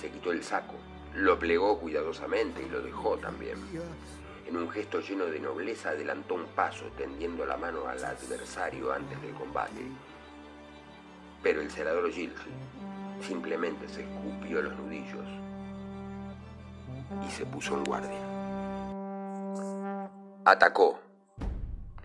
Se 0.00 0.10
quitó 0.10 0.32
el 0.32 0.42
saco, 0.42 0.74
lo 1.14 1.38
plegó 1.38 1.78
cuidadosamente 1.78 2.62
y 2.62 2.68
lo 2.68 2.82
dejó 2.82 3.16
también. 3.16 3.58
En 4.46 4.56
un 4.56 4.70
gesto 4.70 5.00
lleno 5.00 5.26
de 5.26 5.40
nobleza 5.40 5.90
adelantó 5.90 6.34
un 6.34 6.46
paso 6.46 6.86
tendiendo 6.96 7.46
la 7.46 7.56
mano 7.56 7.86
al 7.86 8.04
adversario 8.04 8.92
antes 8.92 9.20
del 9.22 9.34
combate. 9.34 9.82
Pero 11.42 11.60
el 11.60 11.70
celador 11.70 12.10
Gilsey 12.10 12.52
Simplemente 13.22 13.88
se 13.88 14.02
escupió 14.02 14.62
los 14.62 14.76
nudillos 14.76 15.26
y 17.26 17.30
se 17.30 17.46
puso 17.46 17.74
en 17.74 17.84
guardia. 17.84 18.20
Atacó, 20.44 21.00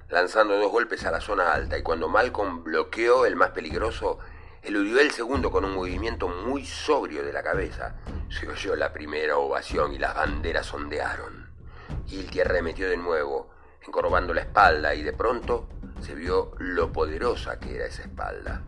lanzando 0.10 0.58
dos 0.58 0.72
golpes 0.72 1.06
a 1.06 1.12
la 1.12 1.22
zona 1.22 1.54
alta 1.54 1.78
y 1.78 1.84
cuando 1.84 2.10
Malcolm 2.10 2.64
bloqueó 2.64 3.26
el 3.26 3.36
más 3.36 3.52
peligroso, 3.52 4.20
eludió 4.64 5.00
el 5.00 5.12
segundo 5.12 5.52
con 5.52 5.66
un 5.66 5.76
movimiento 5.76 6.28
muy 6.28 6.66
sobrio 6.66 7.24
de 7.24 7.34
la 7.34 7.44
cabeza. 7.44 7.96
Se 8.30 8.48
oyó 8.48 8.76
la 8.76 8.94
primera 8.94 9.38
ovación 9.38 9.94
y 9.94 10.00
las 10.00 10.16
banderas 10.16 10.74
ondearon. 10.74 11.50
Gilty 12.08 12.42
arremetió 12.42 12.90
de 12.90 12.98
nuevo, 12.98 13.50
encorvando 13.86 14.34
la 14.34 14.42
espalda 14.42 14.96
y 14.96 15.04
de 15.04 15.14
pronto 15.14 15.68
se 16.02 16.16
vio 16.16 16.52
lo 16.58 16.92
poderosa 16.92 17.60
que 17.60 17.76
era 17.76 17.86
esa 17.86 18.04
espalda 18.04 18.64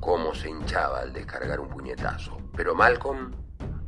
cómo 0.00 0.34
se 0.34 0.48
hinchaba 0.48 1.00
al 1.00 1.12
descargar 1.12 1.60
un 1.60 1.68
puñetazo. 1.68 2.38
Pero 2.56 2.74
Malcolm 2.74 3.32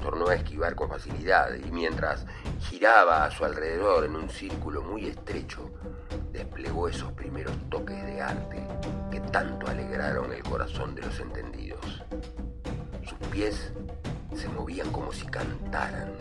tornó 0.02 0.28
a 0.28 0.34
esquivar 0.34 0.74
con 0.74 0.90
facilidad 0.90 1.54
y 1.54 1.70
mientras 1.70 2.26
giraba 2.60 3.24
a 3.24 3.30
su 3.30 3.44
alrededor 3.44 4.04
en 4.04 4.16
un 4.16 4.28
círculo 4.28 4.82
muy 4.82 5.06
estrecho, 5.06 5.70
desplegó 6.32 6.88
esos 6.88 7.12
primeros 7.12 7.54
toques 7.70 8.04
de 8.04 8.20
arte 8.20 8.66
que 9.10 9.20
tanto 9.20 9.68
alegraron 9.68 10.32
el 10.32 10.42
corazón 10.42 10.94
de 10.94 11.02
los 11.02 11.18
entendidos. 11.20 12.02
Sus 13.04 13.18
pies 13.28 13.72
se 14.34 14.48
movían 14.48 14.90
como 14.90 15.12
si 15.12 15.24
cantaran. 15.26 16.12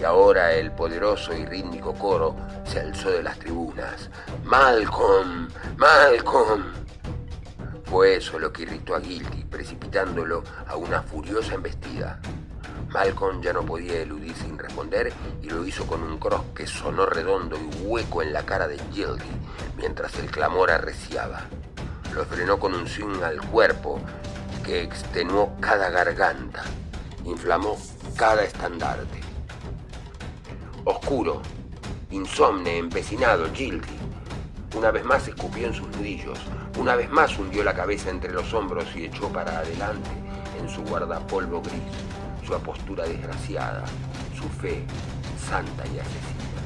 Y 0.00 0.04
ahora 0.04 0.52
el 0.52 0.72
poderoso 0.72 1.34
y 1.34 1.44
rítmico 1.46 1.94
coro 1.94 2.36
se 2.64 2.80
alzó 2.80 3.10
de 3.10 3.22
las 3.22 3.38
tribunas. 3.38 4.10
Malcolm, 4.44 5.48
Malcolm. 5.76 6.64
Fue 7.84 8.16
eso 8.16 8.38
lo 8.38 8.52
que 8.52 8.62
irritó 8.62 8.94
a 8.94 9.00
Guilty, 9.00 9.44
precipitándolo 9.44 10.42
a 10.66 10.76
una 10.76 11.02
furiosa 11.02 11.54
embestida. 11.54 12.20
Malcolm 12.90 13.42
ya 13.42 13.52
no 13.52 13.64
podía 13.64 14.00
eludir 14.00 14.34
sin 14.34 14.58
responder 14.58 15.12
y 15.42 15.50
lo 15.50 15.66
hizo 15.66 15.86
con 15.86 16.02
un 16.02 16.18
cross 16.18 16.42
que 16.54 16.66
sonó 16.66 17.06
redondo 17.06 17.56
y 17.58 17.82
hueco 17.82 18.22
en 18.22 18.32
la 18.32 18.44
cara 18.44 18.68
de 18.68 18.76
Guilty 18.92 19.26
mientras 19.76 20.14
el 20.18 20.30
clamor 20.30 20.70
arreciaba. 20.70 21.42
Lo 22.14 22.24
frenó 22.24 22.58
con 22.58 22.74
un 22.74 22.86
swing 22.86 23.22
al 23.22 23.40
cuerpo 23.40 24.00
que 24.64 24.82
extenuó 24.82 25.54
cada 25.60 25.90
garganta, 25.90 26.64
inflamó 27.24 27.76
cada 28.16 28.42
estandarte. 28.44 29.20
Oscuro, 30.84 31.42
insomne, 32.10 32.78
empecinado, 32.78 33.50
Guilty, 33.52 33.96
una 34.76 34.90
vez 34.90 35.04
más 35.04 35.26
escupió 35.28 35.66
en 35.66 35.74
sus 35.74 35.88
nudillos, 35.88 36.38
una 36.78 36.96
vez 36.96 37.10
más 37.10 37.38
hundió 37.38 37.64
la 37.64 37.74
cabeza 37.74 38.10
entre 38.10 38.32
los 38.32 38.52
hombros 38.52 38.84
y 38.94 39.06
echó 39.06 39.28
para 39.28 39.58
adelante 39.58 40.10
en 40.60 40.68
su 40.68 40.82
guardapolvo 40.82 41.62
gris, 41.62 41.80
su 42.46 42.54
apostura 42.54 43.04
desgraciada, 43.04 43.84
su 44.34 44.48
fe 44.48 44.84
santa 45.38 45.84
y 45.86 45.98
asesina. 45.98 46.62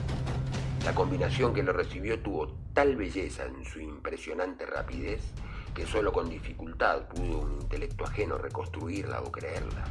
La 0.84 0.94
combinación 0.94 1.54
que 1.54 1.62
lo 1.62 1.72
recibió 1.72 2.20
tuvo 2.20 2.48
tal 2.74 2.96
belleza 2.96 3.46
en 3.46 3.64
su 3.64 3.80
impresionante 3.80 4.66
rapidez 4.66 5.22
que 5.74 5.86
solo 5.86 6.12
con 6.12 6.28
dificultad 6.28 7.06
pudo 7.08 7.40
un 7.40 7.52
intelecto 7.62 8.04
ajeno 8.04 8.36
reconstruirla 8.36 9.20
o 9.22 9.32
creerla. 9.32 9.84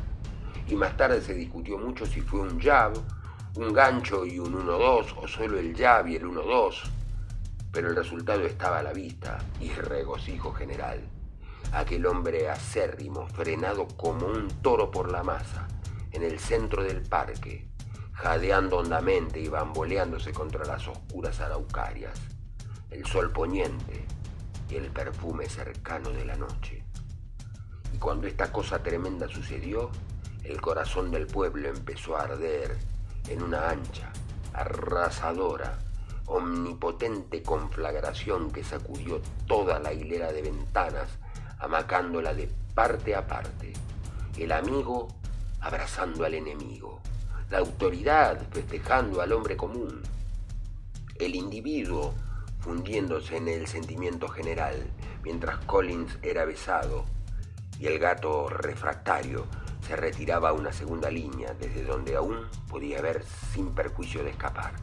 Y 0.68 0.76
más 0.76 0.96
tarde 0.96 1.22
se 1.22 1.34
discutió 1.34 1.78
mucho 1.78 2.06
si 2.06 2.22
fue 2.22 2.42
un 2.42 2.60
jab, 2.60 2.94
un 3.56 3.74
gancho 3.74 4.26
y 4.26 4.40
un 4.40 4.54
1-2 4.54 5.16
o 5.18 5.28
solo 5.28 5.58
el 5.58 5.76
jab 5.76 6.08
y 6.08 6.16
el 6.16 6.26
1-2 6.26 7.00
pero 7.72 7.90
el 7.90 7.96
resultado 7.96 8.46
estaba 8.46 8.80
a 8.80 8.84
la 8.84 8.94
vista 8.94 9.38
y 9.60 9.70
regocijo 9.70 10.52
general. 10.54 11.02
Aquel 11.72 12.06
hombre 12.08 12.50
acérrimo, 12.50 13.28
frenado 13.28 13.88
como 13.88 14.28
un 14.28 14.48
toro 14.62 14.90
por 14.90 15.12
la 15.12 15.24
masa, 15.24 15.68
en 16.12 16.24
el 16.24 16.40
centro 16.40 16.84
del 16.84 17.04
parque, 17.04 17.68
jadeando 18.14 18.78
hondamente 18.78 19.40
y 19.40 19.48
bamboleándose 19.48 20.34
contra 20.34 20.66
las 20.66 20.88
oscuras 20.88 21.40
araucarias, 21.40 22.20
el 22.90 23.06
sol 23.06 23.32
poniente 23.32 24.06
y 24.70 24.76
el 24.76 24.90
perfume 24.92 25.48
cercano 25.48 26.10
de 26.10 26.26
la 26.26 26.36
noche. 26.36 26.84
Y 27.94 27.98
cuando 27.98 28.28
esta 28.28 28.52
cosa 28.52 28.82
tremenda 28.82 29.28
sucedió, 29.28 29.92
el 30.44 30.60
corazón 30.62 31.12
del 31.12 31.28
pueblo 31.28 31.70
empezó 31.70 32.18
a 32.18 32.24
arder 32.24 32.78
en 33.28 33.44
una 33.44 33.70
ancha, 33.70 34.12
arrasadora, 34.54 35.78
omnipotente 36.26 37.42
conflagración 37.42 38.52
que 38.52 38.64
sacudió 38.64 39.22
toda 39.48 39.80
la 39.80 39.94
hilera 39.94 40.32
de 40.32 40.42
ventanas, 40.44 41.10
amacándola 41.60 42.34
de 42.34 42.50
parte 42.74 43.16
a 43.16 43.28
parte, 43.28 43.74
el 44.38 44.52
amigo 44.52 45.08
abrazando 45.62 46.26
al 46.26 46.34
enemigo, 46.34 47.02
la 47.50 47.60
autoridad 47.60 48.42
festejando 48.52 49.22
al 49.22 49.34
hombre 49.34 49.58
común, 49.58 50.02
el 51.16 51.36
individuo 51.36 52.14
fundiéndose 52.60 53.38
en 53.38 53.48
el 53.48 53.68
sentimiento 53.68 54.28
general, 54.28 54.76
mientras 55.24 55.58
Collins 55.66 56.18
era 56.22 56.46
besado 56.46 57.06
y 57.80 57.88
el 57.88 58.00
gato 58.00 58.50
refractario 58.50 59.46
se 59.86 59.96
retiraba 59.96 60.50
a 60.50 60.54
una 60.54 60.72
segunda 60.72 61.10
línea 61.10 61.54
desde 61.54 61.84
donde 61.84 62.16
aún 62.16 62.48
podía 62.70 63.02
ver 63.02 63.24
sin 63.54 63.74
perjuicio 63.74 64.24
de 64.24 64.32
escapar. 64.32 64.74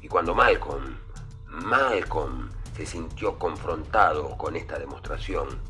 Y 0.00 0.08
cuando 0.08 0.34
Malcolm, 0.34 0.98
Malcolm, 1.46 2.50
se 2.74 2.86
sintió 2.86 3.38
confrontado 3.38 4.36
con 4.36 4.56
esta 4.56 4.78
demostración, 4.78 5.60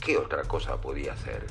¿qué 0.00 0.16
otra 0.16 0.44
cosa 0.44 0.80
podía 0.80 1.12
hacer? 1.12 1.46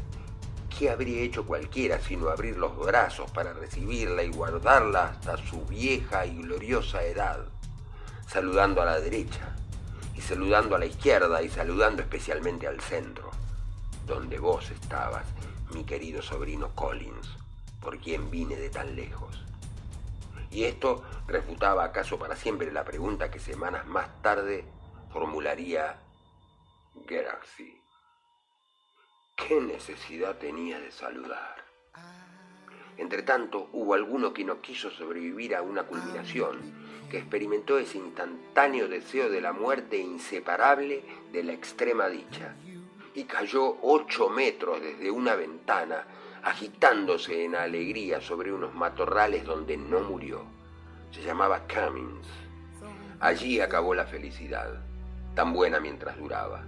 ¿Qué 0.70 0.90
habría 0.90 1.22
hecho 1.22 1.46
cualquiera 1.46 2.00
sino 2.00 2.30
abrir 2.30 2.58
los 2.58 2.78
brazos 2.78 3.30
para 3.32 3.54
recibirla 3.54 4.24
y 4.24 4.30
guardarla 4.30 5.10
hasta 5.10 5.38
su 5.38 5.66
vieja 5.66 6.26
y 6.26 6.42
gloriosa 6.42 7.04
edad, 7.04 7.46
saludando 8.28 8.82
a 8.82 8.86
la 8.86 9.00
derecha 9.00 9.56
y 10.16 10.22
saludando 10.22 10.76
a 10.76 10.80
la 10.80 10.86
izquierda 10.86 11.42
y 11.42 11.50
saludando 11.50 12.02
especialmente 12.02 12.68
al 12.68 12.80
centro, 12.80 13.32
donde 14.08 14.40
vos 14.40 14.72
estabas, 14.72 15.26
mi 15.74 15.84
querido 15.84 16.22
sobrino 16.22 16.70
Collins, 16.76 17.30
por 17.82 17.98
quien 18.00 18.32
vine 18.32 18.56
de 18.56 18.70
tan 18.70 18.96
lejos? 18.96 19.49
Y 20.52 20.64
esto 20.64 21.04
refutaba 21.28 21.84
acaso 21.84 22.18
para 22.18 22.36
siempre 22.36 22.72
la 22.72 22.84
pregunta 22.84 23.30
que 23.30 23.40
semanas 23.40 23.86
más 23.86 24.22
tarde 24.22 24.66
formularía 25.12 26.00
Geraxy. 27.08 27.82
¿Qué 29.36 29.62
necesidad 29.62 30.38
tenía 30.38 30.80
de 30.80 30.92
saludar? 30.92 31.64
Entretanto, 32.98 33.70
hubo 33.72 33.94
alguno 33.94 34.34
que 34.34 34.44
no 34.44 34.60
quiso 34.60 34.92
sobrevivir 34.92 35.56
a 35.56 35.62
una 35.62 35.84
culminación, 35.84 36.58
que 37.10 37.18
experimentó 37.18 37.80
ese 37.80 37.98
instantáneo 37.98 38.90
deseo 38.90 39.30
de 39.30 39.40
la 39.40 39.54
muerte 39.54 39.98
inseparable 39.98 41.04
de 41.32 41.44
la 41.44 41.54
extrema 41.54 42.10
dicha, 42.10 42.56
y 43.16 43.24
cayó 43.24 43.78
ocho 43.82 44.30
metros 44.30 44.82
desde 44.82 45.10
una 45.10 45.36
ventana, 45.36 46.06
agitándose 46.44 47.46
en 47.46 47.56
alegría 47.56 48.22
sobre 48.22 48.52
unos 48.52 48.74
matorrales 48.74 49.46
donde 49.46 49.78
no 49.78 50.02
murió. 50.02 50.44
Se 51.12 51.22
llamaba 51.22 51.64
Cummings. 51.68 52.28
Allí 53.20 53.60
acabó 53.60 53.94
la 53.94 54.06
felicidad, 54.06 54.82
tan 55.36 55.54
buena 55.54 55.80
mientras 55.80 56.18
duraba, 56.18 56.64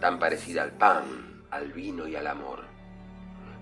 tan 0.00 0.18
parecida 0.18 0.62
al 0.62 0.72
pan, 0.72 1.42
al 1.50 1.72
vino 1.72 2.06
y 2.06 2.16
al 2.16 2.26
amor. 2.26 2.64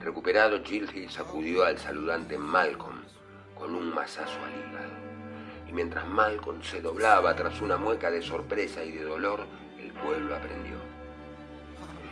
Recuperado, 0.01 0.63
Gilfield 0.65 1.11
sacudió 1.11 1.65
al 1.65 1.79
saludante 1.79 2.39
Malcolm 2.39 3.03
con 3.55 3.75
un 3.75 3.93
mazazo 3.93 4.39
al 4.45 4.53
hígado. 4.53 4.93
Y 5.69 5.73
mientras 5.73 6.07
Malcolm 6.07 6.63
se 6.63 6.81
doblaba 6.81 7.35
tras 7.35 7.61
una 7.61 7.77
mueca 7.77 8.11
de 8.11 8.23
sorpresa 8.23 8.83
y 8.85 8.93
de 8.93 9.05
dolor, 9.05 9.45
el 9.79 9.93
pueblo 9.93 10.35
aprendió. 10.35 10.88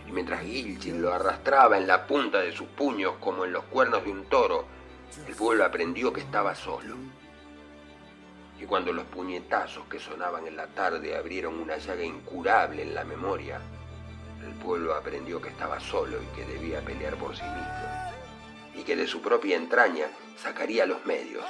Y 0.06 0.12
mientras 0.12 0.42
Gilfield 0.42 1.00
lo 1.00 1.12
arrastraba 1.12 1.78
en 1.78 1.86
la 1.86 2.06
punta 2.06 2.40
de 2.40 2.52
sus 2.52 2.68
puños 2.68 3.14
como 3.20 3.44
en 3.44 3.52
los 3.52 3.64
cuernos 3.64 4.04
de 4.04 4.10
un 4.10 4.24
toro, 4.26 4.66
el 5.26 5.34
pueblo 5.34 5.64
aprendió 5.64 6.12
que 6.12 6.20
estaba 6.20 6.54
solo. 6.54 6.96
Y 8.60 8.64
cuando 8.64 8.92
los 8.92 9.04
puñetazos 9.04 9.86
que 9.86 9.98
sonaban 9.98 10.46
en 10.46 10.56
la 10.56 10.66
tarde 10.68 11.16
abrieron 11.16 11.58
una 11.58 11.76
llaga 11.76 12.04
incurable 12.04 12.82
en 12.82 12.94
la 12.94 13.04
memoria, 13.04 13.60
el 14.46 14.54
pueblo 14.54 14.94
aprendió 14.94 15.40
que 15.40 15.48
estaba 15.48 15.80
solo 15.80 16.18
y 16.22 16.26
que 16.36 16.44
debía 16.44 16.80
pelear 16.80 17.16
por 17.16 17.36
sí 17.36 17.42
mismo, 17.42 18.12
y 18.74 18.82
que 18.82 18.96
de 18.96 19.06
su 19.06 19.20
propia 19.20 19.56
entraña 19.56 20.06
sacaría 20.36 20.86
los 20.86 21.04
medios, 21.04 21.44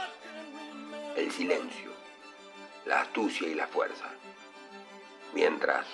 el 1.17 1.31
silencio, 1.31 1.91
la 2.87 3.03
astucia 3.03 3.49
y 3.49 3.55
la 3.55 3.67
fuerza, 3.67 4.07
mientras 5.35 5.87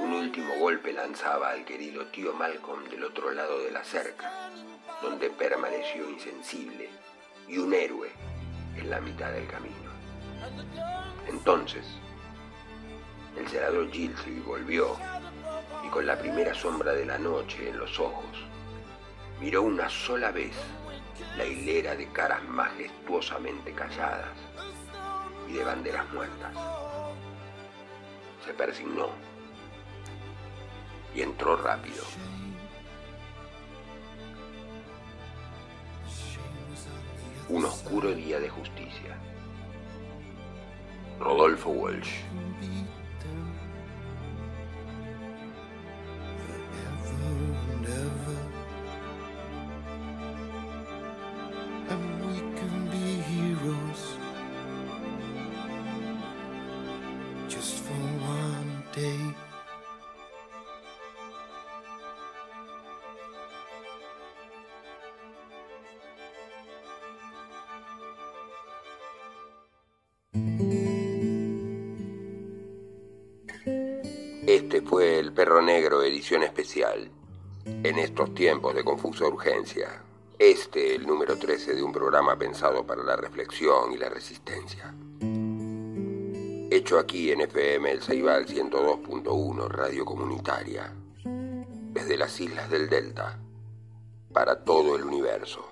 un 0.00 0.12
último 0.12 0.54
golpe 0.58 0.92
lanzaba 0.92 1.50
al 1.50 1.64
querido 1.64 2.06
tío 2.06 2.32
Malcolm 2.34 2.84
del 2.88 3.04
otro 3.04 3.30
lado 3.32 3.62
de 3.62 3.70
la 3.70 3.82
cerca, 3.82 4.50
donde 5.02 5.30
permaneció 5.30 6.08
insensible 6.08 6.90
y 7.48 7.58
un 7.58 7.72
héroe 7.72 8.10
en 8.76 8.90
la 8.90 9.00
mitad 9.00 9.32
del 9.32 9.46
camino. 9.46 9.90
Entonces, 11.26 11.84
el 13.36 13.48
senador 13.48 13.90
Gilsey 13.90 14.40
volvió 14.40 14.96
y 15.84 15.88
con 15.88 16.06
la 16.06 16.18
primera 16.18 16.54
sombra 16.54 16.92
de 16.92 17.06
la 17.06 17.18
noche 17.18 17.68
en 17.68 17.78
los 17.78 17.98
ojos, 17.98 18.44
miró 19.40 19.62
una 19.62 19.88
sola 19.88 20.30
vez 20.30 20.54
la 21.36 21.44
hilera 21.44 21.96
de 21.96 22.06
caras 22.08 22.42
majestuosamente 22.44 23.72
calladas 23.72 24.36
y 25.48 25.54
de 25.54 25.64
banderas 25.64 26.12
muertas. 26.12 26.52
Se 28.44 28.52
persignó 28.54 29.10
y 31.14 31.22
entró 31.22 31.56
rápido. 31.56 32.02
Un 37.48 37.64
oscuro 37.64 38.14
día 38.14 38.38
de 38.40 38.48
justicia. 38.48 39.16
Rodolfo 41.18 41.70
Walsh. 41.70 42.22
Edición 76.08 76.42
especial. 76.42 77.10
En 77.64 77.98
estos 77.98 78.34
tiempos 78.34 78.74
de 78.74 78.82
confusa 78.82 79.26
urgencia, 79.26 80.02
este 80.38 80.94
el 80.94 81.06
número 81.06 81.38
13 81.38 81.74
de 81.74 81.82
un 81.82 81.92
programa 81.92 82.36
pensado 82.36 82.86
para 82.86 83.02
la 83.02 83.16
reflexión 83.16 83.92
y 83.92 83.98
la 83.98 84.08
resistencia. 84.08 84.94
Hecho 86.70 86.98
aquí 86.98 87.30
en 87.30 87.42
FM 87.42 87.90
El 87.90 88.02
Ceibal 88.02 88.46
102.1, 88.46 89.68
radio 89.68 90.04
comunitaria, 90.04 90.92
desde 91.24 92.16
las 92.16 92.40
islas 92.40 92.70
del 92.70 92.88
Delta, 92.88 93.38
para 94.32 94.64
todo 94.64 94.96
el 94.96 95.04
universo. 95.04 95.68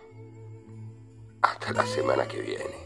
Hasta 1.43 1.73
la 1.73 1.87
semana 1.87 2.27
que 2.27 2.41
viene. 2.41 2.86